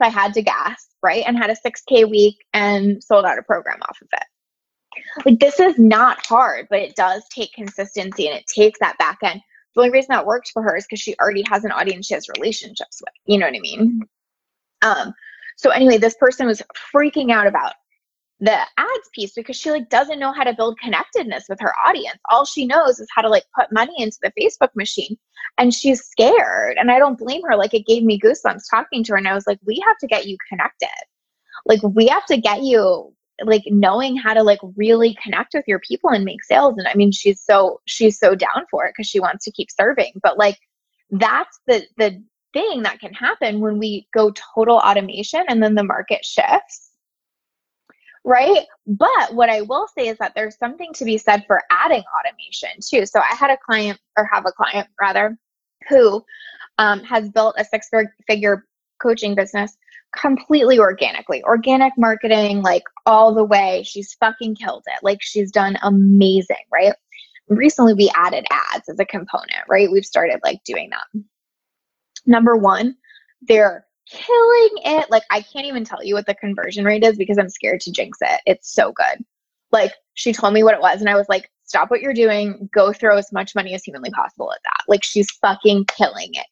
If 0.00 0.06
I 0.06 0.08
had 0.08 0.34
to 0.34 0.42
gas, 0.42 0.88
right? 1.02 1.24
And 1.26 1.36
had 1.36 1.50
a 1.50 1.56
6K 1.56 2.08
week 2.08 2.36
and 2.52 3.02
sold 3.02 3.24
out 3.24 3.38
a 3.38 3.42
program 3.42 3.78
off 3.82 3.98
of 4.00 4.08
it. 4.12 5.24
Like 5.24 5.40
this 5.40 5.60
is 5.60 5.78
not 5.78 6.24
hard, 6.26 6.66
but 6.70 6.80
it 6.80 6.96
does 6.96 7.24
take 7.34 7.52
consistency 7.52 8.28
and 8.28 8.36
it 8.36 8.46
takes 8.46 8.78
that 8.80 8.98
back 8.98 9.18
end. 9.22 9.40
The 9.74 9.82
only 9.82 9.92
reason 9.92 10.08
that 10.10 10.26
worked 10.26 10.50
for 10.52 10.62
her 10.62 10.76
is 10.76 10.84
because 10.84 11.00
she 11.00 11.16
already 11.20 11.44
has 11.48 11.64
an 11.64 11.72
audience 11.72 12.06
she 12.06 12.14
has 12.14 12.28
relationships 12.36 13.00
with. 13.00 13.14
You 13.26 13.38
know 13.38 13.46
what 13.46 13.56
I 13.56 13.60
mean? 13.60 14.02
Um, 14.82 15.14
so 15.56 15.70
anyway, 15.70 15.98
this 15.98 16.14
person 16.14 16.46
was 16.46 16.62
freaking 16.94 17.32
out 17.32 17.46
about 17.46 17.74
the 18.40 18.52
ads 18.52 19.08
piece 19.12 19.32
because 19.34 19.56
she 19.56 19.70
like 19.70 19.88
doesn't 19.88 20.20
know 20.20 20.32
how 20.32 20.44
to 20.44 20.54
build 20.54 20.78
connectedness 20.78 21.46
with 21.48 21.58
her 21.60 21.72
audience. 21.84 22.18
All 22.30 22.44
she 22.44 22.66
knows 22.66 23.00
is 23.00 23.08
how 23.14 23.22
to 23.22 23.28
like 23.28 23.44
put 23.58 23.72
money 23.72 23.94
into 23.98 24.18
the 24.22 24.32
Facebook 24.40 24.70
machine 24.76 25.16
and 25.58 25.74
she's 25.74 26.04
scared. 26.04 26.76
And 26.78 26.90
I 26.90 26.98
don't 26.98 27.18
blame 27.18 27.42
her. 27.48 27.56
Like 27.56 27.74
it 27.74 27.86
gave 27.86 28.04
me 28.04 28.18
goosebumps 28.18 28.70
talking 28.70 29.02
to 29.04 29.12
her 29.12 29.18
and 29.18 29.26
I 29.26 29.34
was 29.34 29.46
like, 29.46 29.58
we 29.66 29.82
have 29.84 29.98
to 29.98 30.06
get 30.06 30.26
you 30.26 30.36
connected. 30.48 30.88
Like 31.66 31.82
we 31.82 32.06
have 32.06 32.26
to 32.26 32.36
get 32.36 32.62
you 32.62 33.12
like 33.42 33.62
knowing 33.66 34.16
how 34.16 34.34
to 34.34 34.42
like 34.42 34.60
really 34.76 35.16
connect 35.22 35.54
with 35.54 35.64
your 35.66 35.80
people 35.80 36.10
and 36.10 36.24
make 36.24 36.42
sales 36.44 36.74
and 36.76 36.88
I 36.88 36.94
mean 36.94 37.12
she's 37.12 37.40
so 37.40 37.80
she's 37.86 38.18
so 38.18 38.34
down 38.34 38.66
for 38.68 38.84
it 38.86 38.94
cuz 38.96 39.06
she 39.06 39.20
wants 39.20 39.44
to 39.44 39.52
keep 39.52 39.68
serving. 39.70 40.12
But 40.22 40.38
like 40.38 40.58
that's 41.10 41.58
the 41.66 41.86
the 41.96 42.22
thing 42.52 42.82
that 42.82 43.00
can 43.00 43.12
happen 43.12 43.60
when 43.60 43.78
we 43.78 44.08
go 44.14 44.32
total 44.54 44.78
automation 44.78 45.44
and 45.48 45.62
then 45.62 45.74
the 45.74 45.84
market 45.84 46.24
shifts 46.24 46.87
right? 48.24 48.66
But 48.86 49.34
what 49.34 49.50
I 49.50 49.62
will 49.62 49.88
say 49.96 50.08
is 50.08 50.18
that 50.18 50.32
there's 50.34 50.58
something 50.58 50.92
to 50.94 51.04
be 51.04 51.18
said 51.18 51.44
for 51.46 51.62
adding 51.70 52.02
automation 52.18 52.80
too. 52.80 53.06
So 53.06 53.20
I 53.20 53.34
had 53.34 53.50
a 53.50 53.58
client, 53.64 53.98
or 54.16 54.28
have 54.32 54.44
a 54.46 54.52
client 54.52 54.88
rather, 55.00 55.36
who 55.88 56.24
um, 56.78 57.02
has 57.04 57.28
built 57.30 57.54
a 57.58 57.64
six 57.64 57.88
figure 58.26 58.64
coaching 59.00 59.34
business 59.34 59.76
completely 60.16 60.78
organically, 60.78 61.42
organic 61.44 61.92
marketing, 61.96 62.62
like 62.62 62.84
all 63.06 63.34
the 63.34 63.44
way. 63.44 63.82
She's 63.84 64.14
fucking 64.14 64.56
killed 64.56 64.84
it. 64.86 64.98
Like 65.02 65.18
she's 65.20 65.50
done 65.50 65.76
amazing, 65.82 66.56
right? 66.72 66.94
Recently, 67.48 67.94
we 67.94 68.10
added 68.14 68.46
ads 68.50 68.88
as 68.88 68.98
a 68.98 69.04
component, 69.04 69.64
right? 69.68 69.90
We've 69.90 70.04
started 70.04 70.40
like 70.44 70.62
doing 70.64 70.90
that. 70.90 71.22
Number 72.26 72.56
one, 72.56 72.96
they're 73.42 73.86
killing 74.10 74.70
it. 74.84 75.10
Like 75.10 75.24
I 75.30 75.42
can't 75.42 75.66
even 75.66 75.84
tell 75.84 76.02
you 76.02 76.14
what 76.14 76.26
the 76.26 76.34
conversion 76.34 76.84
rate 76.84 77.04
is 77.04 77.16
because 77.16 77.38
I'm 77.38 77.48
scared 77.48 77.80
to 77.82 77.92
jinx 77.92 78.18
it. 78.20 78.40
It's 78.46 78.72
so 78.72 78.92
good. 78.92 79.24
Like 79.70 79.92
she 80.14 80.32
told 80.32 80.54
me 80.54 80.62
what 80.62 80.74
it 80.74 80.80
was 80.80 81.00
and 81.00 81.10
I 81.10 81.16
was 81.16 81.28
like, 81.28 81.50
stop 81.64 81.90
what 81.90 82.00
you're 82.00 82.14
doing, 82.14 82.68
go 82.72 82.92
throw 82.92 83.16
as 83.16 83.32
much 83.32 83.54
money 83.54 83.74
as 83.74 83.84
humanly 83.84 84.10
possible 84.10 84.52
at 84.52 84.60
that. 84.64 84.84
Like 84.88 85.04
she's 85.04 85.30
fucking 85.42 85.86
killing 85.86 86.30
it. 86.32 86.46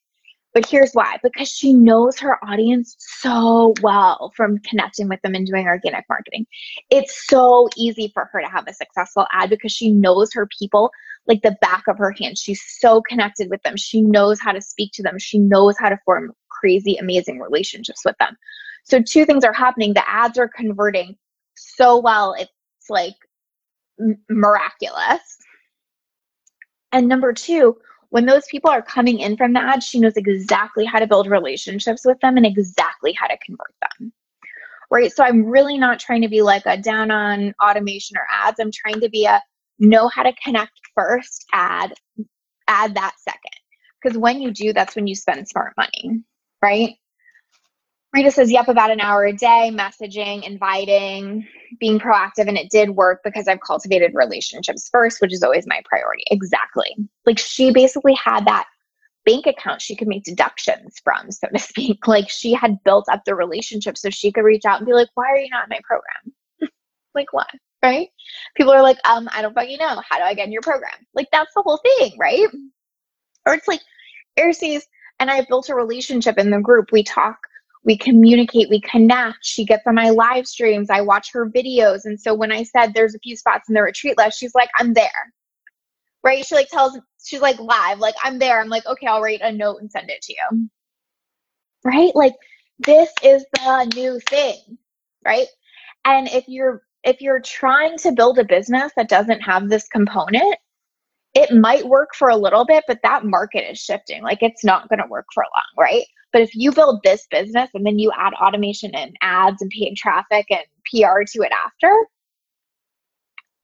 But 0.53 0.67
here's 0.67 0.93
why 0.93 1.19
because 1.23 1.51
she 1.51 1.75
knows 1.75 2.19
her 2.19 2.43
audience 2.43 2.97
so 2.99 3.75
well 3.83 4.33
from 4.35 4.59
connecting 4.61 5.09
with 5.09 5.21
them 5.23 5.35
and 5.35 5.47
doing 5.47 5.67
organic 5.67 6.07
marketing. 6.09 6.47
It's 6.91 7.27
so 7.27 7.69
easy 7.77 8.11
for 8.15 8.31
her 8.33 8.41
to 8.41 8.49
have 8.49 8.67
a 8.67 8.73
successful 8.73 9.27
ad 9.33 9.51
because 9.51 9.73
she 9.73 9.93
knows 9.93 10.33
her 10.33 10.49
people 10.59 10.91
like 11.27 11.43
the 11.43 11.57
back 11.61 11.85
of 11.89 11.99
her 11.99 12.15
hand. 12.19 12.39
She's 12.39 12.63
so 12.79 13.03
connected 13.03 13.51
with 13.51 13.63
them. 13.63 13.77
She 13.77 14.01
knows 14.01 14.41
how 14.41 14.53
to 14.53 14.63
speak 14.63 14.93
to 14.95 15.03
them. 15.03 15.19
She 15.19 15.39
knows 15.39 15.77
how 15.79 15.91
to 15.91 15.99
form 16.05 16.33
crazy, 16.61 16.97
amazing 16.97 17.41
relationships 17.41 18.03
with 18.05 18.17
them. 18.19 18.37
So, 18.85 19.01
two 19.03 19.25
things 19.25 19.45
are 19.45 19.53
happening. 19.53 19.95
The 19.95 20.09
ads 20.09 20.39
are 20.39 20.49
converting 20.49 21.17
so 21.57 21.99
well, 21.99 22.35
it's 22.39 22.51
like 22.89 23.15
m- 24.01 24.19
miraculous. 24.29 25.39
And 26.93 27.09
number 27.09 27.33
two, 27.33 27.77
when 28.11 28.27
those 28.27 28.47
people 28.47 28.71
are 28.71 28.83
coming 28.83 29.19
in 29.19 29.37
from 29.37 29.53
the 29.53 29.61
ad, 29.61 29.83
she 29.83 29.99
knows 29.99 30.17
exactly 30.17 30.85
how 30.85 30.99
to 30.99 31.07
build 31.07 31.27
relationships 31.27 32.03
with 32.05 32.19
them 32.21 32.37
and 32.37 32.47
exactly 32.47 33.13
how 33.13 33.27
to 33.27 33.37
convert 33.45 33.75
them. 33.83 34.13
Right. 34.91 35.13
So 35.13 35.25
I'm 35.25 35.45
really 35.45 35.79
not 35.79 35.99
trying 35.99 36.23
to 36.23 36.29
be 36.29 36.43
like 36.43 36.63
a 36.65 36.77
down 36.77 37.11
on 37.11 37.53
automation 37.63 38.17
or 38.17 38.27
ads. 38.31 38.61
I'm 38.61 38.71
trying 38.73 39.01
to 39.01 39.09
be 39.09 39.27
a 39.27 39.43
know 39.81 40.09
how 40.09 40.23
to 40.23 40.33
connect 40.43 40.73
first, 40.95 41.45
add, 41.53 41.93
add 42.69 42.95
that 42.95 43.15
second. 43.19 43.41
Because 44.01 44.17
when 44.17 44.41
you 44.41 44.53
do, 44.53 44.73
that's 44.73 44.95
when 44.95 45.09
you 45.09 45.17
spend 45.17 45.49
smart 45.49 45.75
money 45.77 46.23
right? 46.63 46.97
Rita 48.13 48.31
says, 48.31 48.51
yep, 48.51 48.69
about 48.69 48.91
an 48.91 49.01
hour 49.01 49.25
a 49.25 49.33
day, 49.33 49.71
messaging, 49.73 50.43
inviting, 50.43 51.47
being 51.79 51.99
proactive. 51.99 52.49
And 52.49 52.57
it 52.57 52.71
did 52.71 52.91
work 52.91 53.21
because 53.23 53.47
I've 53.47 53.61
cultivated 53.61 54.13
relationships 54.15 54.89
first, 54.91 55.21
which 55.21 55.35
is 55.35 55.43
always 55.43 55.67
my 55.67 55.83
priority. 55.85 56.25
Exactly. 56.31 56.97
Like 57.27 57.39
she 57.39 57.73
basically 57.73 58.15
had 58.15 58.47
that 58.47 58.67
bank 59.27 59.47
account 59.47 59.83
she 59.83 59.95
could 59.95 60.09
make 60.09 60.25
deductions 60.25 60.95
from, 61.05 61.31
so 61.31 61.49
to 61.49 61.59
speak. 61.59 61.99
Like 62.07 62.31
she 62.31 62.55
had 62.55 62.83
built 62.85 63.07
up 63.11 63.25
the 63.27 63.35
relationship 63.35 63.99
so 63.99 64.09
she 64.09 64.33
could 64.33 64.45
reach 64.45 64.65
out 64.65 64.79
and 64.79 64.87
be 64.87 64.95
like, 64.95 65.09
why 65.15 65.27
are 65.27 65.37
you 65.37 65.51
not 65.51 65.65
in 65.65 65.71
my 65.71 65.81
program? 65.85 66.71
like 67.15 67.33
what? 67.33 67.51
Right? 67.83 68.09
People 68.57 68.73
are 68.73 68.83
like, 68.83 68.99
um, 69.07 69.29
I 69.35 69.43
don't 69.43 69.53
fucking 69.53 69.79
know. 69.79 70.01
How 70.09 70.17
do 70.19 70.25
I 70.25 70.33
get 70.33 70.47
in 70.47 70.53
your 70.53 70.63
program? 70.63 71.07
Like 71.13 71.29
that's 71.33 71.53
the 71.55 71.63
whole 71.63 71.81
thing, 71.99 72.17
right? 72.19 72.47
Or 73.45 73.53
it's 73.53 73.69
like, 73.69 73.81
Airsies, 74.39 74.83
and 75.19 75.31
I've 75.31 75.49
built 75.49 75.69
a 75.69 75.75
relationship 75.75 76.39
in 76.39 76.51
the 76.51 76.61
group. 76.61 76.93
We 76.93 77.03
talk, 77.03 77.39
we 77.85 77.97
communicate, 77.97 78.69
we 78.69 78.81
connect. 78.81 79.39
She 79.43 79.65
gets 79.65 79.87
on 79.87 79.95
my 79.95 80.11
live 80.11 80.47
streams. 80.47 80.91
I 80.91 81.01
watch 81.01 81.33
her 81.33 81.49
videos. 81.49 82.01
And 82.05 82.21
so 82.21 82.35
when 82.35 82.53
I 82.53 82.65
said 82.65 82.93
there's 82.93 83.15
a 83.15 83.21
few 83.21 83.37
spots 83.37 83.69
in 83.69 83.75
the 83.75 83.83
retreat 83.83 84.19
list, 84.19 84.39
she's 84.39 84.55
like, 84.55 84.71
I'm 84.77 84.93
there. 84.93 85.33
Right? 86.23 86.45
She 86.45 86.55
like 86.55 86.69
tells, 86.69 86.99
she's 87.25 87.41
like 87.41 87.59
live, 87.61 87.99
like, 87.99 88.17
I'm 88.25 88.39
there. 88.39 88.61
I'm 88.61 88.69
like, 88.69 88.85
okay, 88.87 89.07
I'll 89.07 89.23
write 89.23 89.41
a 89.43 89.53
note 89.53 89.81
and 89.81 89.91
send 89.91 90.11
it 90.11 90.23
to 90.23 90.33
you. 90.33 90.69
Right? 91.85 92.15
Like, 92.15 92.35
this 92.81 93.11
is 93.23 93.45
the 93.55 93.93
new 93.95 94.19
thing. 94.29 94.79
Right? 95.25 95.47
And 96.05 96.29
if 96.29 96.45
you're, 96.49 96.83
if 97.05 97.21
you're 97.21 97.41
trying 97.41 97.97
to 97.99 98.11
build 98.11 98.39
a 98.41 98.45
business 98.45 98.93
that 98.97 99.09
doesn't 99.09 99.41
have 99.41 99.69
this 99.69 99.87
component, 99.87 100.57
it 101.37 101.55
might 101.55 101.87
work 101.87 102.15
for 102.15 102.31
a 102.31 102.37
little 102.37 102.65
bit, 102.65 102.85
but 102.89 102.99
that 103.03 103.27
market 103.27 103.71
is 103.71 103.79
shifting. 103.79 104.23
Like 104.23 104.43
it's 104.43 104.65
not 104.65 104.89
going 104.89 105.01
to 105.01 105.07
work 105.07 105.27
for 105.35 105.43
long, 105.43 105.85
right? 105.85 106.05
But 106.33 106.41
if 106.41 106.55
you 106.55 106.73
build 106.73 107.03
this 107.05 107.27
business 107.31 107.69
and 107.75 107.85
then 107.85 107.99
you 107.99 108.11
add 108.17 108.33
automation 108.33 108.95
and 108.95 109.15
ads 109.21 109.61
and 109.61 109.71
paid 109.71 109.97
traffic 109.97 110.47
and 110.49 110.63
PR 110.91 111.25
to 111.33 111.43
it 111.43 111.53
after, 111.53 111.95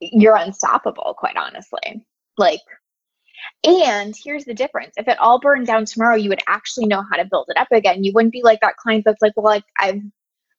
you're 0.01 0.37
unstoppable, 0.37 1.15
quite 1.17 1.39
honestly. 1.39 2.05
Like, 2.37 2.61
and 3.65 4.15
here's 4.23 4.45
the 4.45 4.53
difference 4.53 4.93
if 4.99 5.09
it 5.09 5.19
all 5.19 5.41
burned 5.41 5.67
down 5.67 5.87
tomorrow, 5.87 6.17
you 6.17 6.29
would 6.29 6.43
actually 6.49 6.87
know 6.87 7.03
how 7.11 7.17
to 7.17 7.25
build 7.25 7.47
it 7.49 7.57
up 7.57 7.69
again. 7.73 8.05
You 8.05 8.13
wouldn't 8.15 8.35
be 8.35 8.43
like 8.43 8.61
that 8.61 8.77
client 8.77 9.05
that's 9.07 9.23
like, 9.23 9.33
well, 9.35 9.47
like, 9.47 9.65
I've 9.81 10.03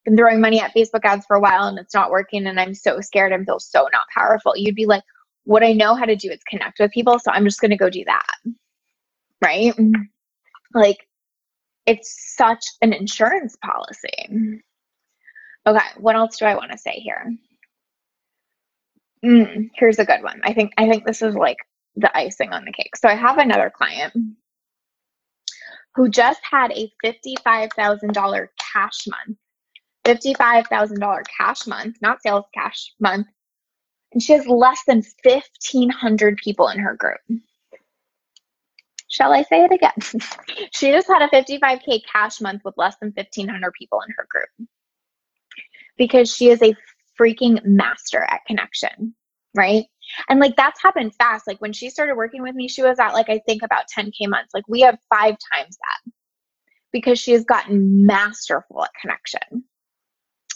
been 0.03 0.17
throwing 0.17 0.41
money 0.41 0.59
at 0.59 0.73
Facebook 0.73 1.05
ads 1.05 1.27
for 1.27 1.35
a 1.35 1.39
while 1.39 1.67
and 1.67 1.77
it's 1.77 1.93
not 1.93 2.09
working 2.09 2.47
and 2.47 2.59
I'm 2.59 2.73
so 2.73 3.01
scared 3.01 3.33
and 3.33 3.45
feel 3.45 3.59
so 3.59 3.87
not 3.93 4.07
powerful. 4.11 4.57
You'd 4.57 4.73
be 4.73 4.87
like, 4.87 5.03
what 5.45 5.63
I 5.63 5.73
know 5.73 5.95
how 5.95 6.05
to 6.05 6.15
do 6.15 6.29
is 6.29 6.39
connect 6.49 6.79
with 6.79 6.91
people, 6.91 7.19
so 7.19 7.31
I'm 7.31 7.43
just 7.43 7.59
going 7.59 7.71
to 7.71 7.77
go 7.77 7.89
do 7.89 8.03
that. 8.05 8.35
Right? 9.43 9.73
Like, 10.73 10.97
it's 11.85 12.35
such 12.35 12.65
an 12.81 12.93
insurance 12.93 13.55
policy. 13.57 14.61
Okay, 15.65 15.85
what 15.97 16.15
else 16.15 16.37
do 16.37 16.45
I 16.45 16.55
want 16.55 16.71
to 16.71 16.77
say 16.77 16.93
here? 16.93 17.35
Mm, 19.23 19.69
here's 19.75 19.99
a 19.99 20.05
good 20.05 20.21
one. 20.23 20.41
I 20.43 20.53
think 20.53 20.73
I 20.77 20.89
think 20.89 21.05
this 21.05 21.21
is 21.21 21.35
like 21.35 21.57
the 21.95 22.15
icing 22.17 22.51
on 22.51 22.65
the 22.65 22.73
cake. 22.73 22.95
So 22.97 23.07
I 23.07 23.15
have 23.15 23.37
another 23.37 23.71
client 23.73 24.13
who 25.95 26.09
just 26.09 26.41
had 26.49 26.71
a 26.71 26.91
$55,000 27.05 28.47
cash 28.73 29.07
month. 29.07 29.37
$55,000 30.05 31.23
cash 31.37 31.67
month, 31.67 31.97
not 32.01 32.21
sales 32.21 32.45
cash 32.53 32.91
month. 32.99 33.27
And 34.13 34.21
she 34.21 34.33
has 34.33 34.47
less 34.47 34.83
than 34.85 35.03
1,500 35.23 36.37
people 36.37 36.69
in 36.69 36.79
her 36.79 36.95
group. 36.95 37.19
Shall 39.09 39.33
I 39.33 39.43
say 39.43 39.63
it 39.63 39.71
again? 39.71 40.21
she 40.71 40.91
just 40.91 41.07
had 41.07 41.21
a 41.21 41.27
55K 41.27 42.01
cash 42.11 42.39
month 42.41 42.61
with 42.63 42.75
less 42.77 42.95
than 43.01 43.11
1,500 43.15 43.73
people 43.73 43.99
in 44.07 44.13
her 44.17 44.27
group 44.29 44.69
because 45.97 46.33
she 46.33 46.49
is 46.49 46.61
a 46.61 46.75
freaking 47.19 47.63
master 47.63 48.23
at 48.23 48.45
connection, 48.45 49.13
right? 49.55 49.85
And 50.29 50.39
like 50.39 50.55
that's 50.55 50.81
happened 50.81 51.13
fast. 51.15 51.47
Like 51.47 51.61
when 51.61 51.73
she 51.73 51.89
started 51.89 52.15
working 52.15 52.41
with 52.41 52.55
me, 52.55 52.67
she 52.67 52.81
was 52.81 52.99
at 52.99 53.13
like 53.13 53.29
I 53.29 53.39
think 53.45 53.63
about 53.63 53.85
10K 53.95 54.27
months. 54.27 54.53
Like 54.53 54.67
we 54.67 54.81
have 54.81 54.97
five 55.09 55.35
times 55.53 55.77
that 55.77 56.11
because 56.91 57.19
she 57.19 57.31
has 57.31 57.43
gotten 57.43 58.05
masterful 58.05 58.83
at 58.83 58.91
connection, 58.99 59.63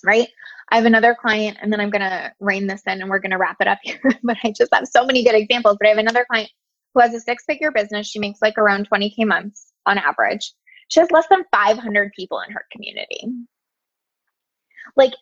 right? 0.05 0.27
I 0.69 0.75
have 0.75 0.85
another 0.85 1.15
client, 1.19 1.57
and 1.61 1.71
then 1.71 1.79
I'm 1.79 1.89
gonna 1.89 2.33
rein 2.39 2.67
this 2.67 2.83
in 2.87 3.01
and 3.01 3.09
we're 3.09 3.19
gonna 3.19 3.37
wrap 3.37 3.57
it 3.59 3.67
up 3.67 3.79
here. 3.83 4.01
but 4.23 4.37
I 4.43 4.51
just 4.51 4.73
have 4.73 4.87
so 4.87 5.05
many 5.05 5.23
good 5.23 5.35
examples. 5.35 5.77
But 5.79 5.87
I 5.87 5.89
have 5.91 5.99
another 5.99 6.25
client 6.29 6.49
who 6.93 7.01
has 7.01 7.13
a 7.13 7.19
six 7.19 7.43
figure 7.45 7.71
business. 7.71 8.07
She 8.07 8.19
makes 8.19 8.41
like 8.41 8.57
around 8.57 8.89
20K 8.89 9.25
months 9.25 9.71
on 9.85 9.97
average. 9.97 10.53
She 10.89 10.99
has 10.99 11.11
less 11.11 11.27
than 11.29 11.43
500 11.51 12.11
people 12.15 12.39
in 12.47 12.53
her 12.53 12.65
community. 12.71 13.27
Like, 14.95 15.13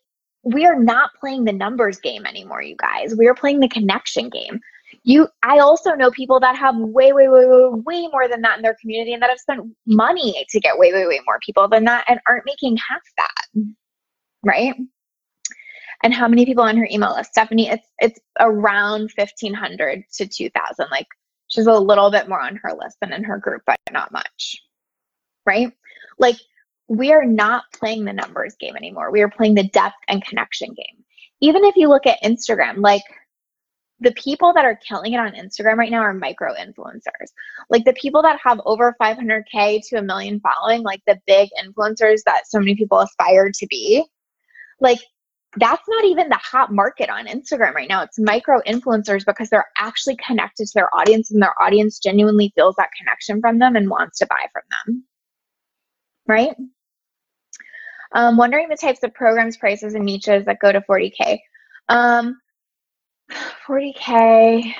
we 0.44 0.66
are 0.66 0.80
not 0.80 1.10
playing 1.20 1.44
the 1.44 1.52
numbers 1.52 2.00
game 2.00 2.26
anymore, 2.26 2.62
you 2.62 2.76
guys. 2.78 3.16
We 3.18 3.28
are 3.28 3.34
playing 3.34 3.60
the 3.60 3.68
connection 3.68 4.30
game. 4.30 4.60
You, 5.04 5.28
I 5.44 5.58
also 5.58 5.96
know 5.96 6.12
people 6.12 6.40
that 6.40 6.56
have 6.56 6.76
way, 6.78 7.14
way, 7.14 7.28
way, 7.28 7.46
way, 7.46 7.70
way 7.86 8.08
more 8.12 8.28
than 8.28 8.42
that 8.42 8.58
in 8.58 8.62
their 8.62 8.78
community 8.80 9.14
and 9.14 9.22
that 9.24 9.32
have 9.32 9.40
spent 9.40 9.62
money 9.88 10.46
to 10.50 10.60
get 10.60 10.78
way, 10.78 10.94
way, 10.94 11.08
way 11.08 11.20
more 11.26 11.40
people 11.44 11.68
than 11.68 11.84
that 11.86 12.06
and 12.08 12.20
aren't 12.28 12.46
making 12.46 12.78
half 12.78 13.02
that. 13.18 13.66
Right? 14.46 14.76
And 16.04 16.14
how 16.14 16.28
many 16.28 16.46
people 16.46 16.64
on 16.64 16.78
her 16.78 16.88
email 16.90 17.16
list? 17.16 17.32
Stephanie, 17.32 17.70
it's 17.70 17.88
it's 18.00 18.20
around 18.40 19.12
1500 19.18 20.04
to 20.14 20.28
2000. 20.28 20.88
Like 20.92 21.08
She's 21.48 21.68
a 21.68 21.74
little 21.74 22.12
bit 22.12 22.28
more 22.28 22.42
on 22.42 22.58
her 22.58 22.74
list 22.74 22.98
than 23.02 23.14
in 23.14 23.24
her 23.24 23.38
group, 23.38 23.62
but 23.66 23.80
not 23.92 24.12
much. 24.12 24.62
Right? 25.46 25.72
Like, 26.18 26.38
we 26.88 27.14
are 27.14 27.26
not 27.26 27.66
playing 27.74 28.06
the 28.06 28.14
numbers 28.14 28.56
game 28.60 28.76
anymore. 28.76 29.12
We 29.12 29.22
are 29.22 29.30
playing 29.30 29.56
the 29.56 29.68
depth 29.70 29.96
and 30.08 30.26
connection 30.26 30.70
game. 30.70 31.04
Even 31.42 31.64
if 31.66 31.76
you 31.76 31.90
look 31.90 32.06
at 32.06 32.22
Instagram, 32.24 32.78
like 32.78 33.02
the 34.00 34.12
people 34.12 34.54
that 34.54 34.66
are 34.66 34.80
killing 34.88 35.14
it 35.14 35.20
on 35.20 35.34
Instagram 35.34 35.78
right 35.78 35.92
now 35.92 36.02
are 36.02 36.14
micro 36.14 36.54
influencers. 36.54 37.30
Like 37.70 37.86
the 37.86 37.94
people 37.94 38.22
that 38.24 38.40
have 38.44 38.62
over 38.66 38.96
500K 39.02 39.82
to 39.90 39.98
a 39.98 40.02
million 40.02 40.40
following, 40.42 40.84
like 40.84 41.02
the 41.08 41.20
big 41.26 41.50
influencers 41.64 42.22
that 42.26 42.48
so 42.48 42.60
many 42.60 42.76
people 42.76 43.00
aspire 43.00 43.52
to 43.52 43.68
be, 43.68 44.04
like 44.80 45.00
that's 45.58 45.88
not 45.88 46.06
even 46.06 46.30
the 46.30 46.40
hot 46.42 46.74
market 46.74 47.10
on 47.10 47.28
Instagram 47.28 47.74
right 47.74 47.88
now. 47.88 48.04
It's 48.04 48.20
micro 48.20 48.60
influencers 48.68 49.26
because 49.26 49.50
they're 49.50 49.70
actually 49.78 50.18
connected 50.18 50.68
to 50.68 50.72
their 50.76 50.94
audience 50.96 51.32
and 51.32 51.42
their 51.42 51.54
audience 51.62 52.00
genuinely 52.00 52.52
feels 52.56 52.76
that 52.76 52.90
connection 52.98 53.40
from 53.40 53.60
them 53.60 53.76
and 53.76 53.90
wants 53.90 54.20
to 54.20 54.28
buy 54.28 54.48
from 54.52 54.64
them. 54.70 55.04
Right? 56.28 56.56
Um, 58.14 58.38
wondering 58.38 58.70
the 58.70 58.78
types 58.78 59.04
of 59.04 59.14
programs, 59.14 59.58
prices, 59.58 59.94
and 59.94 60.06
niches 60.06 60.46
that 60.46 60.60
go 60.60 60.72
to 60.72 60.82
40K. 60.82 61.40
Um, 61.90 62.40
40K 63.68 64.74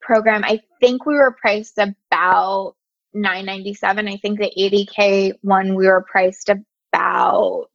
program, 0.00 0.44
I 0.44 0.60
think 0.80 1.06
we 1.06 1.14
were 1.14 1.36
priced 1.40 1.78
about 1.78 2.74
997. 3.14 4.08
I 4.08 4.16
think 4.16 4.38
the 4.38 4.52
80K 4.58 5.34
one 5.42 5.74
we 5.74 5.86
were 5.86 6.04
priced 6.10 6.50
about 6.50 7.68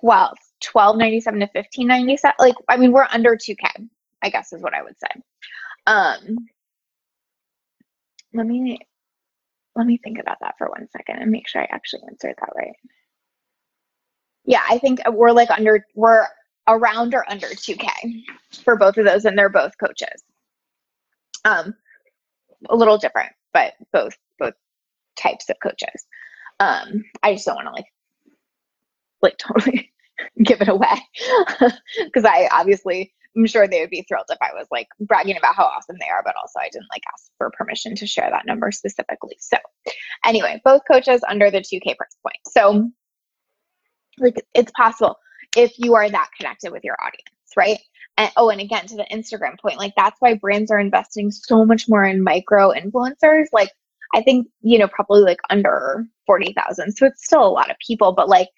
12 0.00 0.36
1297 0.72 1.40
to 1.40 1.46
1597 1.46 2.34
like 2.38 2.54
i 2.68 2.76
mean 2.76 2.92
we're 2.92 3.06
under 3.12 3.36
2k 3.36 3.88
i 4.22 4.28
guess 4.30 4.52
is 4.52 4.62
what 4.62 4.74
i 4.74 4.82
would 4.82 4.96
say. 4.98 5.20
Um 5.86 6.36
let 8.34 8.46
me 8.46 8.78
let 9.74 9.86
me 9.86 9.98
think 10.02 10.18
about 10.18 10.38
that 10.40 10.54
for 10.58 10.68
one 10.68 10.88
second 10.90 11.18
and 11.18 11.30
make 11.30 11.48
sure 11.48 11.62
i 11.62 11.68
actually 11.70 12.02
answered 12.08 12.34
that 12.40 12.50
right. 12.56 12.74
Yeah 14.44 14.62
i 14.68 14.78
think 14.78 15.00
we're 15.10 15.32
like 15.32 15.50
under 15.50 15.84
we're 15.94 16.26
around 16.68 17.14
or 17.14 17.24
under 17.30 17.46
2k 17.48 17.88
for 18.64 18.76
both 18.76 18.96
of 18.98 19.04
those 19.04 19.24
and 19.24 19.38
they're 19.38 19.48
both 19.48 19.72
coaches. 19.78 20.24
Um 21.44 21.74
a 22.70 22.76
little 22.76 22.98
different 22.98 23.32
but 23.52 23.74
both 23.92 24.14
both 24.38 24.54
types 25.16 25.48
of 25.50 25.56
coaches. 25.62 26.06
Um 26.60 27.04
i 27.22 27.34
just 27.34 27.46
don't 27.46 27.56
want 27.56 27.68
to 27.68 27.72
like 27.72 27.86
like 29.22 29.38
totally 29.38 29.92
give 30.42 30.60
it 30.60 30.68
away 30.68 30.96
because 32.04 32.24
I 32.24 32.48
obviously 32.52 33.12
I'm 33.36 33.46
sure 33.46 33.68
they 33.68 33.80
would 33.80 33.90
be 33.90 34.02
thrilled 34.02 34.26
if 34.30 34.38
I 34.40 34.54
was 34.54 34.66
like 34.70 34.88
bragging 35.00 35.36
about 35.36 35.54
how 35.54 35.64
awesome 35.64 35.96
they 36.00 36.08
are, 36.08 36.22
but 36.24 36.34
also 36.40 36.58
I 36.58 36.68
didn't 36.72 36.88
like 36.90 37.02
ask 37.12 37.30
for 37.36 37.50
permission 37.50 37.94
to 37.96 38.06
share 38.06 38.30
that 38.30 38.46
number 38.46 38.72
specifically. 38.72 39.36
So, 39.40 39.58
anyway, 40.24 40.60
both 40.64 40.82
coaches 40.90 41.22
under 41.28 41.50
the 41.50 41.58
2K 41.58 41.96
price 41.96 42.16
point. 42.22 42.38
So, 42.48 42.90
like, 44.18 44.42
it's 44.54 44.72
possible 44.72 45.18
if 45.54 45.78
you 45.78 45.94
are 45.94 46.08
that 46.08 46.30
connected 46.38 46.72
with 46.72 46.82
your 46.82 46.96
audience, 46.98 47.52
right? 47.56 47.78
And 48.16 48.30
oh, 48.38 48.48
and 48.48 48.60
again, 48.60 48.86
to 48.86 48.96
the 48.96 49.06
Instagram 49.12 49.60
point, 49.60 49.76
like, 49.76 49.92
that's 49.96 50.16
why 50.20 50.34
brands 50.34 50.70
are 50.70 50.78
investing 50.78 51.30
so 51.30 51.66
much 51.66 51.88
more 51.88 52.04
in 52.04 52.24
micro 52.24 52.72
influencers. 52.72 53.46
Like, 53.52 53.70
I 54.14 54.22
think, 54.22 54.46
you 54.62 54.78
know, 54.78 54.88
probably 54.88 55.20
like 55.20 55.40
under 55.50 56.06
40,000. 56.26 56.92
So, 56.92 57.06
it's 57.06 57.26
still 57.26 57.46
a 57.46 57.50
lot 57.50 57.70
of 57.70 57.76
people, 57.86 58.12
but 58.12 58.30
like, 58.30 58.48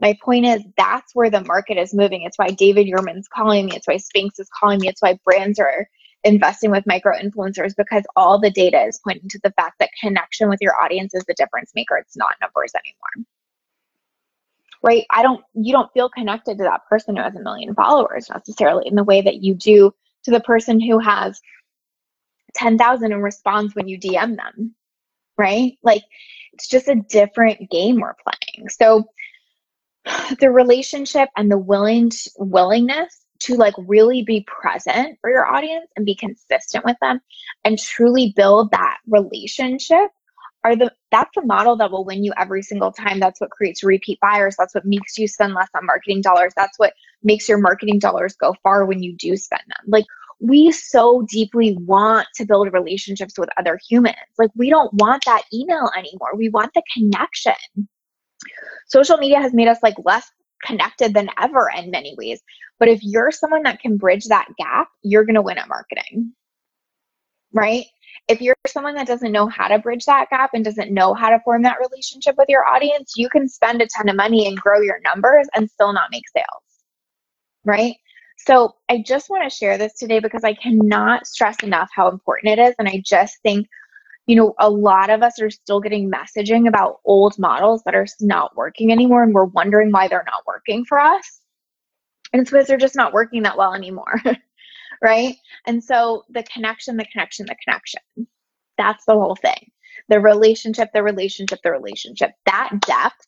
my 0.00 0.16
point 0.22 0.44
is 0.44 0.62
that's 0.76 1.14
where 1.14 1.30
the 1.30 1.44
market 1.44 1.78
is 1.78 1.94
moving. 1.94 2.22
It's 2.22 2.38
why 2.38 2.48
David 2.48 2.86
Yurman's 2.86 3.28
calling 3.28 3.66
me. 3.66 3.76
It's 3.76 3.86
why 3.86 3.96
Spanx 3.96 4.40
is 4.40 4.48
calling 4.58 4.80
me. 4.80 4.88
It's 4.88 5.02
why 5.02 5.18
brands 5.24 5.58
are 5.58 5.88
investing 6.24 6.70
with 6.70 6.86
micro 6.86 7.16
influencers 7.16 7.76
because 7.76 8.02
all 8.16 8.40
the 8.40 8.50
data 8.50 8.82
is 8.82 8.98
pointing 9.04 9.28
to 9.28 9.38
the 9.44 9.52
fact 9.52 9.78
that 9.78 9.90
connection 10.00 10.48
with 10.48 10.58
your 10.60 10.74
audience 10.82 11.14
is 11.14 11.24
the 11.26 11.34
difference 11.34 11.70
maker. 11.74 11.96
It's 11.96 12.16
not 12.16 12.34
numbers 12.40 12.72
anymore. 12.74 13.28
Right? 14.82 15.06
I 15.10 15.22
don't 15.22 15.42
you 15.54 15.72
don't 15.72 15.92
feel 15.92 16.08
connected 16.08 16.58
to 16.58 16.64
that 16.64 16.86
person 16.88 17.16
who 17.16 17.22
has 17.22 17.36
a 17.36 17.42
million 17.42 17.74
followers 17.74 18.28
necessarily 18.28 18.88
in 18.88 18.94
the 18.94 19.04
way 19.04 19.22
that 19.22 19.42
you 19.42 19.54
do 19.54 19.94
to 20.24 20.30
the 20.30 20.40
person 20.40 20.80
who 20.80 20.98
has 20.98 21.40
10,000 22.54 23.12
and 23.12 23.22
responds 23.22 23.74
when 23.74 23.88
you 23.88 23.98
DM 23.98 24.36
them. 24.36 24.74
Right? 25.38 25.78
Like 25.82 26.02
it's 26.52 26.68
just 26.68 26.88
a 26.88 26.96
different 26.96 27.70
game 27.70 28.00
we're 28.00 28.14
playing. 28.14 28.68
So 28.68 29.04
the 30.40 30.50
relationship 30.50 31.28
and 31.36 31.50
the 31.50 31.58
willing 31.58 32.10
willingness 32.38 33.24
to 33.40 33.56
like 33.56 33.74
really 33.78 34.22
be 34.22 34.46
present 34.46 35.18
for 35.20 35.30
your 35.30 35.46
audience 35.46 35.86
and 35.96 36.06
be 36.06 36.14
consistent 36.14 36.84
with 36.84 36.96
them 37.02 37.20
and 37.64 37.78
truly 37.78 38.32
build 38.36 38.70
that 38.70 38.98
relationship 39.06 40.10
are 40.64 40.74
the 40.74 40.90
that's 41.10 41.30
the 41.34 41.44
model 41.44 41.76
that 41.76 41.90
will 41.90 42.04
win 42.04 42.24
you 42.24 42.32
every 42.38 42.62
single 42.62 42.90
time. 42.90 43.20
That's 43.20 43.40
what 43.40 43.50
creates 43.50 43.84
repeat 43.84 44.18
buyers. 44.20 44.56
That's 44.58 44.74
what 44.74 44.86
makes 44.86 45.18
you 45.18 45.28
spend 45.28 45.54
less 45.54 45.68
on 45.76 45.84
marketing 45.84 46.22
dollars. 46.22 46.54
That's 46.56 46.78
what 46.78 46.94
makes 47.22 47.48
your 47.48 47.58
marketing 47.58 47.98
dollars 47.98 48.34
go 48.34 48.54
far 48.62 48.86
when 48.86 49.02
you 49.02 49.14
do 49.14 49.36
spend 49.36 49.62
them. 49.68 49.84
Like 49.86 50.06
we 50.40 50.72
so 50.72 51.26
deeply 51.30 51.76
want 51.82 52.26
to 52.36 52.46
build 52.46 52.72
relationships 52.72 53.38
with 53.38 53.50
other 53.58 53.78
humans. 53.88 54.16
Like 54.38 54.50
we 54.56 54.70
don't 54.70 54.92
want 54.94 55.22
that 55.26 55.42
email 55.52 55.90
anymore. 55.96 56.34
We 56.34 56.48
want 56.48 56.72
the 56.74 56.82
connection 56.92 57.54
social 58.86 59.16
media 59.16 59.40
has 59.40 59.54
made 59.54 59.68
us 59.68 59.78
like 59.82 59.94
less 60.04 60.30
connected 60.64 61.14
than 61.14 61.28
ever 61.40 61.70
in 61.76 61.90
many 61.90 62.14
ways. 62.16 62.42
But 62.78 62.88
if 62.88 63.00
you're 63.02 63.30
someone 63.30 63.62
that 63.64 63.80
can 63.80 63.96
bridge 63.96 64.26
that 64.26 64.48
gap, 64.58 64.88
you're 65.02 65.24
going 65.24 65.34
to 65.34 65.42
win 65.42 65.58
at 65.58 65.68
marketing. 65.68 66.32
Right? 67.52 67.86
If 68.26 68.40
you're 68.40 68.56
someone 68.66 68.94
that 68.94 69.06
doesn't 69.06 69.32
know 69.32 69.48
how 69.48 69.68
to 69.68 69.78
bridge 69.78 70.06
that 70.06 70.30
gap 70.30 70.50
and 70.54 70.64
doesn't 70.64 70.92
know 70.92 71.14
how 71.14 71.28
to 71.30 71.40
form 71.44 71.62
that 71.62 71.78
relationship 71.78 72.36
with 72.38 72.48
your 72.48 72.66
audience, 72.66 73.12
you 73.16 73.28
can 73.28 73.48
spend 73.48 73.82
a 73.82 73.86
ton 73.86 74.08
of 74.08 74.16
money 74.16 74.46
and 74.46 74.56
grow 74.56 74.80
your 74.80 75.00
numbers 75.04 75.46
and 75.54 75.70
still 75.70 75.92
not 75.92 76.10
make 76.10 76.28
sales. 76.28 76.46
Right? 77.64 77.96
So 78.38 78.74
I 78.88 79.02
just 79.06 79.30
want 79.30 79.44
to 79.44 79.56
share 79.56 79.78
this 79.78 79.94
today 79.94 80.20
because 80.20 80.44
I 80.44 80.54
cannot 80.54 81.26
stress 81.26 81.56
enough 81.62 81.90
how 81.94 82.08
important 82.08 82.58
it 82.58 82.62
is. 82.62 82.74
And 82.78 82.88
I 82.88 83.02
just 83.04 83.38
think, 83.42 83.68
you 84.26 84.36
know, 84.36 84.54
a 84.58 84.70
lot 84.70 85.10
of 85.10 85.22
us 85.22 85.40
are 85.40 85.50
still 85.50 85.80
getting 85.80 86.10
messaging 86.10 86.66
about 86.68 87.00
old 87.04 87.38
models 87.38 87.82
that 87.84 87.94
are 87.94 88.06
not 88.20 88.56
working 88.56 88.90
anymore. 88.90 89.22
And 89.22 89.34
we're 89.34 89.44
wondering 89.44 89.90
why 89.90 90.08
they're 90.08 90.24
not 90.26 90.46
working 90.46 90.84
for 90.84 90.98
us. 90.98 91.40
And 92.32 92.40
it's 92.40 92.50
because 92.50 92.66
they're 92.66 92.76
just 92.78 92.96
not 92.96 93.12
working 93.12 93.42
that 93.42 93.58
well 93.58 93.74
anymore. 93.74 94.20
right? 95.02 95.36
And 95.66 95.84
so 95.84 96.24
the 96.30 96.42
connection, 96.42 96.96
the 96.96 97.04
connection, 97.04 97.46
the 97.46 97.56
connection. 97.62 98.00
That's 98.78 99.04
the 99.04 99.12
whole 99.12 99.36
thing. 99.36 99.70
The 100.08 100.20
relationship, 100.20 100.90
the 100.92 101.02
relationship, 101.02 101.60
the 101.62 101.70
relationship. 101.70 102.30
That 102.46 102.70
depth 102.86 103.26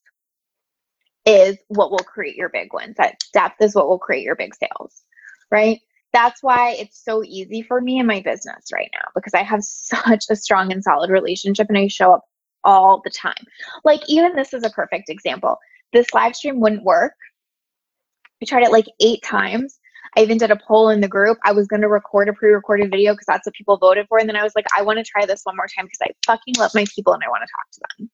is 1.26 1.59
what 1.68 1.90
will 1.90 1.99
create 1.99 2.36
your 2.36 2.49
big 2.49 2.72
wins. 2.72 2.97
That 2.97 3.20
depth 3.32 3.61
is 3.61 3.74
what 3.74 3.88
will 3.88 3.99
create 3.99 4.24
your 4.24 4.36
big 4.36 4.55
sales, 4.55 5.03
right? 5.51 5.80
That's 6.16 6.42
why 6.42 6.70
it's 6.78 7.04
so 7.04 7.22
easy 7.24 7.60
for 7.60 7.82
me 7.82 7.98
in 7.98 8.06
my 8.06 8.22
business 8.22 8.72
right 8.72 8.88
now 8.94 9.06
because 9.14 9.34
I 9.34 9.42
have 9.42 9.62
such 9.62 10.24
a 10.30 10.36
strong 10.36 10.72
and 10.72 10.82
solid 10.82 11.10
relationship 11.10 11.66
and 11.68 11.76
I 11.76 11.88
show 11.88 12.14
up 12.14 12.24
all 12.64 13.02
the 13.04 13.10
time. 13.10 13.44
Like, 13.84 14.00
even 14.08 14.34
this 14.34 14.54
is 14.54 14.64
a 14.64 14.70
perfect 14.70 15.10
example. 15.10 15.58
This 15.92 16.06
live 16.14 16.34
stream 16.34 16.58
wouldn't 16.58 16.84
work. 16.84 17.12
I 18.42 18.46
tried 18.46 18.62
it 18.62 18.72
like 18.72 18.86
eight 18.98 19.22
times. 19.24 19.78
I 20.16 20.22
even 20.22 20.38
did 20.38 20.50
a 20.50 20.58
poll 20.66 20.88
in 20.88 21.02
the 21.02 21.08
group. 21.08 21.36
I 21.44 21.52
was 21.52 21.66
going 21.66 21.82
to 21.82 21.88
record 21.88 22.30
a 22.30 22.32
pre 22.32 22.50
recorded 22.50 22.90
video 22.90 23.12
because 23.12 23.26
that's 23.26 23.44
what 23.44 23.54
people 23.54 23.76
voted 23.76 24.06
for. 24.08 24.16
And 24.18 24.26
then 24.26 24.36
I 24.36 24.42
was 24.42 24.54
like, 24.56 24.64
I 24.74 24.80
want 24.80 24.98
to 24.98 25.04
try 25.04 25.26
this 25.26 25.42
one 25.44 25.56
more 25.56 25.66
time 25.76 25.84
because 25.84 26.00
I 26.00 26.08
fucking 26.24 26.54
love 26.56 26.70
my 26.74 26.86
people 26.94 27.12
and 27.12 27.22
I 27.22 27.28
want 27.28 27.42
to 27.42 27.52
talk 27.52 27.70
to 27.72 27.80
them. 27.98 28.10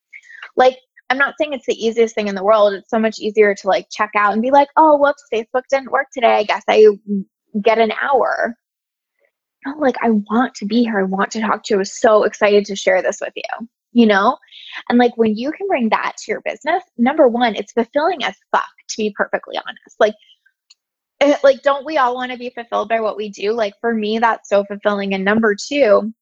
Like, 0.56 0.76
I'm 1.08 1.18
not 1.18 1.34
saying 1.38 1.52
it's 1.52 1.66
the 1.66 1.74
easiest 1.74 2.16
thing 2.16 2.26
in 2.26 2.34
the 2.34 2.42
world. 2.42 2.72
It's 2.72 2.90
so 2.90 2.98
much 2.98 3.20
easier 3.20 3.54
to 3.54 3.68
like 3.68 3.86
check 3.92 4.10
out 4.16 4.32
and 4.32 4.42
be 4.42 4.50
like, 4.50 4.70
oh, 4.76 4.96
whoops, 4.96 5.22
Facebook 5.32 5.62
didn't 5.70 5.92
work 5.92 6.08
today. 6.12 6.34
I 6.34 6.42
guess 6.42 6.64
I 6.68 6.88
get 7.60 7.78
an 7.78 7.92
hour. 8.00 8.56
Like 9.78 9.96
I 10.02 10.10
want 10.10 10.54
to 10.56 10.66
be 10.66 10.82
here. 10.82 11.00
I 11.00 11.04
want 11.04 11.30
to 11.32 11.40
talk 11.40 11.62
to 11.64 11.74
you. 11.74 11.78
I 11.78 11.78
was 11.78 11.98
so 11.98 12.24
excited 12.24 12.64
to 12.66 12.76
share 12.76 13.00
this 13.00 13.20
with 13.20 13.32
you, 13.36 13.68
you 13.92 14.06
know? 14.06 14.36
And 14.88 14.98
like 14.98 15.16
when 15.16 15.36
you 15.36 15.52
can 15.52 15.68
bring 15.68 15.88
that 15.90 16.14
to 16.18 16.32
your 16.32 16.40
business, 16.42 16.82
number 16.98 17.28
one, 17.28 17.54
it's 17.54 17.72
fulfilling 17.72 18.24
as 18.24 18.34
fuck, 18.50 18.64
to 18.88 18.96
be 18.96 19.14
perfectly 19.16 19.56
honest. 19.56 19.96
Like, 20.00 20.14
it, 21.20 21.38
like, 21.44 21.62
don't 21.62 21.86
we 21.86 21.98
all 21.98 22.16
want 22.16 22.32
to 22.32 22.38
be 22.38 22.50
fulfilled 22.50 22.88
by 22.88 23.00
what 23.00 23.16
we 23.16 23.28
do? 23.28 23.52
Like 23.52 23.74
for 23.80 23.94
me, 23.94 24.18
that's 24.18 24.48
so 24.48 24.64
fulfilling. 24.64 25.14
And 25.14 25.24
number 25.24 25.54
two, 25.54 26.12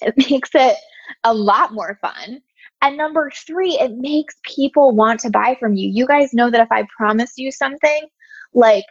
it 0.00 0.14
makes 0.30 0.50
it 0.54 0.76
a 1.24 1.34
lot 1.34 1.74
more 1.74 1.98
fun 2.00 2.40
and 2.82 2.96
number 2.96 3.30
three, 3.46 3.78
it 3.78 3.92
makes 3.96 4.36
people 4.42 4.92
want 4.92 5.20
to 5.20 5.30
buy 5.30 5.56
from 5.60 5.74
you. 5.74 5.88
You 5.88 6.06
guys 6.06 6.32
know 6.32 6.50
that 6.50 6.62
if 6.62 6.72
I 6.72 6.86
promise 6.96 7.32
you 7.36 7.52
something, 7.52 8.08
like, 8.54 8.86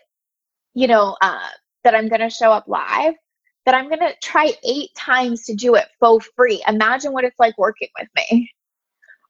you 0.75 0.87
know, 0.87 1.17
uh, 1.21 1.49
that 1.83 1.95
I'm 1.95 2.09
going 2.09 2.21
to 2.21 2.29
show 2.29 2.51
up 2.51 2.67
live, 2.67 3.13
that 3.65 3.75
I'm 3.75 3.87
going 3.87 3.99
to 3.99 4.13
try 4.21 4.53
eight 4.63 4.89
times 4.97 5.45
to 5.45 5.55
do 5.55 5.75
it 5.75 5.85
for 5.99 6.19
free. 6.35 6.63
Imagine 6.67 7.13
what 7.13 7.23
it's 7.23 7.39
like 7.39 7.57
working 7.57 7.89
with 7.99 8.09
me, 8.15 8.51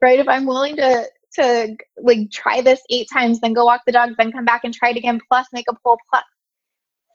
right? 0.01 0.19
If 0.19 0.27
I'm 0.27 0.45
willing 0.45 0.75
to, 0.77 1.05
to 1.35 1.75
like 1.97 2.31
try 2.31 2.61
this 2.61 2.81
eight 2.89 3.07
times, 3.11 3.39
then 3.39 3.53
go 3.53 3.65
walk 3.65 3.81
the 3.85 3.91
dogs, 3.91 4.15
then 4.17 4.31
come 4.31 4.45
back 4.45 4.63
and 4.63 4.73
try 4.73 4.89
it 4.89 4.97
again, 4.97 5.19
plus 5.29 5.47
make 5.53 5.65
a 5.69 5.75
poll, 5.83 5.97
plus 6.09 6.23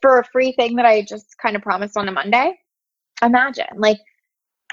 for 0.01 0.19
a 0.19 0.25
free 0.25 0.51
thing 0.53 0.75
that 0.75 0.85
I 0.85 1.01
just 1.01 1.35
kind 1.41 1.55
of 1.55 1.61
promised 1.61 1.97
on 1.97 2.07
a 2.07 2.11
Monday. 2.11 2.57
Imagine, 3.21 3.65
like, 3.77 3.99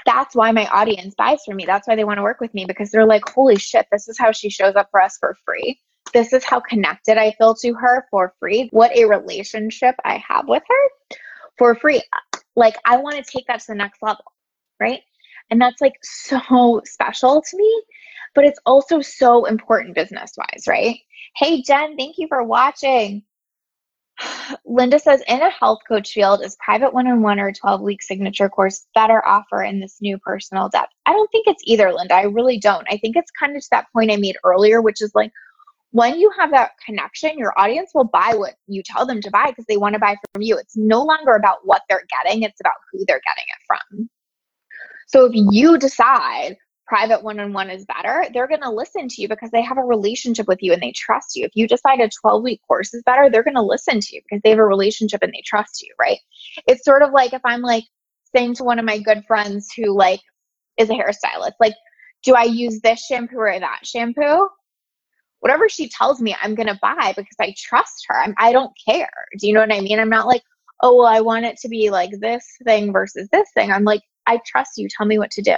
that's 0.05 0.35
why 0.35 0.51
my 0.51 0.67
audience 0.67 1.15
buys 1.15 1.39
from 1.45 1.55
me. 1.55 1.65
That's 1.65 1.87
why 1.87 1.95
they 1.95 2.03
want 2.03 2.17
to 2.17 2.23
work 2.23 2.41
with 2.41 2.53
me 2.53 2.65
because 2.65 2.91
they're 2.91 3.05
like, 3.05 3.27
holy 3.27 3.55
shit, 3.55 3.87
this 3.91 4.07
is 4.07 4.17
how 4.19 4.31
she 4.31 4.49
shows 4.49 4.75
up 4.75 4.89
for 4.91 5.01
us 5.01 5.17
for 5.17 5.35
free. 5.45 5.79
This 6.13 6.33
is 6.33 6.43
how 6.43 6.59
connected 6.59 7.17
I 7.17 7.31
feel 7.31 7.55
to 7.55 7.73
her 7.73 8.05
for 8.11 8.33
free. 8.39 8.69
What 8.71 8.95
a 8.95 9.05
relationship 9.05 9.95
I 10.05 10.23
have 10.27 10.47
with 10.47 10.63
her 10.67 11.17
for 11.57 11.75
free. 11.75 12.01
Like, 12.55 12.75
I 12.85 12.97
want 12.97 13.15
to 13.15 13.23
take 13.23 13.47
that 13.47 13.61
to 13.61 13.67
the 13.69 13.75
next 13.75 14.01
level, 14.01 14.25
right? 14.79 15.01
And 15.49 15.59
that's 15.59 15.81
like 15.81 15.95
so 16.01 16.81
special 16.85 17.41
to 17.41 17.57
me, 17.57 17.83
but 18.35 18.45
it's 18.45 18.59
also 18.65 19.01
so 19.01 19.45
important 19.45 19.95
business 19.95 20.33
wise, 20.37 20.65
right? 20.67 20.99
Hey, 21.35 21.61
Jen, 21.61 21.97
thank 21.97 22.17
you 22.17 22.27
for 22.27 22.43
watching. 22.43 23.23
Linda 24.65 24.99
says, 24.99 25.23
in 25.27 25.41
a 25.41 25.49
health 25.49 25.79
coach 25.87 26.11
field, 26.11 26.43
is 26.43 26.57
private 26.63 26.93
one 26.93 27.07
on 27.07 27.21
one 27.21 27.39
or 27.39 27.51
12 27.51 27.81
week 27.81 28.01
signature 28.01 28.49
course 28.49 28.85
better 28.93 29.25
offer 29.25 29.63
in 29.63 29.79
this 29.79 29.97
new 30.01 30.17
personal 30.19 30.69
depth? 30.69 30.93
I 31.05 31.11
don't 31.11 31.31
think 31.31 31.47
it's 31.47 31.63
either, 31.65 31.91
Linda. 31.91 32.15
I 32.15 32.23
really 32.23 32.59
don't. 32.59 32.87
I 32.89 32.97
think 32.97 33.15
it's 33.15 33.31
kind 33.31 33.55
of 33.55 33.63
to 33.63 33.67
that 33.71 33.91
point 33.93 34.11
I 34.11 34.17
made 34.17 34.37
earlier, 34.43 34.81
which 34.81 35.01
is 35.01 35.11
like 35.15 35.31
when 35.93 36.19
you 36.19 36.31
have 36.37 36.49
that 36.49 36.71
connection, 36.83 37.37
your 37.37 37.53
audience 37.57 37.91
will 37.93 38.03
buy 38.03 38.33
what 38.35 38.55
you 38.67 38.81
tell 38.83 39.05
them 39.05 39.21
to 39.21 39.29
buy 39.29 39.45
because 39.49 39.65
they 39.67 39.77
want 39.77 39.93
to 39.93 39.99
buy 39.99 40.15
from 40.33 40.41
you. 40.41 40.57
It's 40.57 40.75
no 40.75 41.03
longer 41.03 41.35
about 41.35 41.59
what 41.65 41.83
they're 41.87 42.05
getting, 42.23 42.41
it's 42.41 42.59
about 42.59 42.73
who 42.91 43.05
they're 43.07 43.21
getting 43.21 43.43
it 43.47 43.63
from. 43.67 44.09
So 45.05 45.25
if 45.25 45.33
you 45.33 45.77
decide 45.77 46.57
private 46.87 47.23
one 47.23 47.39
on 47.39 47.53
one 47.53 47.69
is 47.69 47.85
better, 47.85 48.25
they're 48.33 48.47
going 48.47 48.61
to 48.61 48.71
listen 48.71 49.07
to 49.07 49.21
you 49.21 49.27
because 49.27 49.51
they 49.51 49.61
have 49.61 49.77
a 49.77 49.83
relationship 49.83 50.47
with 50.47 50.63
you 50.63 50.73
and 50.73 50.81
they 50.81 50.93
trust 50.93 51.35
you. 51.35 51.45
If 51.45 51.51
you 51.53 51.67
decide 51.67 51.99
a 51.99 52.09
12 52.21 52.41
week 52.41 52.61
course 52.67 52.91
is 52.95 53.03
better, 53.05 53.29
they're 53.29 53.43
going 53.43 53.55
to 53.55 53.61
listen 53.61 53.99
to 53.99 54.15
you 54.15 54.21
because 54.27 54.41
they 54.43 54.49
have 54.49 54.59
a 54.59 54.65
relationship 54.65 55.21
and 55.21 55.31
they 55.31 55.43
trust 55.45 55.83
you, 55.83 55.93
right? 55.99 56.17
It's 56.67 56.83
sort 56.83 57.03
of 57.03 57.11
like 57.11 57.33
if 57.33 57.41
I'm 57.45 57.61
like 57.61 57.83
saying 58.35 58.55
to 58.55 58.63
one 58.63 58.79
of 58.79 58.85
my 58.85 58.97
good 58.97 59.25
friends 59.27 59.71
who 59.77 59.95
like 59.95 60.21
is 60.77 60.89
a 60.89 60.93
hairstylist, 60.93 61.53
like, 61.59 61.75
do 62.23 62.33
I 62.33 62.45
use 62.45 62.81
this 62.81 63.05
shampoo 63.05 63.37
or 63.37 63.59
that 63.59 63.81
shampoo? 63.83 64.47
Whatever 65.43 65.69
she 65.69 65.89
tells 65.89 66.21
me, 66.21 66.35
I'm 66.41 66.55
going 66.55 66.67
to 66.67 66.79
buy 66.81 67.13
because 67.17 67.35
I 67.41 67.53
trust 67.57 68.05
her. 68.09 68.17
I'm, 68.17 68.33
I 68.37 68.53
don't 68.53 68.73
care. 68.87 69.11
Do 69.39 69.47
you 69.47 69.53
know 69.53 69.59
what 69.61 69.73
I 69.73 69.81
mean? 69.81 69.99
I'm 69.99 70.09
not 70.09 70.27
like, 70.27 70.43
oh, 70.81 70.97
well, 70.97 71.07
I 71.07 71.21
want 71.21 71.45
it 71.45 71.57
to 71.59 71.69
be 71.69 71.89
like 71.91 72.11
this 72.19 72.45
thing 72.63 72.93
versus 72.93 73.29
this 73.31 73.49
thing. 73.53 73.71
I'm 73.71 73.83
like, 73.83 74.01
I 74.27 74.39
trust 74.45 74.77
you. 74.77 74.87
Tell 74.89 75.05
me 75.05 75.19
what 75.19 75.31
to 75.31 75.41
do 75.41 75.55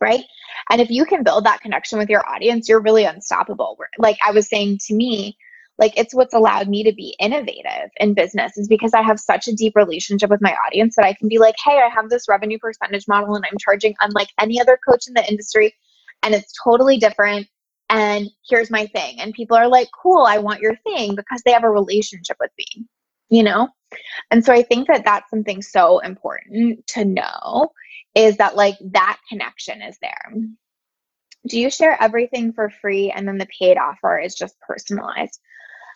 right? 0.00 0.24
And 0.70 0.80
if 0.80 0.90
you 0.90 1.04
can 1.04 1.22
build 1.22 1.44
that 1.44 1.60
connection 1.60 1.98
with 1.98 2.10
your 2.10 2.28
audience, 2.28 2.68
you're 2.68 2.82
really 2.82 3.04
unstoppable. 3.04 3.78
Like 3.98 4.18
I 4.26 4.32
was 4.32 4.48
saying 4.48 4.78
to 4.86 4.94
me, 4.94 5.36
like 5.78 5.92
it's 5.98 6.14
what's 6.14 6.34
allowed 6.34 6.68
me 6.68 6.84
to 6.84 6.92
be 6.92 7.14
innovative 7.20 7.90
in 7.98 8.14
business 8.14 8.56
is 8.56 8.66
because 8.68 8.94
I 8.94 9.02
have 9.02 9.20
such 9.20 9.46
a 9.46 9.54
deep 9.54 9.76
relationship 9.76 10.30
with 10.30 10.40
my 10.40 10.56
audience 10.66 10.96
that 10.96 11.04
I 11.04 11.12
can 11.12 11.28
be 11.28 11.38
like, 11.38 11.54
hey, 11.62 11.78
I 11.78 11.90
have 11.94 12.08
this 12.08 12.28
revenue 12.28 12.58
percentage 12.58 13.06
model 13.08 13.36
and 13.36 13.44
I'm 13.44 13.58
charging 13.58 13.94
unlike 14.00 14.28
any 14.40 14.60
other 14.60 14.78
coach 14.88 15.06
in 15.06 15.14
the 15.14 15.28
industry 15.28 15.74
and 16.22 16.34
it's 16.34 16.52
totally 16.64 16.96
different. 16.98 17.46
And 17.88 18.28
here's 18.48 18.70
my 18.70 18.86
thing. 18.86 19.20
And 19.20 19.32
people 19.32 19.56
are 19.56 19.68
like, 19.68 19.88
cool, 20.02 20.24
I 20.24 20.38
want 20.38 20.60
your 20.60 20.76
thing 20.76 21.14
because 21.14 21.42
they 21.42 21.52
have 21.52 21.64
a 21.64 21.70
relationship 21.70 22.36
with 22.40 22.50
me, 22.58 22.86
you 23.28 23.42
know? 23.42 23.68
And 24.30 24.44
so 24.44 24.52
I 24.52 24.62
think 24.62 24.88
that 24.88 25.04
that's 25.04 25.30
something 25.30 25.62
so 25.62 26.00
important 26.00 26.86
to 26.88 27.04
know 27.04 27.70
is 28.14 28.38
that 28.38 28.56
like 28.56 28.76
that 28.80 29.18
connection 29.28 29.82
is 29.82 29.96
there. 30.00 30.32
Do 31.46 31.60
you 31.60 31.70
share 31.70 32.02
everything 32.02 32.52
for 32.52 32.70
free 32.70 33.10
and 33.10 33.28
then 33.28 33.38
the 33.38 33.46
paid 33.58 33.76
offer 33.76 34.18
is 34.18 34.34
just 34.34 34.58
personalized? 34.60 35.38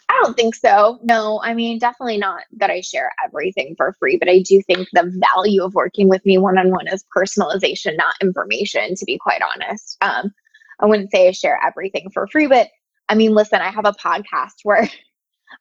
I 0.09 0.21
don't 0.23 0.37
think 0.37 0.55
so. 0.57 0.99
No, 1.03 1.41
I 1.43 1.55
mean, 1.55 1.79
definitely 1.79 2.19
not 2.19 2.43
that 2.59 2.71
I 2.71 2.81
share 2.81 3.13
everything 3.25 3.75
for 3.77 3.95
free, 3.99 4.17
but 4.17 4.29
I 4.29 4.41
do 4.41 4.61
think 4.63 4.89
the 4.93 5.13
value 5.35 5.63
of 5.63 5.75
working 5.75 6.09
with 6.09 6.25
me 6.27 6.37
one 6.37 6.59
on 6.59 6.71
one 6.71 6.89
is 6.89 7.05
personalization, 7.17 7.97
not 7.97 8.15
information, 8.21 8.97
to 8.97 9.05
be 9.05 9.19
quite 9.19 9.41
honest. 9.41 9.97
Um, 10.01 10.33
I 10.81 10.87
wouldn't 10.87 11.11
say 11.11 11.29
I 11.29 11.33
share 11.33 11.61
everything 11.65 12.11
for 12.13 12.27
free, 12.27 12.47
but 12.47 12.69
I 13.09 13.15
mean, 13.15 13.35
listen, 13.35 13.61
I 13.61 13.71
have 13.71 13.87
a 13.87 13.93
podcast 13.93 14.55
where 14.65 14.89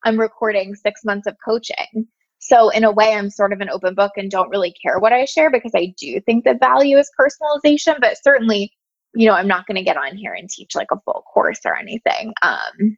I'm 0.04 0.20
recording 0.20 0.76
six 0.76 1.04
months 1.04 1.28
of 1.28 1.36
coaching. 1.44 2.08
So 2.40 2.70
in 2.70 2.84
a 2.84 2.92
way, 2.92 3.14
I'm 3.14 3.30
sort 3.30 3.52
of 3.52 3.60
an 3.60 3.70
open 3.70 3.96
book 3.96 4.14
and 4.16 4.32
don't 4.32 4.50
really 4.50 4.74
care 4.82 4.98
what 5.00 5.12
I 5.12 5.26
share 5.26 5.52
because 5.52 5.74
I 5.76 5.94
do 6.00 6.22
think 6.22 6.46
that 6.46 6.60
value 6.60 6.98
is 6.98 7.12
personalization. 7.20 8.00
But 8.00 8.18
certainly, 8.24 8.72
you 9.14 9.28
know, 9.28 9.34
I'm 9.34 9.48
not 9.48 9.68
going 9.68 9.76
to 9.76 9.84
get 9.84 9.98
on 9.98 10.16
here 10.16 10.34
and 10.34 10.50
teach 10.50 10.74
like 10.74 10.88
a 10.92 11.00
full 11.02 11.26
course 11.34 11.60
or 11.66 11.76
anything. 11.76 12.34
Um, 12.42 12.98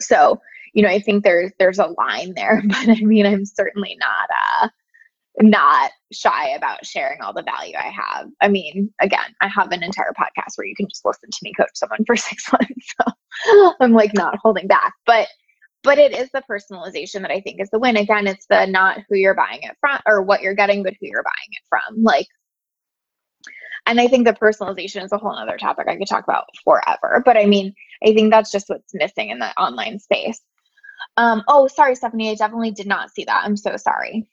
so 0.00 0.40
you 0.74 0.82
know, 0.82 0.88
I 0.88 0.98
think 0.98 1.24
there's 1.24 1.52
there's 1.58 1.78
a 1.78 1.94
line 1.98 2.34
there, 2.34 2.62
but 2.66 2.88
I 2.88 3.00
mean, 3.00 3.26
I'm 3.26 3.46
certainly 3.46 3.96
not 3.98 4.28
uh, 4.30 4.68
not 5.40 5.90
shy 6.12 6.50
about 6.50 6.86
sharing 6.86 7.20
all 7.20 7.32
the 7.32 7.42
value 7.42 7.76
I 7.76 7.90
have. 7.90 8.28
I 8.40 8.48
mean, 8.48 8.92
again, 9.00 9.34
I 9.40 9.48
have 9.48 9.72
an 9.72 9.82
entire 9.82 10.12
podcast 10.18 10.56
where 10.56 10.66
you 10.66 10.76
can 10.76 10.88
just 10.88 11.04
listen 11.04 11.30
to 11.30 11.38
me 11.42 11.52
coach 11.56 11.70
someone 11.74 12.04
for 12.06 12.16
six 12.16 12.52
months. 12.52 12.94
So 13.00 13.74
I'm 13.80 13.92
like 13.92 14.14
not 14.14 14.38
holding 14.42 14.68
back. 14.68 14.92
But 15.06 15.28
but 15.82 15.98
it 15.98 16.14
is 16.16 16.30
the 16.32 16.42
personalization 16.50 17.22
that 17.22 17.30
I 17.30 17.40
think 17.40 17.60
is 17.60 17.70
the 17.70 17.78
win. 17.78 17.96
Again, 17.96 18.26
it's 18.26 18.46
the 18.48 18.66
not 18.66 19.00
who 19.08 19.16
you're 19.16 19.34
buying 19.34 19.60
it 19.62 19.76
from 19.80 20.00
or 20.06 20.22
what 20.22 20.42
you're 20.42 20.54
getting, 20.54 20.82
but 20.82 20.94
who 20.94 21.08
you're 21.08 21.22
buying 21.24 21.50
it 21.52 21.62
from. 21.68 22.02
Like, 22.02 22.26
And 23.86 24.00
I 24.00 24.08
think 24.08 24.26
the 24.26 24.32
personalization 24.32 25.04
is 25.04 25.12
a 25.12 25.18
whole 25.18 25.36
other 25.36 25.58
topic 25.58 25.88
I 25.88 25.96
could 25.96 26.08
talk 26.08 26.24
about 26.24 26.46
forever. 26.64 27.22
But 27.24 27.36
I 27.36 27.44
mean, 27.46 27.74
I 28.04 28.14
think 28.14 28.30
that's 28.32 28.50
just 28.50 28.68
what's 28.68 28.94
missing 28.94 29.30
in 29.30 29.38
the 29.38 29.52
online 29.60 29.98
space. 29.98 30.40
Um, 31.18 31.42
oh, 31.48 31.68
sorry, 31.68 31.94
Stephanie. 31.94 32.30
I 32.30 32.34
definitely 32.34 32.70
did 32.70 32.86
not 32.86 33.10
see 33.10 33.24
that. 33.24 33.42
I'm 33.44 33.56
so 33.56 33.76
sorry. 33.76 34.26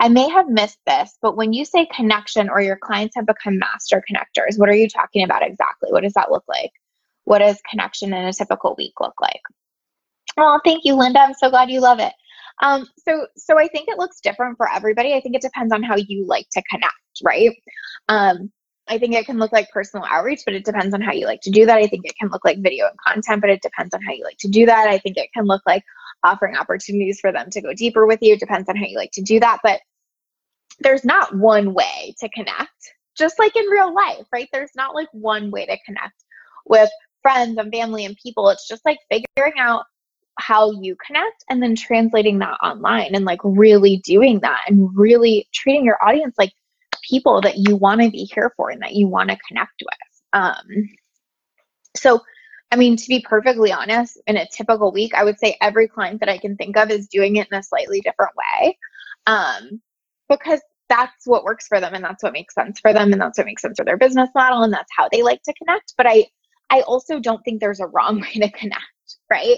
I 0.00 0.08
may 0.08 0.28
have 0.30 0.48
missed 0.48 0.78
this, 0.86 1.18
but 1.20 1.36
when 1.36 1.52
you 1.52 1.66
say 1.66 1.86
connection 1.94 2.48
or 2.48 2.62
your 2.62 2.76
clients 2.76 3.14
have 3.16 3.26
become 3.26 3.58
master 3.58 4.02
connectors, 4.10 4.58
what 4.58 4.70
are 4.70 4.74
you 4.74 4.88
talking 4.88 5.22
about 5.22 5.46
exactly? 5.46 5.92
What 5.92 6.02
does 6.02 6.14
that 6.14 6.30
look 6.30 6.44
like? 6.48 6.72
What 7.24 7.40
does 7.40 7.60
connection 7.68 8.14
in 8.14 8.24
a 8.24 8.32
typical 8.32 8.74
week 8.78 8.94
look 8.98 9.20
like? 9.20 9.42
Oh, 10.38 10.58
thank 10.64 10.86
you, 10.86 10.94
Linda. 10.94 11.20
I'm 11.20 11.34
so 11.34 11.50
glad 11.50 11.70
you 11.70 11.80
love 11.80 12.00
it. 12.00 12.14
Um, 12.62 12.86
so, 13.06 13.26
so 13.36 13.58
I 13.58 13.68
think 13.68 13.88
it 13.88 13.98
looks 13.98 14.20
different 14.20 14.56
for 14.56 14.72
everybody. 14.72 15.12
I 15.12 15.20
think 15.20 15.36
it 15.36 15.42
depends 15.42 15.72
on 15.72 15.82
how 15.82 15.96
you 15.96 16.26
like 16.26 16.48
to 16.52 16.62
connect, 16.70 16.94
right? 17.22 17.54
Um, 18.08 18.50
I 18.88 18.98
think 18.98 19.14
it 19.14 19.26
can 19.26 19.38
look 19.38 19.52
like 19.52 19.70
personal 19.70 20.06
outreach, 20.08 20.40
but 20.46 20.54
it 20.54 20.64
depends 20.64 20.94
on 20.94 21.02
how 21.02 21.12
you 21.12 21.26
like 21.26 21.42
to 21.42 21.50
do 21.50 21.66
that. 21.66 21.76
I 21.76 21.86
think 21.86 22.06
it 22.06 22.16
can 22.18 22.30
look 22.30 22.44
like 22.44 22.58
video 22.62 22.86
and 22.86 22.98
content, 22.98 23.42
but 23.42 23.50
it 23.50 23.62
depends 23.62 23.94
on 23.94 24.00
how 24.02 24.12
you 24.12 24.24
like 24.24 24.38
to 24.38 24.48
do 24.48 24.64
that. 24.66 24.88
I 24.88 24.98
think 24.98 25.18
it 25.18 25.30
can 25.32 25.44
look 25.44 25.62
like 25.66 25.84
offering 26.24 26.56
opportunities 26.56 27.20
for 27.20 27.32
them 27.32 27.50
to 27.50 27.60
go 27.60 27.74
deeper 27.74 28.06
with 28.06 28.20
you. 28.22 28.34
It 28.34 28.40
depends 28.40 28.68
on 28.68 28.76
how 28.76 28.86
you 28.86 28.96
like 28.96 29.12
to 29.12 29.22
do 29.22 29.40
that. 29.40 29.58
But 29.62 29.80
there's 30.80 31.04
not 31.04 31.36
one 31.36 31.74
way 31.74 32.14
to 32.18 32.28
connect, 32.30 32.94
just 33.16 33.38
like 33.38 33.54
in 33.56 33.64
real 33.66 33.94
life, 33.94 34.26
right? 34.32 34.48
There's 34.52 34.74
not 34.74 34.94
like 34.94 35.08
one 35.12 35.50
way 35.50 35.66
to 35.66 35.78
connect 35.84 36.24
with 36.66 36.90
friends 37.22 37.58
and 37.58 37.72
family 37.72 38.04
and 38.04 38.16
people. 38.16 38.48
It's 38.48 38.66
just 38.66 38.84
like 38.84 38.98
figuring 39.10 39.58
out 39.58 39.84
how 40.38 40.72
you 40.80 40.96
connect 41.06 41.44
and 41.50 41.62
then 41.62 41.76
translating 41.76 42.38
that 42.38 42.56
online 42.62 43.14
and 43.14 43.24
like 43.24 43.40
really 43.44 43.98
doing 43.98 44.40
that 44.40 44.62
and 44.66 44.88
really 44.96 45.46
treating 45.52 45.84
your 45.84 46.02
audience 46.02 46.34
like 46.38 46.52
people 47.08 47.40
that 47.42 47.56
you 47.56 47.76
want 47.76 48.00
to 48.00 48.10
be 48.10 48.24
here 48.24 48.52
for 48.56 48.70
and 48.70 48.80
that 48.82 48.94
you 48.94 49.06
want 49.06 49.30
to 49.30 49.38
connect 49.46 49.82
with. 49.82 50.32
Um, 50.32 50.88
so, 51.96 52.20
I 52.70 52.76
mean, 52.76 52.96
to 52.96 53.08
be 53.08 53.20
perfectly 53.20 53.72
honest, 53.72 54.18
in 54.26 54.36
a 54.36 54.46
typical 54.46 54.92
week, 54.92 55.12
I 55.14 55.24
would 55.24 55.38
say 55.38 55.56
every 55.60 55.88
client 55.88 56.20
that 56.20 56.28
I 56.28 56.38
can 56.38 56.56
think 56.56 56.76
of 56.76 56.90
is 56.90 57.08
doing 57.08 57.36
it 57.36 57.48
in 57.50 57.58
a 57.58 57.62
slightly 57.62 58.00
different 58.00 58.32
way 58.36 58.78
um, 59.26 59.82
because 60.28 60.60
that's 60.90 61.24
what 61.24 61.44
works 61.44 61.66
for 61.66 61.80
them 61.80 61.94
and 61.94 62.04
that's 62.04 62.22
what 62.22 62.34
makes 62.34 62.54
sense 62.54 62.80
for 62.80 62.92
them 62.92 63.12
and 63.12 63.22
that's 63.22 63.38
what 63.38 63.46
makes 63.46 63.62
sense 63.62 63.78
for 63.78 63.84
their 63.84 63.96
business 63.96 64.28
model 64.34 64.62
and 64.62 64.72
that's 64.72 64.90
how 64.94 65.08
they 65.10 65.22
like 65.22 65.40
to 65.44 65.54
connect. 65.54 65.94
But 65.96 66.06
I, 66.06 66.26
I 66.68 66.82
also 66.82 67.20
don't 67.20 67.42
think 67.44 67.60
there's 67.60 67.80
a 67.80 67.86
wrong 67.86 68.20
way 68.20 68.32
to 68.34 68.50
connect, 68.50 68.84
right? 69.30 69.56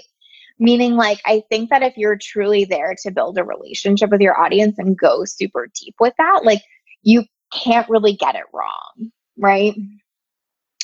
Meaning, 0.59 0.95
like, 0.95 1.19
I 1.25 1.41
think 1.49 1.71
that 1.71 1.81
if 1.81 1.97
you're 1.97 2.17
truly 2.21 2.63
there 2.63 2.95
to 3.01 3.11
build 3.11 3.37
a 3.39 3.43
relationship 3.43 4.11
with 4.11 4.21
your 4.21 4.39
audience 4.39 4.77
and 4.77 4.97
go 4.97 5.25
super 5.25 5.67
deep 5.81 5.95
with 5.99 6.13
that, 6.19 6.41
like, 6.43 6.61
you 7.01 7.23
can't 7.51 7.89
really 7.89 8.13
get 8.13 8.35
it 8.35 8.43
wrong, 8.53 9.11
right? 9.35 9.73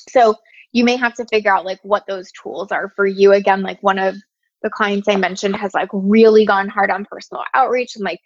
So, 0.10 0.36
you 0.72 0.84
may 0.84 0.98
have 0.98 1.14
to 1.16 1.26
figure 1.26 1.56
out 1.56 1.66
like 1.66 1.80
what 1.84 2.04
those 2.08 2.32
tools 2.32 2.72
are 2.72 2.92
for 2.96 3.06
you. 3.06 3.34
Again, 3.34 3.62
like 3.64 3.82
one 3.82 3.98
of 3.98 4.16
the 4.62 4.70
clients 4.70 5.08
I 5.08 5.16
mentioned 5.16 5.56
has 5.56 5.74
like 5.74 5.90
really 5.94 6.46
gone 6.46 6.70
hard 6.70 6.92
on 6.92 7.06
personal 7.06 7.44
outreach 7.56 7.96
and 7.96 8.04
like 8.04 8.20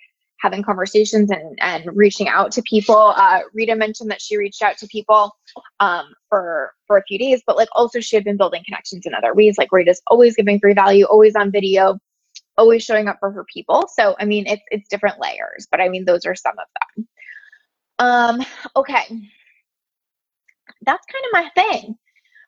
having 0.43 0.61
conversations 0.61 1.31
and, 1.31 1.57
and 1.61 1.85
reaching 1.95 2.27
out 2.27 2.51
to 2.51 2.61
people. 2.63 3.13
Uh, 3.15 3.39
Rita 3.53 3.75
mentioned 3.77 4.11
that 4.11 4.21
she 4.21 4.37
reached 4.37 4.61
out 4.61 4.77
to 4.79 4.87
people 4.87 5.31
um, 5.79 6.13
for 6.29 6.73
for 6.85 6.97
a 6.97 7.03
few 7.03 7.17
days, 7.17 7.41
but 7.47 7.55
like 7.55 7.69
also 7.71 8.01
she 8.01 8.17
had 8.17 8.25
been 8.25 8.35
building 8.35 8.61
connections 8.65 9.05
in 9.05 9.13
other 9.15 9.33
ways. 9.33 9.57
Like 9.57 9.71
Rita's 9.71 10.01
always 10.07 10.35
giving 10.35 10.59
free 10.59 10.73
value, 10.73 11.05
always 11.05 11.33
on 11.35 11.49
video, 11.49 11.97
always 12.57 12.83
showing 12.83 13.07
up 13.07 13.17
for 13.21 13.31
her 13.31 13.45
people. 13.51 13.89
So 13.97 14.15
I 14.19 14.25
mean, 14.25 14.45
it's 14.45 14.61
it's 14.69 14.89
different 14.89 15.19
layers, 15.19 15.65
but 15.71 15.79
I 15.79 15.87
mean 15.87 16.03
those 16.03 16.25
are 16.25 16.35
some 16.35 16.55
of 16.59 16.67
them. 16.97 17.07
Um, 17.99 18.45
okay, 18.75 19.05
that's 20.81 21.05
kind 21.05 21.25
of 21.25 21.31
my 21.31 21.49
thing. 21.55 21.95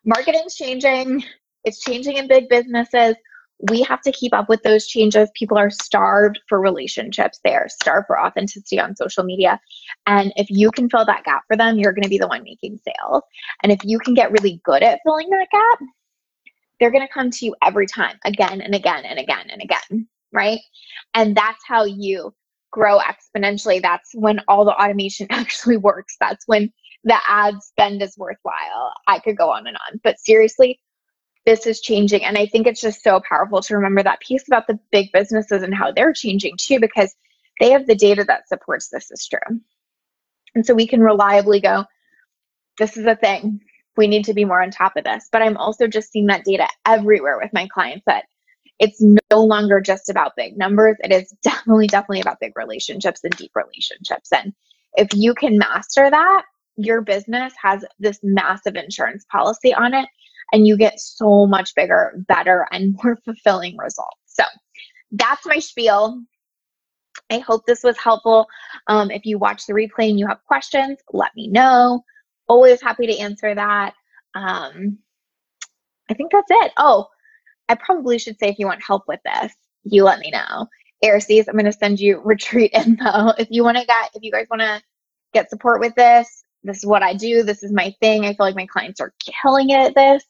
Marketing's 0.04 0.54
changing. 0.54 1.24
It's 1.64 1.80
changing 1.80 2.18
in 2.18 2.28
big 2.28 2.50
businesses 2.50 3.16
we 3.70 3.82
have 3.82 4.02
to 4.02 4.12
keep 4.12 4.34
up 4.34 4.48
with 4.48 4.62
those 4.62 4.86
changes. 4.86 5.30
People 5.34 5.56
are 5.56 5.70
starved 5.70 6.40
for 6.48 6.60
relationships. 6.60 7.40
They 7.42 7.54
are 7.54 7.68
starved 7.68 8.06
for 8.06 8.20
authenticity 8.20 8.78
on 8.78 8.96
social 8.96 9.24
media. 9.24 9.58
And 10.06 10.32
if 10.36 10.48
you 10.50 10.70
can 10.70 10.90
fill 10.90 11.06
that 11.06 11.24
gap 11.24 11.42
for 11.46 11.56
them, 11.56 11.78
you're 11.78 11.92
going 11.92 12.02
to 12.02 12.08
be 12.08 12.18
the 12.18 12.28
one 12.28 12.42
making 12.42 12.78
sales. 12.84 13.22
And 13.62 13.72
if 13.72 13.80
you 13.82 13.98
can 13.98 14.14
get 14.14 14.30
really 14.30 14.60
good 14.64 14.82
at 14.82 15.00
filling 15.04 15.30
that 15.30 15.48
gap, 15.50 15.88
they're 16.78 16.90
going 16.90 17.06
to 17.06 17.12
come 17.12 17.30
to 17.30 17.46
you 17.46 17.54
every 17.62 17.86
time, 17.86 18.18
again 18.24 18.60
and 18.60 18.74
again 18.74 19.04
and 19.04 19.18
again 19.18 19.46
and 19.50 19.62
again. 19.62 20.06
Right. 20.32 20.60
And 21.14 21.34
that's 21.34 21.62
how 21.66 21.84
you 21.84 22.34
grow 22.70 22.98
exponentially. 22.98 23.80
That's 23.80 24.10
when 24.14 24.40
all 24.48 24.66
the 24.66 24.74
automation 24.74 25.26
actually 25.30 25.78
works. 25.78 26.16
That's 26.20 26.46
when 26.46 26.70
the 27.04 27.16
ad 27.26 27.54
spend 27.62 28.02
is 28.02 28.18
worthwhile. 28.18 28.92
I 29.06 29.20
could 29.20 29.38
go 29.38 29.50
on 29.50 29.66
and 29.66 29.76
on. 29.76 30.00
But 30.04 30.18
seriously, 30.18 30.80
this 31.46 31.66
is 31.66 31.80
changing. 31.80 32.24
And 32.24 32.36
I 32.36 32.46
think 32.46 32.66
it's 32.66 32.80
just 32.80 33.02
so 33.02 33.20
powerful 33.26 33.62
to 33.62 33.76
remember 33.76 34.02
that 34.02 34.20
piece 34.20 34.46
about 34.46 34.66
the 34.66 34.78
big 34.90 35.12
businesses 35.12 35.62
and 35.62 35.74
how 35.74 35.92
they're 35.92 36.12
changing 36.12 36.56
too, 36.58 36.80
because 36.80 37.14
they 37.60 37.70
have 37.70 37.86
the 37.86 37.94
data 37.94 38.24
that 38.24 38.48
supports 38.48 38.88
this 38.88 39.10
is 39.10 39.26
true. 39.26 39.60
And 40.54 40.66
so 40.66 40.74
we 40.74 40.86
can 40.86 41.00
reliably 41.00 41.60
go, 41.60 41.84
this 42.78 42.96
is 42.96 43.06
a 43.06 43.14
thing. 43.14 43.60
We 43.96 44.08
need 44.08 44.24
to 44.24 44.34
be 44.34 44.44
more 44.44 44.60
on 44.60 44.70
top 44.70 44.96
of 44.96 45.04
this. 45.04 45.28
But 45.30 45.42
I'm 45.42 45.56
also 45.56 45.86
just 45.86 46.10
seeing 46.10 46.26
that 46.26 46.44
data 46.44 46.66
everywhere 46.84 47.38
with 47.40 47.52
my 47.52 47.68
clients 47.72 48.04
that 48.06 48.24
it's 48.78 49.00
no 49.00 49.44
longer 49.44 49.80
just 49.80 50.10
about 50.10 50.36
big 50.36 50.58
numbers. 50.58 50.96
It 51.02 51.12
is 51.12 51.32
definitely, 51.42 51.86
definitely 51.86 52.20
about 52.20 52.40
big 52.40 52.52
relationships 52.56 53.20
and 53.22 53.34
deep 53.36 53.52
relationships. 53.54 54.32
And 54.32 54.52
if 54.94 55.08
you 55.14 55.32
can 55.32 55.58
master 55.58 56.10
that, 56.10 56.42
your 56.76 57.00
business 57.00 57.54
has 57.62 57.84
this 57.98 58.18
massive 58.22 58.74
insurance 58.74 59.24
policy 59.30 59.72
on 59.72 59.94
it 59.94 60.08
and 60.52 60.66
you 60.66 60.76
get 60.76 61.00
so 61.00 61.46
much 61.46 61.74
bigger, 61.74 62.12
better, 62.28 62.66
and 62.70 62.96
more 63.02 63.16
fulfilling 63.24 63.76
results. 63.76 64.20
So 64.26 64.44
that's 65.12 65.46
my 65.46 65.58
spiel. 65.58 66.22
I 67.30 67.38
hope 67.38 67.66
this 67.66 67.82
was 67.82 67.96
helpful. 67.98 68.46
Um, 68.86 69.10
if 69.10 69.24
you 69.24 69.38
watch 69.38 69.66
the 69.66 69.72
replay 69.72 70.10
and 70.10 70.18
you 70.18 70.26
have 70.26 70.44
questions, 70.46 70.98
let 71.12 71.34
me 71.34 71.48
know. 71.48 72.02
Always 72.48 72.80
happy 72.80 73.06
to 73.06 73.18
answer 73.18 73.54
that. 73.54 73.94
Um, 74.34 74.98
I 76.08 76.14
think 76.14 76.30
that's 76.30 76.50
it. 76.50 76.72
Oh, 76.76 77.08
I 77.68 77.74
probably 77.74 78.18
should 78.18 78.38
say 78.38 78.48
if 78.48 78.58
you 78.58 78.66
want 78.66 78.84
help 78.84 79.04
with 79.08 79.20
this, 79.24 79.52
you 79.84 80.04
let 80.04 80.20
me 80.20 80.30
know. 80.30 80.66
Airseas, 81.04 81.46
I'm 81.48 81.54
going 81.54 81.64
to 81.64 81.72
send 81.72 81.98
you 81.98 82.20
retreat 82.24 82.72
info. 82.74 83.30
If 83.38 83.48
you 83.50 83.64
want 83.64 83.78
to 83.78 83.86
get, 83.86 84.10
if 84.14 84.22
you 84.22 84.30
guys 84.30 84.46
want 84.50 84.62
to 84.62 84.80
get 85.32 85.50
support 85.50 85.80
with 85.80 85.94
this, 85.96 86.44
this 86.62 86.78
is 86.78 86.86
what 86.86 87.02
I 87.02 87.14
do. 87.14 87.42
This 87.42 87.62
is 87.62 87.72
my 87.72 87.94
thing. 88.00 88.24
I 88.24 88.34
feel 88.34 88.46
like 88.46 88.56
my 88.56 88.66
clients 88.66 89.00
are 89.00 89.12
killing 89.42 89.70
it 89.70 89.78
at 89.78 89.94
this 89.94 90.24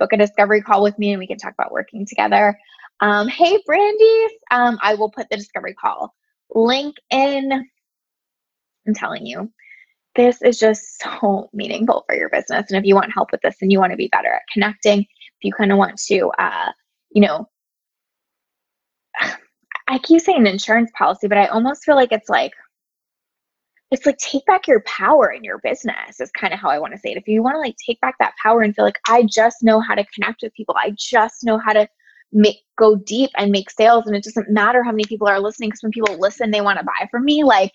book 0.00 0.12
a 0.12 0.16
discovery 0.16 0.62
call 0.62 0.82
with 0.82 0.98
me 0.98 1.12
and 1.12 1.20
we 1.20 1.28
can 1.28 1.38
talk 1.38 1.52
about 1.52 1.70
working 1.70 2.04
together. 2.04 2.58
Um, 2.98 3.28
hey, 3.28 3.62
Brandy, 3.64 4.26
um, 4.50 4.78
I 4.82 4.94
will 4.94 5.10
put 5.10 5.28
the 5.30 5.36
discovery 5.36 5.74
call 5.74 6.12
link 6.52 6.96
in. 7.10 7.52
I'm 8.86 8.94
telling 8.94 9.26
you, 9.26 9.52
this 10.16 10.42
is 10.42 10.58
just 10.58 11.00
so 11.00 11.48
meaningful 11.52 12.04
for 12.06 12.16
your 12.16 12.30
business. 12.30 12.66
And 12.68 12.76
if 12.76 12.84
you 12.84 12.96
want 12.96 13.12
help 13.12 13.30
with 13.30 13.42
this 13.42 13.56
and 13.62 13.70
you 13.70 13.78
want 13.78 13.92
to 13.92 13.96
be 13.96 14.08
better 14.08 14.32
at 14.32 14.42
connecting, 14.52 15.02
if 15.02 15.44
you 15.44 15.52
kind 15.52 15.70
of 15.70 15.78
want 15.78 15.98
to, 16.08 16.30
uh, 16.38 16.72
you 17.12 17.22
know, 17.22 17.48
I 19.88 19.98
keep 19.98 20.20
saying 20.20 20.46
insurance 20.46 20.90
policy, 20.96 21.28
but 21.28 21.38
I 21.38 21.46
almost 21.46 21.84
feel 21.84 21.96
like 21.96 22.12
it's 22.12 22.28
like 22.28 22.52
it's 23.90 24.06
like 24.06 24.18
take 24.18 24.44
back 24.46 24.68
your 24.68 24.80
power 24.80 25.30
in 25.30 25.42
your 25.42 25.58
business 25.58 26.20
is 26.20 26.30
kind 26.30 26.54
of 26.54 26.60
how 26.60 26.68
I 26.70 26.78
want 26.78 26.92
to 26.94 26.98
say 26.98 27.10
it. 27.10 27.16
If 27.16 27.26
you 27.26 27.42
want 27.42 27.56
to 27.56 27.60
like 27.60 27.76
take 27.84 28.00
back 28.00 28.16
that 28.18 28.34
power 28.40 28.62
and 28.62 28.74
feel 28.74 28.84
like 28.84 29.00
I 29.08 29.24
just 29.24 29.62
know 29.62 29.80
how 29.80 29.94
to 29.94 30.04
connect 30.14 30.42
with 30.42 30.54
people, 30.54 30.76
I 30.78 30.92
just 30.96 31.44
know 31.44 31.58
how 31.58 31.72
to 31.72 31.88
make 32.32 32.58
go 32.78 32.94
deep 32.94 33.30
and 33.36 33.50
make 33.50 33.68
sales 33.70 34.06
and 34.06 34.14
it 34.14 34.22
doesn't 34.22 34.48
matter 34.48 34.84
how 34.84 34.92
many 34.92 35.04
people 35.04 35.26
are 35.26 35.40
listening 35.40 35.68
because 35.68 35.82
when 35.82 35.90
people 35.90 36.16
listen 36.16 36.52
they 36.52 36.60
want 36.60 36.78
to 36.78 36.84
buy 36.84 37.08
from 37.10 37.24
me 37.24 37.42
like 37.42 37.72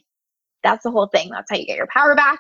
that's 0.64 0.84
the 0.84 0.92
whole 0.92 1.08
thing. 1.08 1.30
That's 1.30 1.50
how 1.52 1.58
you 1.58 1.66
get 1.66 1.78
your 1.78 1.88
power 1.88 2.16
back. 2.16 2.40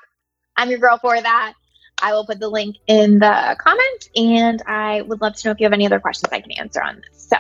I'm 0.57 0.69
your 0.69 0.80
girl 0.80 0.97
for 0.97 1.21
that. 1.21 1.53
I 2.01 2.13
will 2.13 2.26
put 2.26 2.39
the 2.39 2.49
link 2.49 2.78
in 2.88 3.19
the 3.19 3.55
comment 3.59 4.09
and 4.15 4.61
i 4.67 5.01
would 5.03 5.21
love 5.21 5.34
to 5.36 5.47
know 5.47 5.51
if 5.51 5.59
you 5.61 5.65
have 5.65 5.71
any 5.71 5.86
other 5.86 5.99
questions 5.99 6.32
i 6.34 6.41
can 6.41 6.51
answer 6.51 6.82
on 6.82 6.95
this. 6.95 7.28
So 7.30 7.38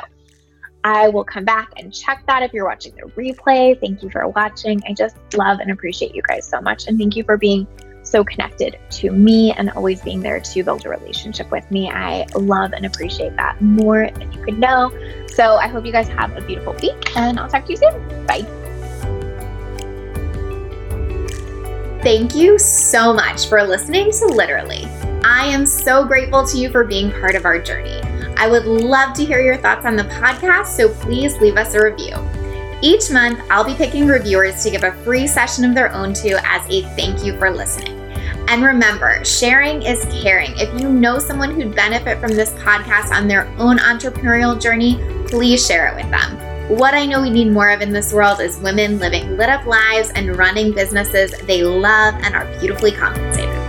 I 0.85 1.09
will 1.09 1.23
come 1.23 1.45
back 1.45 1.71
and 1.77 1.91
check 1.91 2.23
that 2.27 2.43
if 2.43 2.53
you're 2.53 2.63
watching 2.63 2.93
the 2.95 3.09
replay. 3.19 3.77
Thank 3.79 4.03
you 4.03 4.09
for 4.11 4.27
watching. 4.27 4.83
I 4.87 4.93
just 4.93 5.15
love 5.35 5.57
and 5.59 5.71
appreciate 5.71 6.13
you 6.13 6.21
guys 6.21 6.47
so 6.47 6.61
much. 6.61 6.85
And 6.85 6.99
thank 6.99 7.15
you 7.15 7.23
for 7.23 7.37
being 7.37 7.65
so 8.03 8.23
connected 8.23 8.77
to 8.91 9.09
me 9.09 9.51
and 9.53 9.71
always 9.71 9.99
being 10.03 10.19
there 10.19 10.39
to 10.39 10.63
build 10.63 10.85
a 10.85 10.89
relationship 10.89 11.49
with 11.49 11.69
me. 11.71 11.89
I 11.89 12.27
love 12.35 12.73
and 12.73 12.85
appreciate 12.85 13.35
that 13.35 13.59
more 13.63 14.11
than 14.11 14.31
you 14.31 14.45
could 14.45 14.59
know. 14.59 14.91
So 15.27 15.55
I 15.55 15.67
hope 15.67 15.87
you 15.87 15.91
guys 15.91 16.07
have 16.09 16.37
a 16.37 16.41
beautiful 16.41 16.73
week 16.73 17.17
and 17.17 17.39
I'll 17.39 17.49
talk 17.49 17.65
to 17.65 17.71
you 17.71 17.77
soon. 17.77 18.25
Bye. 18.27 18.45
Thank 22.03 22.35
you 22.35 22.59
so 22.59 23.11
much 23.11 23.49
for 23.49 23.63
listening 23.63 24.11
to 24.11 24.27
Literally. 24.27 24.85
I 25.23 25.47
am 25.47 25.65
so 25.65 26.05
grateful 26.05 26.45
to 26.45 26.59
you 26.59 26.69
for 26.69 26.83
being 26.83 27.09
part 27.09 27.33
of 27.33 27.45
our 27.45 27.57
journey. 27.57 27.99
I 28.37 28.47
would 28.47 28.65
love 28.65 29.13
to 29.15 29.25
hear 29.25 29.41
your 29.41 29.57
thoughts 29.57 29.85
on 29.85 29.95
the 29.95 30.03
podcast, 30.03 30.67
so 30.67 30.89
please 30.89 31.37
leave 31.37 31.57
us 31.57 31.73
a 31.73 31.83
review. 31.83 32.15
Each 32.81 33.09
month, 33.09 33.39
I'll 33.49 33.63
be 33.63 33.75
picking 33.75 34.07
reviewers 34.07 34.61
to 34.63 34.69
give 34.69 34.83
a 34.83 34.91
free 35.03 35.25
session 35.27 35.63
of 35.63 35.73
their 35.73 35.91
own 35.93 36.13
to 36.15 36.39
as 36.45 36.65
a 36.69 36.81
thank 36.95 37.23
you 37.23 37.37
for 37.37 37.49
listening. 37.49 37.99
And 38.47 38.63
remember, 38.63 39.23
sharing 39.23 39.81
is 39.81 40.05
caring. 40.21 40.51
If 40.57 40.79
you 40.79 40.89
know 40.91 41.17
someone 41.17 41.51
who'd 41.51 41.75
benefit 41.75 42.19
from 42.19 42.35
this 42.35 42.51
podcast 42.53 43.11
on 43.11 43.27
their 43.27 43.47
own 43.57 43.77
entrepreneurial 43.77 44.61
journey, 44.61 44.99
please 45.27 45.65
share 45.65 45.87
it 45.87 45.95
with 45.95 46.11
them. 46.11 46.37
What 46.77 46.93
I 46.93 47.05
know 47.05 47.21
we 47.21 47.29
need 47.29 47.51
more 47.51 47.69
of 47.69 47.81
in 47.81 47.93
this 47.93 48.11
world 48.11 48.41
is 48.41 48.57
women 48.57 48.99
living 48.99 49.37
lit 49.37 49.49
up 49.49 49.65
lives 49.65 50.11
and 50.15 50.35
running 50.35 50.73
businesses 50.73 51.31
they 51.43 51.63
love 51.63 52.15
and 52.23 52.35
are 52.35 52.45
beautifully 52.59 52.91
compensated. 52.91 53.64